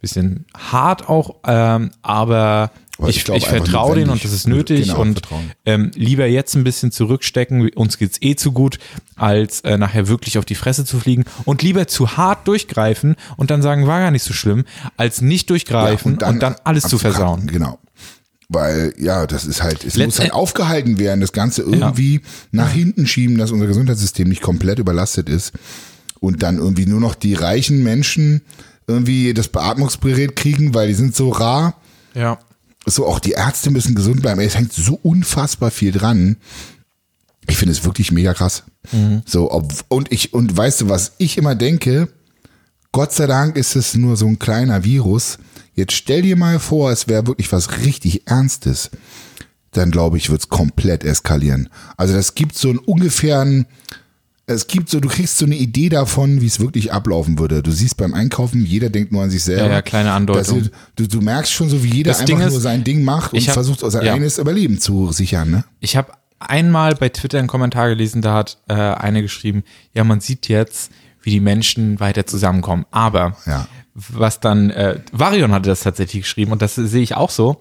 bisschen 0.03 0.45
hart 0.55 1.09
auch, 1.09 1.37
ähm, 1.47 1.89
aber 2.03 2.71
ich, 3.07 3.17
ich, 3.17 3.29
ich 3.29 3.47
vertraue 3.47 3.95
denen 3.95 4.11
und 4.11 4.23
das 4.23 4.31
ist 4.31 4.47
nötig 4.47 4.87
genau, 4.89 5.01
und 5.01 5.21
ähm, 5.65 5.91
lieber 5.95 6.27
jetzt 6.27 6.55
ein 6.55 6.63
bisschen 6.63 6.91
zurückstecken, 6.91 7.69
uns 7.69 7.97
geht's 7.97 8.17
eh 8.21 8.35
zu 8.35 8.51
gut, 8.51 8.77
als 9.15 9.61
äh, 9.61 9.77
nachher 9.77 10.07
wirklich 10.07 10.37
auf 10.37 10.45
die 10.45 10.55
Fresse 10.55 10.85
zu 10.85 10.99
fliegen 10.99 11.23
und 11.45 11.63
lieber 11.63 11.87
zu 11.87 12.17
hart 12.17 12.47
durchgreifen 12.47 13.15
und 13.37 13.49
dann 13.49 13.61
sagen, 13.61 13.87
war 13.87 13.99
gar 13.99 14.11
nicht 14.11 14.23
so 14.23 14.33
schlimm, 14.33 14.65
als 14.95 15.21
nicht 15.21 15.49
durchgreifen 15.49 16.11
ja, 16.11 16.13
und, 16.13 16.21
dann, 16.21 16.33
und, 16.35 16.43
dann, 16.43 16.55
alles 16.65 16.83
zu 16.83 16.99
versauen. 16.99 17.47
Genau. 17.47 17.79
Weil, 18.49 18.93
ja, 18.99 19.25
das 19.25 19.45
ist 19.45 19.63
halt, 19.63 19.83
es 19.83 19.95
Letzt 19.95 20.17
muss 20.17 20.19
halt 20.19 20.33
aufgehalten 20.33 20.99
werden, 20.99 21.21
das 21.21 21.31
Ganze 21.31 21.63
irgendwie 21.63 22.15
ja. 22.15 22.21
nach 22.51 22.71
hinten 22.71 23.07
schieben, 23.07 23.37
dass 23.37 23.51
unser 23.51 23.67
Gesundheitssystem 23.67 24.27
nicht 24.27 24.41
komplett 24.41 24.77
überlastet 24.77 25.29
ist 25.29 25.53
und 26.19 26.43
dann 26.43 26.57
irgendwie 26.59 26.85
nur 26.85 26.99
noch 26.99 27.15
die 27.15 27.33
reichen 27.33 27.83
Menschen 27.83 28.41
irgendwie 28.87 29.33
das 29.33 29.47
Beatmungsgerät 29.47 30.35
kriegen, 30.35 30.73
weil 30.73 30.87
die 30.87 30.93
sind 30.93 31.15
so 31.15 31.29
rar. 31.29 31.75
Ja 32.13 32.39
so 32.85 33.07
auch 33.07 33.19
die 33.19 33.31
Ärzte 33.31 33.71
müssen 33.71 33.95
gesund 33.95 34.21
bleiben. 34.21 34.41
Es 34.41 34.55
hängt 34.55 34.73
so 34.73 34.99
unfassbar 35.01 35.71
viel 35.71 35.91
dran. 35.91 36.37
Ich 37.47 37.57
finde 37.57 37.73
es 37.73 37.83
wirklich 37.83 38.11
mega 38.11 38.33
krass. 38.33 38.63
Mhm. 38.91 39.21
So, 39.25 39.51
ob, 39.51 39.73
und 39.89 40.11
ich, 40.11 40.33
und 40.33 40.55
weißt 40.55 40.81
du, 40.81 40.89
was 40.89 41.13
ich 41.17 41.37
immer 41.37 41.55
denke? 41.55 42.09
Gott 42.91 43.11
sei 43.11 43.27
Dank 43.27 43.57
ist 43.57 43.75
es 43.75 43.95
nur 43.95 44.17
so 44.17 44.27
ein 44.27 44.39
kleiner 44.39 44.83
Virus. 44.83 45.39
Jetzt 45.73 45.93
stell 45.93 46.21
dir 46.21 46.35
mal 46.35 46.59
vor, 46.59 46.91
es 46.91 47.07
wäre 47.07 47.27
wirklich 47.27 47.51
was 47.51 47.79
richtig 47.79 48.27
Ernstes. 48.27 48.91
Dann 49.71 49.89
glaube 49.89 50.17
ich, 50.17 50.29
wird 50.29 50.41
es 50.41 50.49
komplett 50.49 51.03
eskalieren. 51.03 51.69
Also 51.97 52.13
das 52.13 52.35
gibt 52.35 52.55
so 52.55 52.69
einen 52.69 52.77
ungefähren, 52.77 53.65
es 54.45 54.67
gibt 54.67 54.89
so, 54.89 54.99
du 54.99 55.07
kriegst 55.07 55.37
so 55.37 55.45
eine 55.45 55.55
Idee 55.55 55.89
davon, 55.89 56.41
wie 56.41 56.47
es 56.47 56.59
wirklich 56.59 56.91
ablaufen 56.91 57.39
würde. 57.39 57.63
Du 57.63 57.71
siehst 57.71 57.95
beim 57.95 58.13
Einkaufen, 58.13 58.65
jeder 58.65 58.89
denkt 58.89 59.11
nur 59.11 59.23
an 59.23 59.29
sich 59.29 59.43
selber. 59.43 59.65
Ja, 59.67 59.71
ja 59.71 59.81
kleine 59.81 60.11
Andeutung. 60.11 60.69
Du, 60.95 61.07
du, 61.07 61.21
merkst 61.21 61.51
schon 61.51 61.69
so, 61.69 61.83
wie 61.83 61.93
jeder 61.93 62.11
das 62.11 62.21
einfach 62.21 62.49
nur 62.49 62.59
sein 62.59 62.83
Ding 62.83 63.03
macht 63.03 63.33
und 63.33 63.47
hab, 63.47 63.53
versucht, 63.53 63.79
sein 63.79 64.05
ja. 64.05 64.13
eigenes 64.13 64.37
Überleben 64.37 64.79
zu 64.79 65.11
sichern. 65.13 65.49
Ne? 65.49 65.63
Ich 65.79 65.95
habe 65.95 66.11
einmal 66.39 66.95
bei 66.95 67.07
Twitter 67.07 67.39
einen 67.39 67.47
Kommentar 67.47 67.87
gelesen, 67.87 68.21
da 68.21 68.33
hat 68.33 68.57
äh, 68.67 68.73
eine 68.73 69.21
geschrieben, 69.21 69.63
ja, 69.93 70.03
man 70.03 70.19
sieht 70.19 70.49
jetzt, 70.49 70.91
wie 71.21 71.29
die 71.29 71.39
Menschen 71.39 72.01
weiter 72.01 72.25
zusammenkommen. 72.25 72.85
Aber 72.91 73.37
ja. 73.45 73.67
was 73.93 74.41
dann, 74.41 74.71
äh, 74.71 74.99
Varion 75.13 75.53
hatte 75.53 75.69
das 75.69 75.81
tatsächlich 75.81 76.23
geschrieben 76.23 76.51
und 76.51 76.61
das 76.61 76.75
sehe 76.75 77.01
ich 77.01 77.15
auch 77.15 77.29
so 77.29 77.59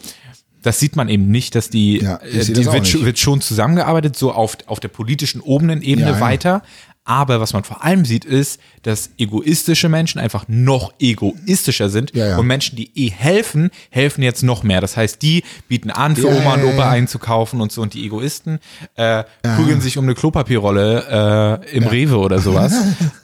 das 0.62 0.79
sieht 0.79 0.96
man 0.96 1.09
eben 1.09 1.31
nicht, 1.31 1.55
dass 1.55 1.70
die, 1.70 1.98
ja, 1.98 2.16
äh, 2.16 2.44
die 2.44 2.66
wird, 2.66 3.05
wird, 3.05 3.18
schon 3.18 3.40
zusammengearbeitet, 3.40 4.16
so 4.16 4.33
auf, 4.33 4.57
auf 4.66 4.81
der 4.81 4.88
politischen 4.88 5.40
oberen 5.40 5.83
Ebene 5.83 6.11
ja, 6.11 6.20
weiter. 6.20 6.62
Aber 7.05 7.40
was 7.40 7.53
man 7.53 7.64
vor 7.64 7.83
allem 7.83 8.05
sieht, 8.05 8.25
ist, 8.25 8.61
dass 8.83 9.11
egoistische 9.18 9.88
Menschen 9.88 10.20
einfach 10.20 10.44
noch 10.46 10.92
egoistischer 11.01 11.88
sind. 11.88 12.14
Ja, 12.14 12.29
ja. 12.29 12.38
Und 12.38 12.46
Menschen, 12.46 12.77
die 12.77 12.92
eh 12.94 13.11
helfen, 13.11 13.70
helfen 13.90 14.22
jetzt 14.22 14.44
noch 14.44 14.62
mehr. 14.62 14.81
Das 14.81 14.96
heißt, 14.96 15.20
die 15.20 15.42
bieten 15.66 15.90
an, 15.90 16.14
für 16.14 16.29
ja, 16.29 16.37
Oma 16.37 16.55
und 16.55 16.64
Opa 16.64 16.90
einzukaufen 16.90 17.61
und 17.61 17.72
so. 17.72 17.83
Und 17.83 17.94
die 17.94 18.07
Egoisten 18.07 18.61
äh, 18.94 19.25
prügeln 19.42 19.81
sich 19.81 19.98
um 19.98 20.05
eine 20.05 20.14
Klopapierrolle 20.14 21.61
äh, 21.66 21.77
im 21.77 21.88
Rewe 21.88 22.18
oder 22.18 22.38
sowas. 22.38 22.72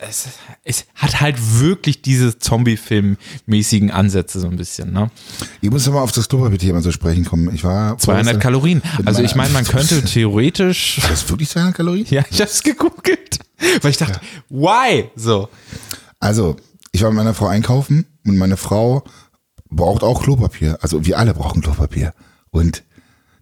es, 0.00 0.28
es 0.64 0.84
hat 0.94 1.20
halt 1.20 1.60
wirklich 1.60 2.02
diese 2.02 2.38
Zombie-Film-mäßigen 2.38 3.90
Ansätze 3.90 4.40
so 4.40 4.46
ein 4.46 4.56
bisschen. 4.56 4.92
Ne? 4.92 5.10
Ich 5.60 5.70
muss 5.70 5.88
aber 5.88 6.02
auf 6.02 6.12
das 6.12 6.28
Klopapier-Thema 6.28 6.82
zu 6.82 6.92
sprechen 6.92 7.24
kommen. 7.24 7.54
Ich 7.54 7.64
war 7.64 7.96
200 7.98 8.40
Kalorien. 8.40 8.82
Also 9.04 9.22
ich 9.22 9.34
meine, 9.34 9.52
man 9.52 9.64
könnte 9.64 10.02
theoretisch. 10.04 11.00
Das 11.02 11.22
ist 11.22 11.30
wirklich 11.30 11.48
200 11.48 11.74
Kalorien? 11.74 12.06
Ja, 12.10 12.24
ich 12.30 12.40
habe 12.40 12.50
es 12.50 12.62
gegoogelt, 12.62 13.38
weil 13.80 13.90
ich 13.90 13.96
dachte, 13.96 14.20
ja. 14.22 14.56
why? 14.56 15.10
So. 15.16 15.48
Also 16.20 16.56
ich 16.92 17.02
war 17.02 17.10
mit 17.10 17.18
meiner 17.18 17.34
Frau 17.34 17.46
einkaufen 17.46 18.06
und 18.26 18.36
meine 18.36 18.56
Frau 18.56 19.04
braucht 19.70 20.02
auch 20.02 20.22
Klopapier. 20.22 20.78
Also 20.82 21.04
wir 21.04 21.18
alle 21.18 21.34
brauchen 21.34 21.62
Klopapier 21.62 22.12
und 22.50 22.82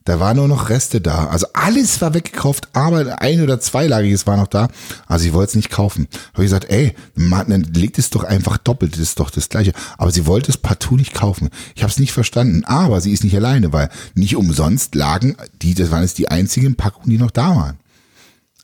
da 0.05 0.21
waren 0.21 0.37
nur 0.37 0.49
noch 0.49 0.69
Reste 0.69 1.01
da. 1.01 1.29
Also 1.29 1.47
alles 1.55 2.03
war 2.03 2.13
weggekauft, 2.13 2.69
aber 2.75 3.23
ein 3.23 3.41
oder 3.41 3.59
zweilagiges 3.59 4.27
war 4.27 4.37
noch 4.37 4.49
da. 4.49 4.69
Also 5.07 5.27
ich 5.27 5.33
wollte 5.33 5.51
es 5.51 5.57
nicht 5.57 5.71
kaufen. 5.71 6.09
Habe 6.35 6.45
ich 6.45 6.51
gesagt, 6.51 6.69
ey, 6.69 6.95
man, 7.15 7.49
dann 7.49 7.63
legt 7.63 7.99
es 7.99 8.11
doch 8.11 8.23
einfach 8.23 8.59
doppelt, 8.59 8.93
das 8.93 9.01
ist 9.01 9.19
doch 9.19 9.31
das 9.31 9.49
gleiche. 9.49 9.73
Aber 9.97 10.11
sie 10.11 10.27
wollte 10.27 10.51
es 10.51 10.59
partout 10.59 10.97
nicht 10.97 11.15
kaufen. 11.15 11.49
Ich 11.75 11.83
habe 11.83 11.91
es 11.91 11.99
nicht 11.99 12.13
verstanden. 12.13 12.65
Aber 12.67 13.01
sie 13.01 13.13
ist 13.13 13.25
nicht 13.25 13.35
alleine, 13.35 13.73
weil 13.73 13.89
nicht 14.15 14.37
umsonst 14.37 14.95
lagen 14.95 15.37
die, 15.63 15.75
das 15.75 15.91
waren 15.91 16.03
jetzt 16.03 16.19
die 16.19 16.29
einzigen 16.29 16.77
Packungen, 16.77 17.09
die 17.09 17.19
noch 17.19 17.31
da 17.31 17.57
waren. 17.57 17.79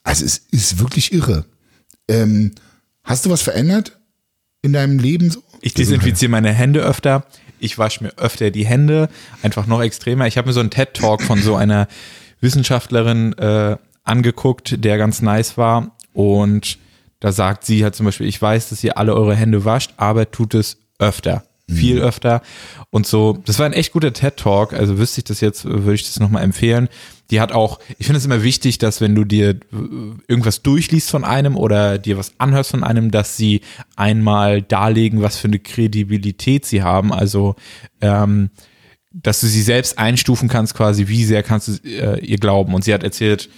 Also 0.02 0.26
es 0.26 0.42
ist 0.50 0.78
wirklich 0.78 1.12
irre. 1.12 1.46
Ähm, 2.06 2.52
hast 3.02 3.24
du 3.24 3.30
was 3.30 3.40
verändert 3.40 3.98
in 4.60 4.74
deinem 4.74 4.98
Leben 4.98 5.30
so? 5.30 5.42
Ich 5.62 5.72
desinfiziere 5.72 6.30
meine 6.30 6.52
Hände 6.52 6.80
öfter 6.80 7.24
ich 7.60 7.78
wasche 7.78 8.04
mir 8.04 8.12
öfter 8.16 8.50
die 8.50 8.66
Hände, 8.66 9.08
einfach 9.42 9.66
noch 9.66 9.82
extremer. 9.82 10.26
Ich 10.26 10.38
habe 10.38 10.48
mir 10.48 10.52
so 10.52 10.60
einen 10.60 10.70
TED-Talk 10.70 11.22
von 11.22 11.40
so 11.40 11.56
einer 11.56 11.86
Wissenschaftlerin 12.40 13.32
äh, 13.34 13.76
angeguckt, 14.04 14.84
der 14.84 14.98
ganz 14.98 15.22
nice 15.22 15.56
war. 15.56 15.96
Und 16.12 16.78
da 17.20 17.32
sagt 17.32 17.64
sie 17.64 17.84
halt 17.84 17.94
zum 17.94 18.06
Beispiel, 18.06 18.26
ich 18.26 18.40
weiß, 18.40 18.70
dass 18.70 18.82
ihr 18.82 18.96
alle 18.96 19.14
eure 19.14 19.36
Hände 19.36 19.64
wascht, 19.64 19.92
aber 19.96 20.30
tut 20.30 20.54
es 20.54 20.78
öfter 20.98 21.44
viel 21.70 21.96
mhm. 21.96 22.02
öfter 22.02 22.42
und 22.90 23.06
so. 23.06 23.38
Das 23.46 23.58
war 23.58 23.66
ein 23.66 23.72
echt 23.72 23.92
guter 23.92 24.12
TED 24.12 24.36
Talk. 24.36 24.72
Also 24.72 24.98
wüsste 24.98 25.20
ich 25.20 25.24
das 25.24 25.40
jetzt, 25.40 25.64
würde 25.64 25.94
ich 25.94 26.04
das 26.04 26.20
nochmal 26.20 26.42
empfehlen. 26.42 26.88
Die 27.30 27.40
hat 27.40 27.52
auch, 27.52 27.78
ich 27.98 28.06
finde 28.06 28.18
es 28.18 28.24
immer 28.24 28.42
wichtig, 28.42 28.78
dass 28.78 29.00
wenn 29.00 29.14
du 29.14 29.24
dir 29.24 29.60
irgendwas 30.26 30.62
durchliest 30.62 31.10
von 31.10 31.24
einem 31.24 31.56
oder 31.56 31.98
dir 31.98 32.18
was 32.18 32.32
anhörst 32.38 32.72
von 32.72 32.82
einem, 32.82 33.10
dass 33.10 33.36
sie 33.36 33.60
einmal 33.96 34.62
darlegen, 34.62 35.22
was 35.22 35.36
für 35.36 35.48
eine 35.48 35.60
Kredibilität 35.60 36.66
sie 36.66 36.82
haben. 36.82 37.12
Also, 37.12 37.54
ähm, 38.00 38.50
dass 39.12 39.40
du 39.40 39.46
sie 39.46 39.62
selbst 39.62 39.98
einstufen 39.98 40.48
kannst, 40.48 40.74
quasi, 40.74 41.08
wie 41.08 41.24
sehr 41.24 41.42
kannst 41.42 41.68
du 41.68 41.88
äh, 41.88 42.20
ihr 42.20 42.38
glauben. 42.38 42.74
Und 42.74 42.84
sie 42.84 42.94
hat 42.94 43.02
erzählt, 43.02 43.48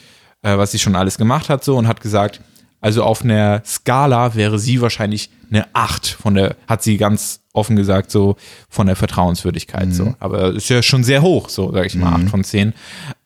äh, 0.43 0.57
was 0.57 0.73
sie 0.73 0.79
schon 0.79 0.97
alles 0.97 1.19
gemacht 1.19 1.49
hat, 1.49 1.65
so 1.65 1.77
und 1.77 1.89
hat 1.89 2.01
gesagt, 2.01 2.41
also 2.83 3.05
auf 3.05 3.25
einer 3.25 3.63
Skala 3.65 4.35
wäre 4.35 4.59
sie 4.59 4.83
wahrscheinlich 4.83 5.31
eine 5.51 5.67
8 5.73 6.09
von 6.09 6.35
der, 6.35 6.57
hat 6.67 6.83
sie 6.83 6.99
ganz 6.99 7.41
offen 7.53 7.77
gesagt, 7.77 8.11
so 8.11 8.37
von 8.69 8.89
der 8.89 8.97
Vertrauenswürdigkeit. 8.97 9.87
Mhm. 9.87 9.93
So. 9.93 10.15
Aber 10.19 10.53
ist 10.53 10.69
ja 10.69 10.83
schon 10.83 11.05
sehr 11.05 11.23
hoch, 11.23 11.49
so 11.49 11.73
sage 11.73 11.87
ich 11.87 11.95
mal, 11.95 12.19
mhm. 12.19 12.25
8 12.27 12.31
von 12.31 12.45
10. 12.45 12.75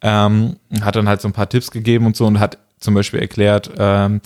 Ähm, 0.02 0.56
hat 0.82 0.94
dann 0.94 1.08
halt 1.08 1.22
so 1.22 1.28
ein 1.28 1.32
paar 1.32 1.48
Tipps 1.48 1.70
gegeben 1.70 2.06
und 2.06 2.16
so 2.16 2.26
und 2.26 2.38
hat 2.38 2.58
zum 2.78 2.94
Beispiel 2.94 3.20
erklärt, 3.20 3.70
ähm, 3.78 4.20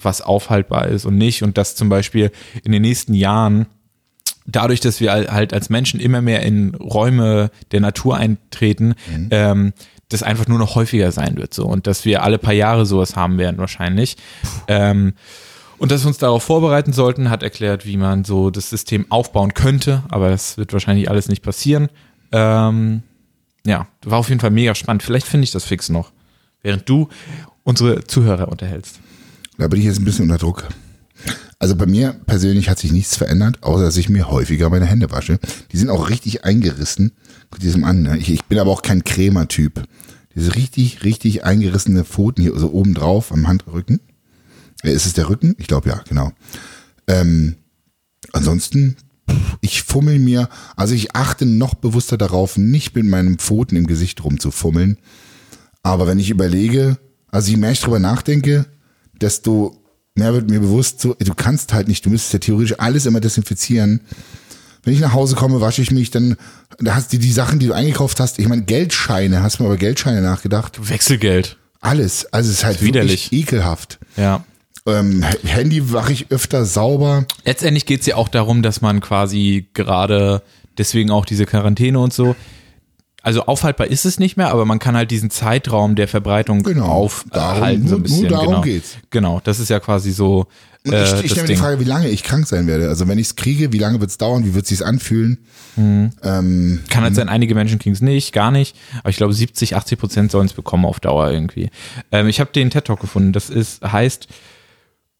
was 0.00 0.22
aufhaltbar 0.22 0.86
ist 0.86 1.04
und 1.04 1.18
nicht. 1.18 1.42
Und 1.42 1.58
dass 1.58 1.74
zum 1.74 1.88
Beispiel 1.88 2.30
in 2.62 2.70
den 2.70 2.82
nächsten 2.82 3.12
Jahren 3.12 3.66
dadurch, 4.46 4.78
dass 4.78 5.00
wir 5.00 5.12
halt 5.12 5.52
als 5.52 5.68
Menschen 5.68 5.98
immer 5.98 6.22
mehr 6.22 6.42
in 6.42 6.76
Räume 6.76 7.50
der 7.72 7.80
Natur 7.80 8.16
eintreten, 8.16 8.94
mhm. 9.10 9.28
ähm, 9.32 9.72
das 10.08 10.22
einfach 10.22 10.46
nur 10.46 10.58
noch 10.58 10.74
häufiger 10.74 11.10
sein 11.12 11.36
wird 11.36 11.52
so 11.52 11.66
und 11.66 11.86
dass 11.86 12.04
wir 12.04 12.22
alle 12.22 12.38
paar 12.38 12.52
Jahre 12.52 12.86
sowas 12.86 13.16
haben 13.16 13.38
werden 13.38 13.58
wahrscheinlich. 13.58 14.16
Ähm, 14.68 15.14
und 15.78 15.90
dass 15.90 16.04
wir 16.04 16.08
uns 16.08 16.18
darauf 16.18 16.42
vorbereiten 16.42 16.92
sollten, 16.92 17.28
hat 17.28 17.42
erklärt, 17.42 17.84
wie 17.84 17.96
man 17.96 18.24
so 18.24 18.50
das 18.50 18.70
System 18.70 19.06
aufbauen 19.10 19.52
könnte, 19.52 20.04
aber 20.08 20.30
das 20.30 20.56
wird 20.56 20.72
wahrscheinlich 20.72 21.10
alles 21.10 21.28
nicht 21.28 21.42
passieren. 21.42 21.88
Ähm, 22.32 23.02
ja, 23.66 23.88
war 24.04 24.18
auf 24.18 24.28
jeden 24.28 24.40
Fall 24.40 24.50
mega 24.50 24.74
spannend. 24.74 25.02
Vielleicht 25.02 25.26
finde 25.26 25.44
ich 25.44 25.50
das 25.50 25.64
fix 25.64 25.88
noch, 25.88 26.12
während 26.62 26.88
du 26.88 27.08
unsere 27.64 28.04
Zuhörer 28.04 28.48
unterhältst. 28.48 29.00
Da 29.58 29.68
bin 29.68 29.80
ich 29.80 29.86
jetzt 29.86 29.98
ein 29.98 30.04
bisschen 30.04 30.24
unter 30.24 30.38
Druck. 30.38 30.68
Also 31.58 31.74
bei 31.74 31.86
mir 31.86 32.12
persönlich 32.26 32.68
hat 32.68 32.78
sich 32.78 32.92
nichts 32.92 33.16
verändert, 33.16 33.62
außer 33.62 33.84
dass 33.84 33.96
ich 33.96 34.08
mir 34.08 34.30
häufiger 34.30 34.68
meine 34.68 34.84
Hände 34.84 35.10
wasche. 35.10 35.38
Die 35.72 35.78
sind 35.78 35.90
auch 35.90 36.10
richtig 36.10 36.44
eingerissen. 36.44 37.12
Diesem 37.60 37.84
an. 37.84 38.02
Ne? 38.02 38.18
Ich, 38.18 38.30
ich, 38.30 38.44
bin 38.44 38.58
aber 38.58 38.70
auch 38.70 38.82
kein 38.82 39.04
Krämer-Typ. 39.04 39.84
Diese 40.34 40.54
richtig, 40.54 41.04
richtig 41.04 41.44
eingerissene 41.44 42.04
Pfoten 42.04 42.42
hier 42.42 42.56
so 42.58 42.70
oben 42.72 42.94
drauf 42.94 43.32
am 43.32 43.48
Handrücken. 43.48 44.00
Äh, 44.82 44.92
ist 44.92 45.06
es 45.06 45.14
der 45.14 45.28
Rücken? 45.28 45.54
Ich 45.58 45.66
glaube 45.66 45.88
ja, 45.88 46.02
genau. 46.08 46.32
Ähm, 47.06 47.56
ansonsten, 48.32 48.96
ich 49.60 49.82
fummel 49.82 50.18
mir, 50.18 50.48
also 50.76 50.94
ich 50.94 51.16
achte 51.16 51.46
noch 51.46 51.74
bewusster 51.74 52.18
darauf, 52.18 52.58
nicht 52.58 52.94
mit 52.94 53.06
meinen 53.06 53.38
Pfoten 53.38 53.76
im 53.76 53.86
Gesicht 53.86 54.22
rumzufummeln. 54.22 54.98
Aber 55.82 56.06
wenn 56.06 56.18
ich 56.18 56.30
überlege, 56.30 56.98
also 57.30 57.50
je 57.50 57.56
mehr 57.56 57.72
ich 57.72 57.80
drüber 57.80 57.98
nachdenke, 57.98 58.66
desto 59.20 59.82
mehr 60.14 60.32
wird 60.32 60.50
mir 60.50 60.60
bewusst, 60.60 61.00
so, 61.00 61.14
du 61.14 61.34
kannst 61.34 61.72
halt 61.72 61.88
nicht, 61.88 62.04
du 62.04 62.10
müsstest 62.10 62.32
ja 62.32 62.38
theoretisch 62.40 62.78
alles 62.78 63.06
immer 63.06 63.20
desinfizieren. 63.20 64.00
Wenn 64.86 64.94
ich 64.94 65.00
nach 65.00 65.14
Hause 65.14 65.34
komme, 65.34 65.60
wasche 65.60 65.82
ich 65.82 65.90
mich, 65.90 66.12
dann 66.12 66.36
da 66.78 66.94
hast 66.94 67.12
du 67.12 67.18
die 67.18 67.32
Sachen, 67.32 67.58
die 67.58 67.66
du 67.66 67.72
eingekauft 67.72 68.20
hast. 68.20 68.38
Ich 68.38 68.46
meine, 68.46 68.62
Geldscheine, 68.62 69.42
hast 69.42 69.58
du 69.58 69.64
mal 69.64 69.70
über 69.70 69.76
Geldscheine 69.76 70.22
nachgedacht? 70.22 70.88
Wechselgeld. 70.88 71.56
Alles. 71.80 72.32
Also 72.32 72.50
es 72.50 72.58
ist 72.58 72.64
halt 72.64 72.80
Widerlich. 72.82 73.32
wirklich 73.32 73.48
ekelhaft. 73.48 73.98
Ja. 74.16 74.44
Ähm, 74.86 75.24
Handy 75.44 75.92
wache 75.92 76.12
ich 76.12 76.30
öfter 76.30 76.64
sauber. 76.64 77.24
Letztendlich 77.44 77.84
geht 77.84 78.02
es 78.02 78.06
ja 78.06 78.14
auch 78.14 78.28
darum, 78.28 78.62
dass 78.62 78.80
man 78.80 79.00
quasi 79.00 79.66
gerade 79.74 80.40
deswegen 80.78 81.10
auch 81.10 81.24
diese 81.24 81.46
Quarantäne 81.46 81.98
und 81.98 82.12
so. 82.12 82.36
Also 83.26 83.42
aufhaltbar 83.46 83.88
ist 83.88 84.04
es 84.06 84.20
nicht 84.20 84.36
mehr, 84.36 84.52
aber 84.52 84.64
man 84.64 84.78
kann 84.78 84.94
halt 84.96 85.10
diesen 85.10 85.30
Zeitraum 85.30 85.96
der 85.96 86.06
Verbreitung 86.06 86.62
Genau. 86.62 86.86
aufhalten 86.86 87.32
Darum- 87.32 87.56
so 87.60 87.74
ein 87.76 87.88
nur- 87.88 87.88
nur 87.88 88.02
bisschen. 88.02 88.28
darum 88.28 88.46
genau. 88.46 88.60
geht's. 88.62 88.96
Genau, 89.10 89.40
das 89.42 89.58
ist 89.58 89.68
ja 89.68 89.80
quasi 89.80 90.12
so 90.12 90.46
Und 90.86 90.92
äh, 90.92 91.02
ich, 91.02 91.10
ich 91.12 91.20
das 91.22 91.30
stelle 91.32 91.40
mir 91.42 91.46
die 91.48 91.52
Ding. 91.54 91.56
Frage, 91.58 91.80
wie 91.80 91.84
lange 91.84 92.08
ich 92.08 92.22
krank 92.22 92.46
sein 92.46 92.68
werde. 92.68 92.88
Also 92.88 93.08
wenn 93.08 93.18
ich 93.18 93.26
es 93.26 93.34
kriege, 93.34 93.72
wie 93.72 93.78
lange 93.78 93.98
wird 94.00 94.10
es 94.10 94.18
dauern, 94.18 94.44
wie 94.44 94.54
wird 94.54 94.62
es 94.62 94.68
sich 94.68 94.86
anfühlen? 94.86 95.38
Ähm, 95.76 96.12
Kann 96.88 97.02
halt 97.02 97.16
sein, 97.16 97.28
einige 97.28 97.56
Menschen 97.56 97.80
kriegen 97.80 97.94
es 97.96 98.00
nicht, 98.00 98.32
gar 98.32 98.52
nicht. 98.52 98.76
Aber 99.00 99.10
ich 99.10 99.16
glaube, 99.16 99.32
70, 99.32 99.74
80 99.74 99.98
Prozent 99.98 100.30
sollen 100.30 100.46
es 100.46 100.52
bekommen 100.52 100.84
auf 100.84 101.00
Dauer 101.00 101.28
irgendwie. 101.32 101.70
Ähm, 102.12 102.28
ich 102.28 102.38
habe 102.38 102.52
den 102.52 102.70
TED 102.70 102.84
Talk 102.84 103.00
gefunden. 103.00 103.32
Das 103.32 103.50
ist, 103.50 103.82
heißt 103.82 104.28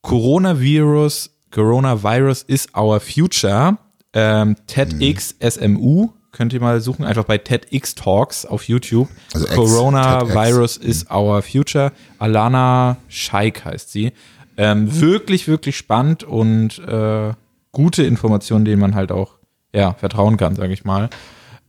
Coronavirus, 0.03 1.31
Coronavirus 1.51 2.43
is 2.45 2.69
our 2.77 3.01
future. 3.01 3.79
Ähm, 4.13 4.55
TEDx 4.69 5.35
SMU. 5.41 6.11
Könnt 6.37 6.53
ihr 6.53 6.61
mal 6.61 6.83
suchen, 6.83 7.07
einfach 7.07 7.25
bei 7.25 7.39
TEDx 7.39 7.95
Talks 7.95 8.45
auf 8.45 8.65
YouTube. 8.65 9.09
Also 9.33 9.47
Coronavirus 9.47 10.77
is 10.77 11.11
our 11.11 11.41
future. 11.41 11.93
Alana 12.19 12.99
Scheik 13.09 13.65
heißt 13.65 13.91
sie. 13.91 14.13
Ähm, 14.59 15.01
wirklich, 15.01 15.49
wirklich 15.49 15.79
spannend 15.79 16.25
und 16.25 16.79
äh, 16.81 17.33
gute 17.73 18.03
Informationen, 18.03 18.67
denen 18.67 18.81
man 18.83 18.95
halt 18.95 19.13
auch 19.13 19.37
ja, 19.73 19.95
vertrauen 19.95 20.37
kann, 20.37 20.57
sage 20.57 20.75
ich 20.75 20.85
mal. 20.85 21.09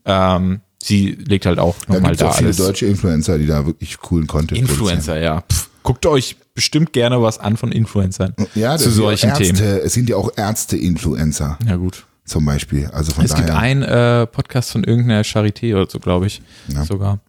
Ähm, 0.04 0.60
sie 0.84 1.12
legt 1.12 1.46
halt 1.46 1.60
auch 1.60 1.76
da 1.88 1.94
nochmal 1.94 2.12
gibt 2.12 2.16
es 2.16 2.20
da 2.20 2.28
auch 2.28 2.36
viele 2.36 2.48
alles. 2.48 2.58
deutsche 2.58 2.88
Influencer, 2.88 3.38
die 3.38 3.48
da 3.48 3.66
wirklich 3.66 3.98
coolen 4.00 4.28
Content 4.28 4.60
produzieren. 4.68 4.98
Influencer, 4.98 5.18
ja. 5.22 5.44
Pff, 5.50 5.70
guckt 5.84 6.06
euch 6.06 6.36
bestimmt 6.54 6.92
gerne 6.92 7.22
was 7.22 7.40
an 7.40 7.56
von 7.56 7.72
Influencern 7.72 8.34
Ja, 8.54 8.74
das 8.74 8.84
zu 8.84 8.90
sind 8.90 9.02
ja 9.02 9.08
solchen 9.08 9.30
Ärzte, 9.30 9.44
Themen. 9.46 9.80
Es 9.86 9.94
sind 9.94 10.10
ja 10.10 10.18
auch 10.18 10.32
Ärzte-Influencer 10.36 11.58
Ja, 11.66 11.78
gut. 11.78 12.07
Zum 12.28 12.46
Beispiel. 12.46 12.86
Also 12.88 13.12
von 13.14 13.26
Es 13.26 13.32
daher. 13.32 13.46
gibt 13.46 13.58
einen 13.58 13.82
äh, 13.84 14.28
Podcast 14.28 14.72
von 14.72 14.84
irgendeiner 14.84 15.22
Charité 15.24 15.74
oder 15.76 15.90
so, 15.90 16.00
glaube 16.00 16.28
ich, 16.28 16.42
Ja. 16.68 16.84
sogar. 16.86 17.20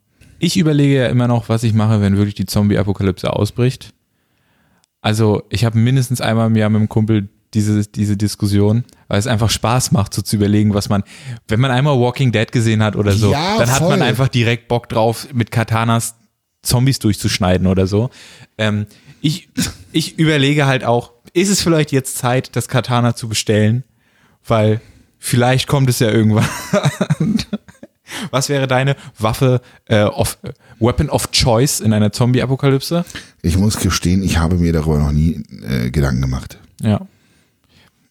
Ich 0.40 0.56
überlege 0.56 0.94
ja 0.96 1.06
immer 1.06 1.26
noch, 1.28 1.48
was 1.48 1.62
ich 1.64 1.72
mache, 1.72 2.00
wenn 2.00 2.16
wirklich 2.16 2.34
die 2.34 2.46
Zombie-Apokalypse 2.46 3.32
ausbricht. 3.32 3.94
Also, 5.00 5.42
ich 5.50 5.64
habe 5.64 5.78
mindestens 5.78 6.20
einmal 6.20 6.48
im 6.48 6.56
Jahr 6.56 6.70
mit 6.70 6.80
dem 6.80 6.88
Kumpel 6.88 7.28
diese, 7.54 7.86
diese 7.86 8.16
Diskussion, 8.16 8.84
weil 9.08 9.18
es 9.18 9.26
einfach 9.26 9.48
Spaß 9.48 9.92
macht, 9.92 10.12
so 10.12 10.20
zu 10.22 10.36
überlegen, 10.36 10.74
was 10.74 10.88
man, 10.88 11.02
wenn 11.46 11.60
man 11.60 11.70
einmal 11.70 11.98
Walking 11.98 12.30
Dead 12.30 12.50
gesehen 12.52 12.82
hat 12.82 12.94
oder 12.94 13.12
so, 13.12 13.32
Ja, 13.32 13.56
dann 13.58 13.70
hat 13.70 13.80
man 13.80 13.98
voll. 13.98 14.02
einfach 14.02 14.28
direkt 14.28 14.68
Bock 14.68 14.88
drauf, 14.88 15.28
mit 15.32 15.50
Katanas 15.50 16.16
Zombies 16.62 16.98
durchzuschneiden 16.98 17.66
oder 17.66 17.86
so. 17.86 18.10
Ähm, 18.58 18.86
ich, 19.22 19.48
ich 19.92 20.18
überlege 20.18 20.66
halt 20.66 20.84
auch, 20.84 21.12
ist 21.32 21.48
es 21.48 21.62
vielleicht 21.62 21.90
jetzt 21.92 22.18
Zeit, 22.18 22.54
das 22.56 22.68
Katana 22.68 23.14
zu 23.16 23.28
bestellen? 23.28 23.84
Weil 24.46 24.80
vielleicht 25.18 25.66
kommt 25.66 25.88
es 25.90 25.98
ja 25.98 26.10
irgendwann. 26.10 26.48
Was 28.30 28.48
wäre 28.48 28.66
deine 28.66 28.96
Waffe, 29.18 29.60
äh, 29.86 30.02
of, 30.04 30.38
Weapon 30.80 31.10
of 31.10 31.30
Choice 31.30 31.80
in 31.80 31.92
einer 31.92 32.10
Zombie-Apokalypse? 32.10 33.04
Ich 33.42 33.58
muss 33.58 33.78
gestehen, 33.78 34.22
ich 34.22 34.38
habe 34.38 34.56
mir 34.56 34.72
darüber 34.72 34.98
noch 34.98 35.12
nie 35.12 35.42
äh, 35.68 35.90
Gedanken 35.90 36.22
gemacht. 36.22 36.58
Ja. 36.80 37.00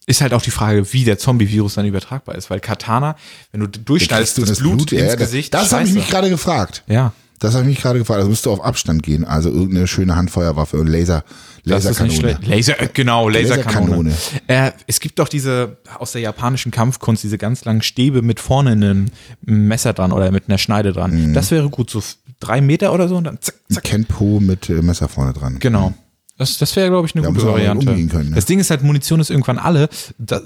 Ist 0.06 0.22
halt 0.22 0.34
auch 0.34 0.42
die 0.42 0.52
Frage, 0.52 0.94
wie 0.94 1.04
der 1.04 1.18
Zombie-Virus 1.18 1.74
dann 1.76 1.86
übertragbar 1.86 2.36
ist, 2.36 2.50
weil 2.50 2.60
Katana, 2.60 3.16
wenn 3.52 3.62
du 3.62 3.68
durchschneidest, 3.68 4.36
Kriegst 4.36 4.52
das, 4.52 4.60
Blut, 4.60 4.92
Ja, 4.92 5.00
ins 5.00 5.12
das- 5.14 5.20
Gesicht, 5.20 5.54
Das 5.54 5.74
habe 5.74 5.84
ich 5.84 5.94
mich 5.94 6.08
gerade 6.08 6.30
gefragt. 6.30 6.84
Ja. 6.88 7.14
Das 7.40 7.54
habe 7.54 7.64
ich 7.64 7.70
mich 7.70 7.82
gerade 7.82 8.00
gefragt. 8.00 8.18
Also 8.18 8.30
musst 8.30 8.46
du 8.46 8.52
auf 8.52 8.64
Abstand 8.64 9.04
gehen. 9.04 9.24
Also 9.24 9.50
irgendeine 9.50 9.86
schöne 9.88 10.16
Handfeuerwaffe 10.16 10.80
und 10.80 10.88
Laser, 10.88 11.24
Laserkanone. 11.64 12.40
Laser, 12.44 12.82
äh, 12.82 12.90
genau, 12.92 13.30
Laserkanone. 13.30 14.10
Laserkanone. 14.10 14.14
Äh, 14.48 14.72
es 14.88 15.00
gibt 15.00 15.20
doch 15.20 15.28
diese, 15.28 15.78
aus 16.00 16.14
der 16.14 16.22
japanischen 16.22 16.72
Kampfkunst, 16.72 17.24
diese 17.24 17.38
ganz 17.38 17.64
langen 17.66 17.84
Stäbe 17.84 18.22
mit 18.22 18.40
vorne 18.40 18.72
einem 18.72 19.06
Messer 19.42 19.94
dran 19.94 20.12
oder 20.12 20.32
mit 20.32 20.46
einer 20.48 20.58
Schneide 20.58 20.94
dran. 20.94 21.30
Mhm. 21.30 21.34
Das 21.34 21.52
wäre 21.52 21.70
gut, 21.70 21.90
so 21.92 22.02
drei 22.40 22.60
Meter 22.62 22.92
oder 22.94 23.08
so 23.08 23.18
und 23.18 23.26
dann 23.26 23.38
zack, 23.40 23.56
zack. 23.72 23.84
Kenpo 23.84 24.40
mit 24.40 24.70
äh, 24.70 24.82
Messer 24.82 25.08
vorne 25.08 25.34
dran. 25.34 25.60
Genau. 25.60 25.94
Das, 26.40 26.58
das 26.60 26.76
wäre, 26.76 26.90
glaube 26.90 27.08
ich, 27.08 27.16
eine 27.16 27.24
Da 27.24 27.30
gute 27.30 27.48
Variante. 27.48 27.86
können, 27.86 28.30
ne? 28.30 28.36
Das 28.36 28.46
Ding 28.46 28.60
ist 28.60 28.70
halt, 28.70 28.84
Munition 28.84 29.20
ist 29.20 29.32
irgendwann 29.32 29.58
alle. 29.58 29.90
Da, 30.20 30.40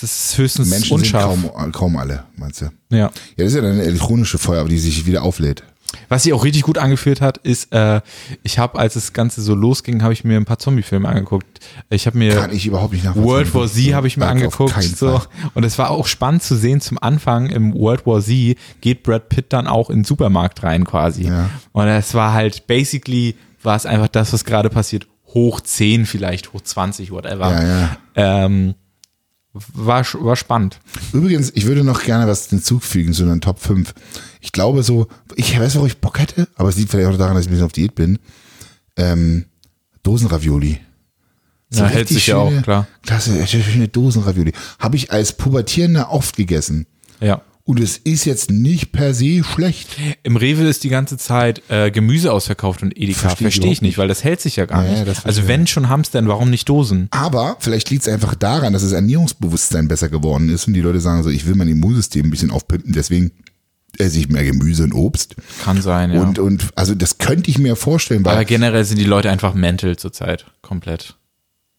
das 0.00 0.02
ist 0.02 0.38
höchstens 0.38 0.68
Menschen 0.68 0.92
unscharf. 0.94 1.32
sind 1.34 1.52
kaum, 1.52 1.72
kaum 1.72 1.96
alle, 1.96 2.24
meinst 2.36 2.62
du? 2.62 2.64
ja. 2.90 2.98
Ja, 2.98 3.10
das 3.36 3.46
ist 3.48 3.54
ja 3.54 3.60
dann 3.62 3.72
eine 3.74 3.84
elektronische 3.84 4.38
Feuer, 4.38 4.64
die 4.66 4.78
sich 4.78 5.06
wieder 5.06 5.22
auflädt. 5.22 5.62
Was 6.08 6.24
sich 6.24 6.32
auch 6.32 6.44
richtig 6.44 6.62
gut 6.62 6.78
angefühlt 6.78 7.20
hat, 7.20 7.38
ist, 7.38 7.72
äh, 7.72 8.00
ich 8.42 8.58
habe, 8.58 8.78
als 8.78 8.94
das 8.94 9.12
Ganze 9.12 9.42
so 9.42 9.54
losging, 9.54 10.02
habe 10.02 10.12
ich 10.12 10.24
mir 10.24 10.36
ein 10.36 10.44
paar 10.44 10.58
Zombie-Filme 10.58 11.08
angeguckt. 11.08 11.60
Ich 11.88 12.06
habe 12.06 12.18
mir 12.18 12.34
Kann 12.34 12.52
ich 12.52 12.66
überhaupt 12.66 12.92
nicht. 12.92 13.04
World 13.14 13.54
War 13.54 13.68
Z 13.68 13.94
habe 13.94 14.06
ich 14.06 14.16
mir 14.16 14.26
angeguckt. 14.26 14.82
So. 14.82 15.20
Und 15.54 15.64
es 15.64 15.78
war 15.78 15.90
auch 15.90 16.06
spannend 16.06 16.42
zu 16.42 16.56
sehen, 16.56 16.80
zum 16.80 16.98
Anfang 17.00 17.46
im 17.46 17.74
World 17.74 18.06
War 18.06 18.20
Z 18.20 18.56
geht 18.80 19.02
Brad 19.02 19.28
Pitt 19.28 19.52
dann 19.52 19.66
auch 19.66 19.90
in 19.90 20.00
den 20.00 20.04
Supermarkt 20.04 20.62
rein 20.62 20.84
quasi. 20.84 21.26
Ja. 21.26 21.50
Und 21.72 21.88
es 21.88 22.14
war 22.14 22.32
halt, 22.32 22.66
basically, 22.66 23.36
war 23.62 23.76
es 23.76 23.86
einfach 23.86 24.08
das, 24.08 24.32
was 24.32 24.44
gerade 24.44 24.70
passiert. 24.70 25.06
Hoch 25.34 25.60
10 25.60 26.06
vielleicht, 26.06 26.52
hoch 26.52 26.60
20, 26.60 27.12
whatever. 27.12 27.50
Ja, 27.50 27.62
ja. 27.62 27.96
Ähm, 28.16 28.74
war, 29.52 30.04
war 30.20 30.36
spannend. 30.36 30.80
Übrigens, 31.12 31.50
ich 31.54 31.66
würde 31.66 31.84
noch 31.84 32.02
gerne 32.02 32.26
was 32.26 32.48
hinzufügen 32.48 33.12
zu 33.12 33.24
einer 33.24 33.40
Top 33.40 33.58
5. 33.58 33.94
Ich 34.40 34.52
glaube 34.52 34.82
so, 34.82 35.08
ich 35.34 35.58
weiß, 35.58 35.74
worauf 35.76 35.88
ich 35.88 35.98
Bock 35.98 36.18
hätte, 36.18 36.48
aber 36.54 36.68
es 36.68 36.76
liegt 36.76 36.90
vielleicht 36.90 37.08
auch 37.08 37.18
daran, 37.18 37.34
dass 37.34 37.44
ich 37.44 37.48
ein 37.48 37.52
bisschen 37.52 37.66
auf 37.66 37.72
Diät 37.72 37.94
bin. 37.94 38.18
Ähm, 38.96 39.46
Dosenravioli. 40.02 40.80
Ja, 41.72 41.86
hält 41.86 42.08
sich 42.08 42.26
ja 42.26 42.36
auch, 42.36 42.62
klar. 42.62 42.88
Klasse, 43.02 43.46
schöne 43.46 43.88
Dosenravioli. 43.88 44.52
Habe 44.78 44.96
ich 44.96 45.12
als 45.12 45.32
Pubertierender 45.32 46.10
oft 46.10 46.36
gegessen. 46.36 46.86
Ja. 47.20 47.42
Und 47.70 47.78
es 47.78 47.98
ist 47.98 48.24
jetzt 48.24 48.50
nicht 48.50 48.90
per 48.90 49.14
se 49.14 49.44
schlecht. 49.44 49.90
Im 50.24 50.34
Rewe 50.36 50.64
ist 50.64 50.82
die 50.82 50.88
ganze 50.88 51.16
Zeit 51.16 51.62
äh, 51.68 51.92
Gemüse 51.92 52.32
ausverkauft 52.32 52.82
und 52.82 52.96
Edeka. 52.96 53.20
Versteh 53.20 53.30
ich 53.30 53.38
Verstehe 53.38 53.48
ich 53.50 53.56
überhaupt 53.58 53.82
nicht, 53.82 53.98
weil 53.98 54.08
das 54.08 54.24
hält 54.24 54.40
sich 54.40 54.56
ja 54.56 54.66
gar 54.66 54.84
Ja, 54.84 54.92
ja, 54.92 55.04
nicht. 55.04 55.24
Also 55.24 55.46
wenn 55.46 55.68
schon 55.68 55.88
Hamstern, 55.88 56.26
warum 56.26 56.50
nicht 56.50 56.68
Dosen? 56.68 57.06
Aber 57.12 57.58
vielleicht 57.60 57.88
liegt 57.90 58.02
es 58.02 58.12
einfach 58.12 58.34
daran, 58.34 58.72
dass 58.72 58.82
das 58.82 58.90
Ernährungsbewusstsein 58.90 59.86
besser 59.86 60.08
geworden 60.08 60.48
ist 60.48 60.66
und 60.66 60.74
die 60.74 60.80
Leute 60.80 60.98
sagen 60.98 61.22
so, 61.22 61.30
ich 61.30 61.46
will 61.46 61.54
mein 61.54 61.68
Immunsystem 61.68 62.26
ein 62.26 62.30
bisschen 62.30 62.50
aufpimpen, 62.50 62.92
deswegen 62.92 63.30
esse 63.98 64.18
ich 64.18 64.28
mehr 64.28 64.42
Gemüse 64.42 64.82
und 64.82 64.92
Obst. 64.92 65.36
Kann 65.62 65.80
sein, 65.80 66.10
ja. 66.10 66.22
Und, 66.22 66.40
und 66.40 66.70
also 66.74 66.96
das 66.96 67.18
könnte 67.18 67.50
ich 67.50 67.58
mir 67.58 67.76
vorstellen, 67.76 68.24
weil 68.24 68.32
Aber 68.34 68.44
generell 68.46 68.84
sind 68.84 68.98
die 68.98 69.04
Leute 69.04 69.30
einfach 69.30 69.54
mental 69.54 69.96
zurzeit. 69.96 70.44
Komplett. 70.60 71.14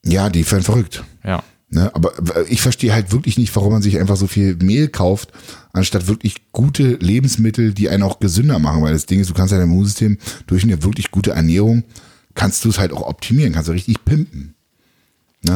ja, 0.05 0.29
die 0.29 0.49
werden 0.49 0.63
verrückt. 0.63 1.03
Ja. 1.25 1.43
Ne? 1.71 1.93
Aber 1.95 2.13
ich 2.49 2.61
verstehe 2.61 2.93
halt 2.93 3.11
wirklich 3.13 3.37
nicht, 3.37 3.55
warum 3.55 3.71
man 3.71 3.81
sich 3.81 3.97
einfach 3.97 4.17
so 4.17 4.27
viel 4.27 4.57
Mehl 4.57 4.89
kauft, 4.89 5.31
anstatt 5.71 6.07
wirklich 6.07 6.51
gute 6.51 6.95
Lebensmittel, 6.95 7.73
die 7.73 7.89
einen 7.89 8.03
auch 8.03 8.19
gesünder 8.19 8.59
machen. 8.59 8.83
Weil 8.83 8.93
das 8.93 9.05
Ding 9.05 9.21
ist, 9.21 9.29
du 9.29 9.33
kannst 9.33 9.53
ja 9.53 9.57
dein 9.57 9.69
Immunsystem 9.69 10.17
durch 10.47 10.63
eine 10.63 10.83
wirklich 10.83 11.11
gute 11.11 11.31
Ernährung, 11.31 11.83
kannst 12.35 12.65
du 12.65 12.69
es 12.69 12.77
halt 12.77 12.91
auch 12.91 13.03
optimieren, 13.03 13.53
kannst 13.53 13.69
du 13.69 13.73
richtig 13.73 14.03
pimpen. 14.03 14.53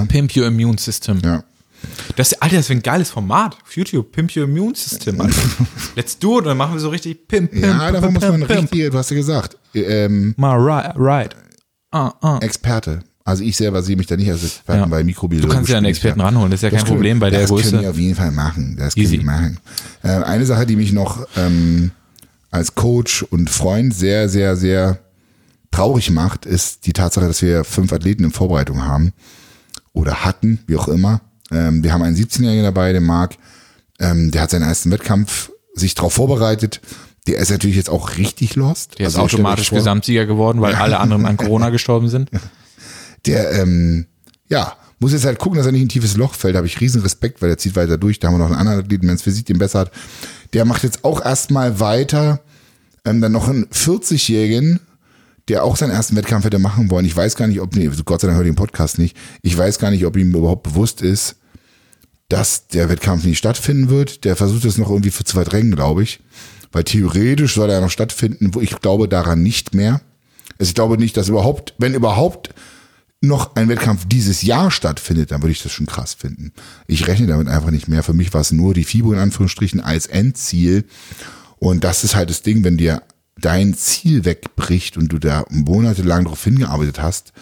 Pimp 0.08 0.36
Your 0.36 0.48
Immune 0.48 0.78
System. 0.80 1.20
Ja. 1.24 1.44
Das, 2.16 2.34
Alter, 2.42 2.56
das 2.56 2.70
wäre 2.70 2.80
ein 2.80 2.84
geiles 2.84 3.12
Format. 3.12 3.58
Auf 3.62 3.76
YouTube, 3.76 4.12
Pimp 4.12 4.36
Your 4.36 4.46
Immune 4.46 4.74
System. 4.74 5.20
Alter. 5.20 5.38
Let's 5.96 6.18
do 6.18 6.40
it. 6.40 6.46
Dann 6.46 6.58
machen 6.58 6.74
wir 6.74 6.80
so 6.80 6.90
richtig 6.90 7.28
Pimp, 7.28 7.52
Pimp, 7.52 7.64
Ja, 7.64 7.92
davon 7.92 8.14
muss 8.14 8.24
man 8.24 8.42
Pimp, 8.42 8.72
richtig, 8.72 8.92
du 8.92 8.98
hast 8.98 9.12
ja 9.12 9.18
gesagt, 9.18 9.58
ähm, 9.74 10.34
Mal 10.38 10.58
right. 10.58 10.94
right. 10.96 11.36
Ah, 11.92 12.14
ah. 12.22 12.40
Experte. 12.42 13.04
Also 13.28 13.44
ich 13.44 13.58
selber 13.58 13.82
sehe 13.82 13.96
mich 13.98 14.06
da 14.06 14.16
nicht 14.16 14.30
als 14.30 14.44
Experten 14.44 14.82
Ja. 14.82 14.86
bei 14.86 15.04
Mikrobiologie. 15.04 15.50
Du 15.50 15.54
kannst 15.54 15.70
ja 15.72 15.78
einen 15.78 15.88
Experten 15.88 16.22
ranholen, 16.22 16.52
das 16.52 16.60
ist 16.60 16.72
ja 16.72 16.78
kein 16.78 16.86
Problem 16.86 17.20
bei 17.20 17.32
der 17.32 17.42
das 17.42 17.50
Größe. 17.50 17.72
können 17.72 17.82
wir 17.82 17.90
auf 17.90 17.98
jeden 17.98 18.14
Fall 18.16 18.30
machen. 18.32 18.76
Das 18.78 18.94
können 18.94 19.08
Easy. 19.08 19.18
wir 19.18 19.26
machen. 19.26 19.58
Äh, 20.04 20.10
eine 20.10 20.46
Sache, 20.46 20.68
die 20.68 20.76
mich 20.76 20.94
noch 20.94 21.28
ähm, 21.36 21.90
als 22.52 22.76
Coach 22.76 23.24
und 23.24 23.50
Freund 23.50 23.96
sehr, 23.96 24.30
sehr, 24.30 24.56
sehr 24.56 25.00
traurig 25.72 26.12
macht, 26.12 26.46
ist 26.46 26.86
die 26.86 26.94
Tatsache, 26.94 27.26
dass 27.26 27.42
wir 27.42 27.64
fünf 27.64 27.92
Athleten 27.92 28.24
in 28.24 28.32
Vorbereitung 28.32 28.86
haben 28.86 29.12
oder 29.92 30.24
hatten, 30.24 30.60
wie 30.68 30.76
auch 30.78 30.88
immer. 30.88 31.22
Ähm, 31.52 31.84
wir 31.84 31.94
haben 31.94 32.04
einen 32.04 32.16
17-Jährigen 32.16 32.64
dabei, 32.64 32.94
den 32.94 33.04
Marc, 33.06 33.38
ähm, 34.00 34.30
der 34.30 34.44
hat 34.44 34.52
seinen 34.52 34.62
ersten 34.64 34.92
Wettkampf 34.92 35.50
sich 35.74 35.96
darauf 35.96 36.14
vorbereitet. 36.14 36.80
Der 37.26 37.40
ist 37.40 37.50
natürlich 37.50 37.76
jetzt 37.76 37.90
auch 37.90 38.18
richtig 38.18 38.56
lost. 38.56 39.00
Der 39.00 39.08
ist 39.08 39.16
Also 39.16 39.26
euch 39.26 39.34
automatisch 39.34 39.72
Gesamtsieger 39.72 40.28
geworden, 40.28 40.62
weil 40.62 40.76
alle 40.76 41.00
anderen 41.00 41.26
an 41.26 41.38
Corona 41.38 41.72
gestorben 41.72 42.08
sind. 42.08 42.30
der, 43.26 43.52
ähm, 43.54 44.06
ja, 44.50 44.76
Muss 45.00 45.12
jetzt 45.12 45.26
halt 45.26 45.40
gucken, 45.40 45.58
dass 45.58 45.66
er 45.66 45.72
nicht 45.72 45.82
in 45.82 45.88
ein 45.88 45.90
tiefes 45.90 46.16
Loch 46.16 46.34
fällt. 46.34 46.56
Da 46.56 46.58
habe 46.58 46.68
ich 46.68 46.80
riesen 46.80 47.02
Respekt, 47.02 47.42
weil 47.42 47.50
er 47.50 47.58
zieht 47.58 47.76
weiter 47.76 47.98
durch. 47.98 48.20
Da 48.20 48.28
haben 48.28 48.36
wir 48.36 48.40
noch 48.40 48.46
einen 48.48 48.56
anderen 48.56 48.80
Athleten, 48.80 49.08
wenn 49.08 49.16
es 49.16 49.24
Physik 49.24 49.46
den 49.46 49.60
besser 49.60 49.80
hat. 49.80 49.92
Der 50.54 50.64
macht 50.64 50.84
jetzt 50.84 51.04
auch 51.04 51.24
erstmal 51.24 51.80
weiter. 51.80 52.40
Ähm, 53.04 53.22
dann 53.22 53.34
noch 53.34 53.50
einen 53.50 53.66
40-Jährigen, 53.66 54.80
der 55.48 55.64
auch 55.64 55.76
seinen 55.76 55.92
ersten 55.92 56.16
Wettkampf 56.16 56.46
hätte 56.46 56.60
machen 56.60 56.90
wollen. 56.90 57.06
Ich 57.06 57.16
weiß 57.16 57.36
gar 57.36 57.48
nicht, 57.48 57.60
ob, 57.60 57.76
nee, 57.76 57.90
Gott 58.06 58.22
sei 58.22 58.28
Dank 58.28 58.38
hört 58.38 58.48
den 58.48 58.56
Podcast 58.56 58.98
nicht. 58.98 59.18
Ich 59.42 59.56
weiß 59.56 59.80
gar 59.80 59.92
nicht, 59.92 60.06
ob 60.06 60.16
ihm 60.16 60.34
überhaupt 60.34 60.64
bewusst 60.64 61.02
ist, 61.02 61.36
dass 62.30 62.68
der 62.68 62.90
Wettkampf 62.90 63.26
nicht 63.26 63.38
stattfinden 63.38 63.90
wird. 63.90 64.24
Der 64.24 64.36
versucht 64.36 64.66
es 64.66 64.78
noch 64.78 64.90
irgendwie 64.90 65.12
zu 65.12 65.24
verdrängen, 65.26 65.76
glaube 65.76 66.04
ich. 66.04 66.22
Weil 66.72 66.84
theoretisch 66.84 67.56
soll 67.56 67.70
er 67.70 67.82
noch 67.82 67.92
stattfinden, 67.92 68.56
wo 68.56 68.62
ich 68.62 68.80
glaube 68.80 69.08
daran 69.08 69.44
nicht 69.44 69.76
mehr. 69.76 70.02
Also 70.58 70.70
ich 70.70 70.76
glaube 70.76 70.98
nicht, 70.98 71.16
dass 71.18 71.30
überhaupt, 71.30 71.76
wenn 71.78 71.94
überhaupt 71.94 72.50
noch 73.28 73.56
ein 73.56 73.70
Wettkampf 73.70 74.06
dieses 74.08 74.42
Jahr 74.42 74.72
stattfindet, 74.72 75.32
dann 75.32 75.42
würde 75.42 75.52
ich 75.52 75.64
das 75.64 75.72
schon 75.72 75.86
krass 75.86 76.14
finden. 76.14 76.54
Ich 76.88 77.08
rechne 77.08 77.28
damit 77.28 77.48
einfach 77.48 77.72
nicht 77.72 77.88
mehr. 77.88 78.04
Für 78.04 78.14
mich 78.14 78.34
war 78.34 78.42
es 78.42 78.52
nur 78.52 78.74
die 78.74 78.84
FIBO 78.84 79.14
in 79.14 79.20
Anführungsstrichen 79.20 79.82
als 79.82 80.06
Endziel. 80.08 80.86
Und 81.58 81.84
das 81.84 82.04
ist 82.04 82.16
halt 82.16 82.30
das 82.30 82.42
Ding, 82.42 82.64
wenn 82.64 82.78
dir 82.78 83.02
dein 83.38 83.74
Ziel 83.74 84.26
wegbricht 84.26 84.98
und 84.98 85.12
du 85.12 85.20
da 85.20 85.46
monatelang 85.50 86.24
darauf 86.24 86.44
hingearbeitet 86.44 87.02
hast, 87.02 87.34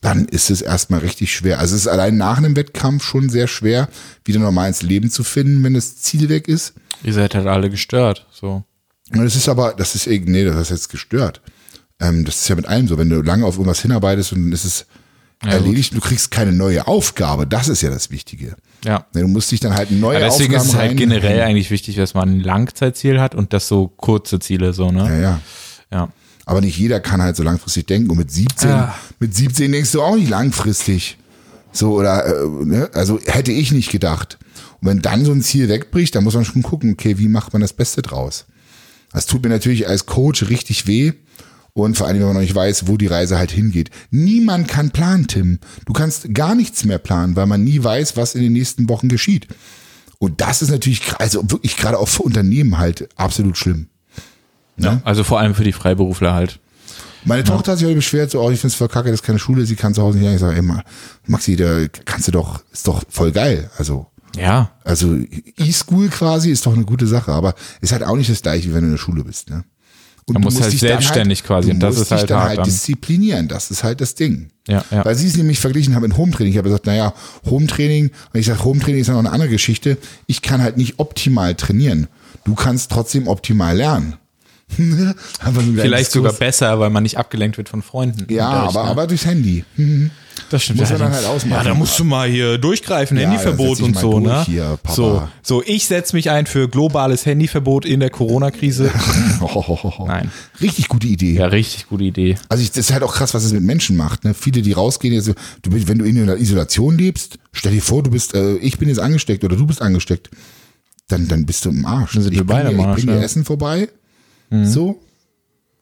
dann 0.00 0.24
ist 0.26 0.50
es 0.50 0.62
erstmal 0.62 1.00
richtig 1.00 1.32
schwer. 1.32 1.60
Also 1.60 1.76
es 1.76 1.82
ist 1.82 1.88
allein 1.88 2.16
nach 2.16 2.36
einem 2.36 2.56
Wettkampf 2.56 3.04
schon 3.04 3.30
sehr 3.30 3.46
schwer, 3.46 3.88
wieder 4.24 4.40
normal 4.40 4.68
ins 4.68 4.82
Leben 4.82 5.10
zu 5.10 5.22
finden, 5.22 5.62
wenn 5.62 5.74
das 5.74 5.96
Ziel 5.96 6.28
weg 6.28 6.48
ist. 6.48 6.74
Ihr 7.04 7.14
seid 7.14 7.34
halt 7.34 7.46
alle 7.46 7.70
gestört, 7.70 8.26
so. 8.32 8.64
Und 9.12 9.24
es 9.24 9.36
ist 9.36 9.48
aber, 9.48 9.74
das 9.74 9.94
ist, 9.94 10.06
nee, 10.06 10.44
das 10.44 10.56
ist 10.56 10.70
jetzt 10.70 10.88
gestört. 10.88 11.40
Ähm, 12.00 12.24
das 12.24 12.42
ist 12.42 12.48
ja 12.48 12.56
mit 12.56 12.66
allem 12.66 12.88
so. 12.88 12.98
Wenn 12.98 13.10
du 13.10 13.22
lange 13.22 13.46
auf 13.46 13.54
irgendwas 13.54 13.80
hinarbeitest 13.80 14.32
und 14.32 14.42
dann 14.42 14.52
ist 14.52 14.64
es 14.64 14.86
ja, 15.44 15.52
erledigt, 15.52 15.92
gut. 15.92 16.02
du 16.02 16.08
kriegst 16.08 16.30
keine 16.30 16.52
neue 16.52 16.86
Aufgabe. 16.86 17.46
Das 17.46 17.68
ist 17.68 17.82
ja 17.82 17.90
das 17.90 18.10
Wichtige. 18.10 18.56
Ja. 18.84 19.06
Du 19.12 19.26
musst 19.28 19.50
dich 19.50 19.60
dann 19.60 19.74
halt 19.74 19.90
neue 19.90 20.20
ja, 20.20 20.26
deswegen 20.26 20.54
Aufgaben 20.54 20.68
ist 20.68 20.74
es 20.74 20.78
halt 20.80 20.96
generell 20.96 21.40
eigentlich 21.42 21.70
wichtig, 21.70 21.96
dass 21.96 22.14
man 22.14 22.36
ein 22.36 22.40
Langzeitziel 22.40 23.20
hat 23.20 23.34
und 23.34 23.52
das 23.52 23.68
so 23.68 23.88
kurze 23.88 24.38
Ziele 24.40 24.72
so, 24.72 24.90
ne? 24.90 25.08
Ja, 25.08 25.18
ja. 25.20 25.40
Ja. 25.92 26.08
Aber 26.44 26.60
nicht 26.60 26.76
jeder 26.78 26.98
kann 27.00 27.22
halt 27.22 27.36
so 27.36 27.42
langfristig 27.42 27.86
denken. 27.86 28.10
Und 28.10 28.18
mit 28.18 28.30
17, 28.30 28.68
Ah. 28.70 28.94
mit 29.20 29.34
17 29.34 29.70
denkst 29.70 29.92
du 29.92 30.02
auch 30.02 30.16
nicht 30.16 30.28
langfristig. 30.28 31.18
So, 31.72 31.92
oder, 31.92 32.26
äh, 32.26 32.64
ne? 32.64 32.90
also 32.92 33.18
hätte 33.24 33.52
ich 33.52 33.72
nicht 33.72 33.90
gedacht. 33.90 34.38
Und 34.80 34.88
wenn 34.88 35.02
dann 35.02 35.24
so 35.24 35.32
ein 35.32 35.42
Ziel 35.42 35.68
wegbricht, 35.68 36.14
dann 36.14 36.24
muss 36.24 36.34
man 36.34 36.44
schon 36.44 36.62
gucken, 36.62 36.92
okay, 36.92 37.18
wie 37.18 37.28
macht 37.28 37.52
man 37.52 37.62
das 37.62 37.72
Beste 37.72 38.02
draus? 38.02 38.46
Das 39.12 39.26
tut 39.26 39.42
mir 39.42 39.48
natürlich 39.50 39.88
als 39.88 40.06
Coach 40.06 40.48
richtig 40.48 40.86
weh. 40.86 41.12
Und 41.74 41.96
vor 41.96 42.06
allem, 42.06 42.18
wenn 42.18 42.26
man 42.26 42.34
noch 42.34 42.40
nicht 42.42 42.54
weiß, 42.54 42.86
wo 42.86 42.98
die 42.98 43.06
Reise 43.06 43.38
halt 43.38 43.50
hingeht. 43.50 43.90
Niemand 44.10 44.68
kann 44.68 44.90
planen, 44.90 45.26
Tim. 45.26 45.58
Du 45.86 45.94
kannst 45.94 46.34
gar 46.34 46.54
nichts 46.54 46.84
mehr 46.84 46.98
planen, 46.98 47.34
weil 47.34 47.46
man 47.46 47.64
nie 47.64 47.82
weiß, 47.82 48.16
was 48.16 48.34
in 48.34 48.42
den 48.42 48.52
nächsten 48.52 48.88
Wochen 48.90 49.08
geschieht. 49.08 49.48
Und 50.18 50.40
das 50.42 50.60
ist 50.60 50.70
natürlich, 50.70 51.00
also 51.18 51.50
wirklich 51.50 51.76
gerade 51.78 51.98
auch 51.98 52.08
für 52.08 52.22
Unternehmen 52.24 52.76
halt 52.78 53.08
absolut 53.16 53.56
schlimm. 53.56 53.88
ja. 54.76 55.00
Also 55.04 55.24
vor 55.24 55.40
allem 55.40 55.54
für 55.54 55.64
die 55.64 55.72
Freiberufler 55.72 56.34
halt. 56.34 56.60
Meine 57.24 57.44
Tochter 57.44 57.72
hat 57.72 57.78
sich 57.78 57.86
heute 57.86 57.96
beschwert, 57.96 58.30
so, 58.32 58.40
oh, 58.42 58.50
ich 58.50 58.60
find's 58.60 58.74
voll 58.74 58.88
kacke, 58.88 59.08
das 59.10 59.20
ist 59.20 59.26
keine 59.26 59.38
Schule, 59.38 59.64
sie 59.64 59.76
kann 59.76 59.94
zu 59.94 60.02
Hause 60.02 60.18
nicht 60.18 60.24
lernen. 60.24 60.36
Ich 60.36 60.40
sage, 60.40 60.60
Ma- 60.60 60.82
Maxi, 61.26 61.56
da 61.56 61.86
kannst 62.04 62.26
du 62.28 62.32
doch, 62.32 62.62
ist 62.72 62.86
doch 62.86 63.02
voll 63.08 63.30
geil. 63.32 63.70
Also, 63.78 64.08
Ja. 64.36 64.72
also 64.84 65.16
E-School 65.56 66.08
quasi 66.08 66.50
ist 66.50 66.66
doch 66.66 66.74
eine 66.74 66.84
gute 66.84 67.06
Sache, 67.06 67.32
aber 67.32 67.54
ist 67.80 67.92
halt 67.92 68.02
auch 68.02 68.16
nicht 68.16 68.28
das 68.28 68.42
gleiche, 68.42 68.68
wie 68.70 68.74
wenn 68.74 68.80
du 68.82 68.86
in 68.88 68.92
der 68.94 68.98
Schule 68.98 69.24
bist, 69.24 69.50
ne? 69.50 69.64
Und 70.24 70.34
Man 70.34 70.42
du 70.42 70.48
muss 70.48 70.60
halt 70.60 70.72
dich 70.72 70.80
dann 70.80 70.88
selbstständig 70.90 71.42
quasi, 71.42 71.68
du 71.68 71.74
und 71.74 71.80
das 71.80 71.96
musst 71.96 72.02
ist 72.02 72.10
dich 72.12 72.18
halt 72.18 72.30
dann 72.30 72.38
hart 72.38 72.48
halt 72.48 72.58
dann. 72.58 72.64
disziplinieren, 72.66 73.48
das 73.48 73.70
ist 73.70 73.82
halt 73.82 74.00
das 74.00 74.14
Ding. 74.14 74.50
Ja, 74.68 74.84
ja. 74.90 75.04
Weil 75.04 75.16
sie 75.16 75.26
es 75.26 75.36
nämlich 75.36 75.58
verglichen 75.58 75.94
haben 75.96 76.02
mit 76.02 76.16
Home-Training. 76.16 76.52
Ich 76.52 76.58
habe 76.58 76.68
gesagt, 76.68 76.86
naja, 76.86 77.12
Home-Training, 77.46 78.10
und 78.32 78.40
ich 78.40 78.46
sage, 78.46 78.64
Home-Training 78.64 79.00
ist 79.00 79.08
ja 79.08 79.14
noch 79.14 79.20
eine 79.20 79.32
andere 79.32 79.48
Geschichte. 79.48 79.98
Ich 80.26 80.40
kann 80.42 80.62
halt 80.62 80.76
nicht 80.76 81.00
optimal 81.00 81.56
trainieren. 81.56 82.06
Du 82.44 82.54
kannst 82.54 82.90
trotzdem 82.92 83.26
optimal 83.26 83.76
lernen. 83.76 84.14
Vielleicht 85.76 86.10
sogar 86.12 86.32
besser, 86.32 86.78
weil 86.80 86.90
man 86.90 87.02
nicht 87.02 87.18
abgelenkt 87.18 87.58
wird 87.58 87.68
von 87.68 87.82
Freunden. 87.82 88.32
Ja, 88.32 88.48
aber, 88.48 88.84
ne? 88.84 88.90
aber 88.90 89.06
durchs 89.06 89.26
Handy. 89.26 89.64
Mhm. 89.76 90.10
Das 90.48 90.62
stimmt. 90.64 90.80
Muss 90.80 90.90
man 90.90 90.98
ja, 90.98 91.04
dann 91.06 91.14
halt 91.14 91.26
ausmachen. 91.26 91.64
Ja, 91.64 91.70
da 91.70 91.74
musst 91.74 91.98
du 91.98 92.04
mal 92.04 92.28
hier 92.28 92.56
durchgreifen, 92.58 93.18
Ja, 93.18 93.28
Handyverbot 93.28 93.80
und 93.80 93.98
so, 93.98 94.18
ne? 94.18 94.44
hier, 94.46 94.78
Papa. 94.82 94.94
So, 94.94 95.28
so, 95.42 95.62
ich 95.64 95.86
setze 95.86 96.16
mich 96.16 96.30
ein 96.30 96.46
für 96.46 96.68
globales 96.68 97.26
Handyverbot 97.26 97.84
in 97.84 98.00
der 98.00 98.10
Corona-Krise. 98.10 98.90
Nein. 100.06 100.30
Richtig 100.60 100.88
gute 100.88 101.06
Idee. 101.06 101.34
Ja, 101.34 101.46
richtig 101.46 101.88
gute 101.88 102.04
Idee. 102.04 102.36
Also 102.48 102.62
ich, 102.62 102.70
das 102.70 102.78
ist 102.86 102.92
halt 102.92 103.02
auch 103.02 103.14
krass, 103.14 103.34
was 103.34 103.44
es 103.44 103.52
mit 103.52 103.62
Menschen 103.62 103.96
macht. 103.96 104.24
Ne? 104.24 104.34
Viele, 104.34 104.62
die 104.62 104.72
rausgehen, 104.72 105.14
also, 105.14 105.34
du, 105.62 105.70
bist- 105.70 105.88
wenn 105.88 105.98
du 105.98 106.04
in 106.04 106.18
einer 106.20 106.36
Isolation 106.36 106.96
lebst, 106.96 107.38
stell 107.52 107.72
dir 107.72 107.82
vor, 107.82 108.02
du 108.02 108.10
bist, 108.10 108.34
äh, 108.34 108.56
ich 108.56 108.78
bin 108.78 108.88
jetzt 108.88 109.00
angesteckt 109.00 109.44
oder 109.44 109.56
du 109.56 109.66
bist 109.66 109.82
angesteckt, 109.82 110.30
dann, 111.08 111.28
dann 111.28 111.44
bist 111.44 111.64
du 111.64 111.70
im 111.70 111.84
Arsch. 111.84 112.14
Dann 112.14 112.22
sind 112.22 112.32
ich 112.32 112.38
wir 112.40 112.46
beide 112.46 112.70
dir, 112.74 112.78
Arsch, 112.82 113.00
ich 113.00 113.06
bring 113.06 113.16
dir. 113.18 113.22
Essen 113.24 113.44
vorbei, 113.44 113.88
so 114.64 115.00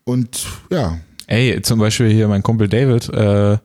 und 0.05 0.47
ja, 0.71 0.99
Ey, 1.31 1.63
zum 1.63 1.79
Beispiel 1.79 2.11
hier 2.11 2.27
mein 2.27 2.43
Kumpel 2.43 2.67
David, 2.69 3.09
äh, 3.11 3.59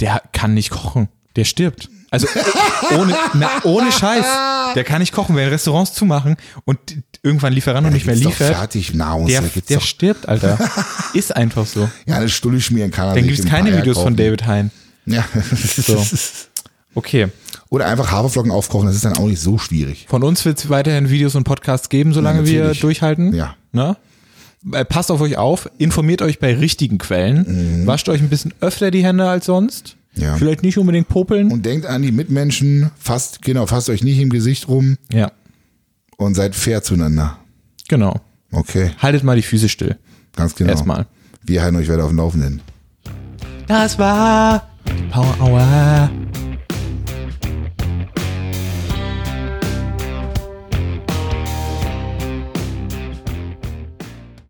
der 0.00 0.22
kann 0.32 0.54
nicht 0.54 0.70
kochen. 0.70 1.08
Der 1.36 1.44
stirbt. 1.44 1.88
Also 2.10 2.26
ohne, 2.98 3.16
na, 3.34 3.48
ohne 3.62 3.92
Scheiß. 3.92 4.26
Der 4.74 4.82
kann 4.82 4.98
nicht 4.98 5.12
kochen, 5.12 5.36
wenn 5.36 5.48
Restaurants 5.48 5.94
zumachen 5.94 6.36
und 6.64 6.78
irgendwann 7.22 7.52
Lieferant 7.52 7.86
und 7.86 7.92
nicht 7.92 8.06
mehr 8.06 8.16
gibt's 8.16 8.24
doch 8.24 8.40
liefert. 8.40 8.56
fertig 8.56 8.92
Nahrung. 8.92 9.28
Der, 9.28 9.40
der 9.40 9.78
stirbt, 9.78 10.28
Alter. 10.28 10.58
Ist 11.14 11.34
einfach 11.36 11.64
so. 11.64 11.88
ja, 12.06 12.16
eine 12.16 12.28
Stulle 12.28 12.60
schmieren 12.60 12.90
kann 12.90 13.08
er 13.08 13.14
Dann 13.14 13.24
gibt 13.28 13.38
es 13.38 13.46
keine 13.46 13.76
Videos 13.76 13.98
von. 13.98 14.16
David 14.16 14.44
Hein. 14.44 14.72
Ja. 15.06 15.24
So. 15.76 16.04
Okay. 16.94 17.28
Oder 17.70 17.86
einfach 17.86 18.10
Haferflocken 18.12 18.52
aufkochen, 18.52 18.86
das 18.86 18.96
ist 18.96 19.04
dann 19.04 19.16
auch 19.16 19.26
nicht 19.26 19.40
so 19.40 19.58
schwierig. 19.58 20.06
Von 20.08 20.22
uns 20.22 20.44
wird 20.44 20.58
es 20.58 20.68
weiterhin 20.70 21.10
Videos 21.10 21.34
und 21.34 21.44
Podcasts 21.44 21.88
geben, 21.88 22.12
solange 22.12 22.40
Ja, 22.40 22.46
wir 22.46 22.74
durchhalten. 22.74 23.34
Ja. 23.34 23.56
Ne? 23.72 23.96
Äh, 24.72 24.84
Passt 24.84 25.10
auf 25.10 25.20
euch 25.20 25.36
auf, 25.36 25.68
informiert 25.78 26.22
euch 26.22 26.38
bei 26.38 26.54
richtigen 26.54 26.98
Quellen, 26.98 27.84
wascht 27.86 28.08
euch 28.08 28.20
ein 28.20 28.28
bisschen 28.28 28.54
öfter 28.60 28.90
die 28.90 29.04
Hände 29.04 29.28
als 29.28 29.46
sonst. 29.46 29.96
Mhm. 30.14 30.22
Ja. 30.22 30.36
Vielleicht 30.36 30.62
nicht 30.62 30.78
unbedingt 30.78 31.08
popeln. 31.08 31.50
Und 31.50 31.66
denkt 31.66 31.86
an 31.86 32.02
die 32.02 32.12
Mitmenschen, 32.12 32.90
fasst, 32.96 33.42
genau, 33.42 33.66
fasst 33.66 33.90
euch 33.90 34.04
nicht 34.04 34.18
im 34.20 34.30
Gesicht 34.30 34.68
rum 34.68 34.96
ja, 35.12 35.32
und 36.16 36.34
seid 36.36 36.54
fair 36.54 36.82
zueinander. 36.82 37.38
genau. 37.88 38.20
Okay, 38.52 38.92
Haltet 39.02 39.24
mal 39.24 39.34
die 39.34 39.42
Füße 39.42 39.68
still. 39.68 39.96
ganz 40.36 40.54
genau. 40.54 40.70
Erstmal. 40.70 41.06
Wir 41.42 41.62
halten 41.62 41.74
euch 41.76 41.88
weiter 41.88 42.04
auf 42.04 42.10
dem 42.10 42.18
Laufenden. 42.18 42.60
Das 43.66 43.98
war 43.98 44.68
Power 45.10 45.36
Hour. 45.40 46.08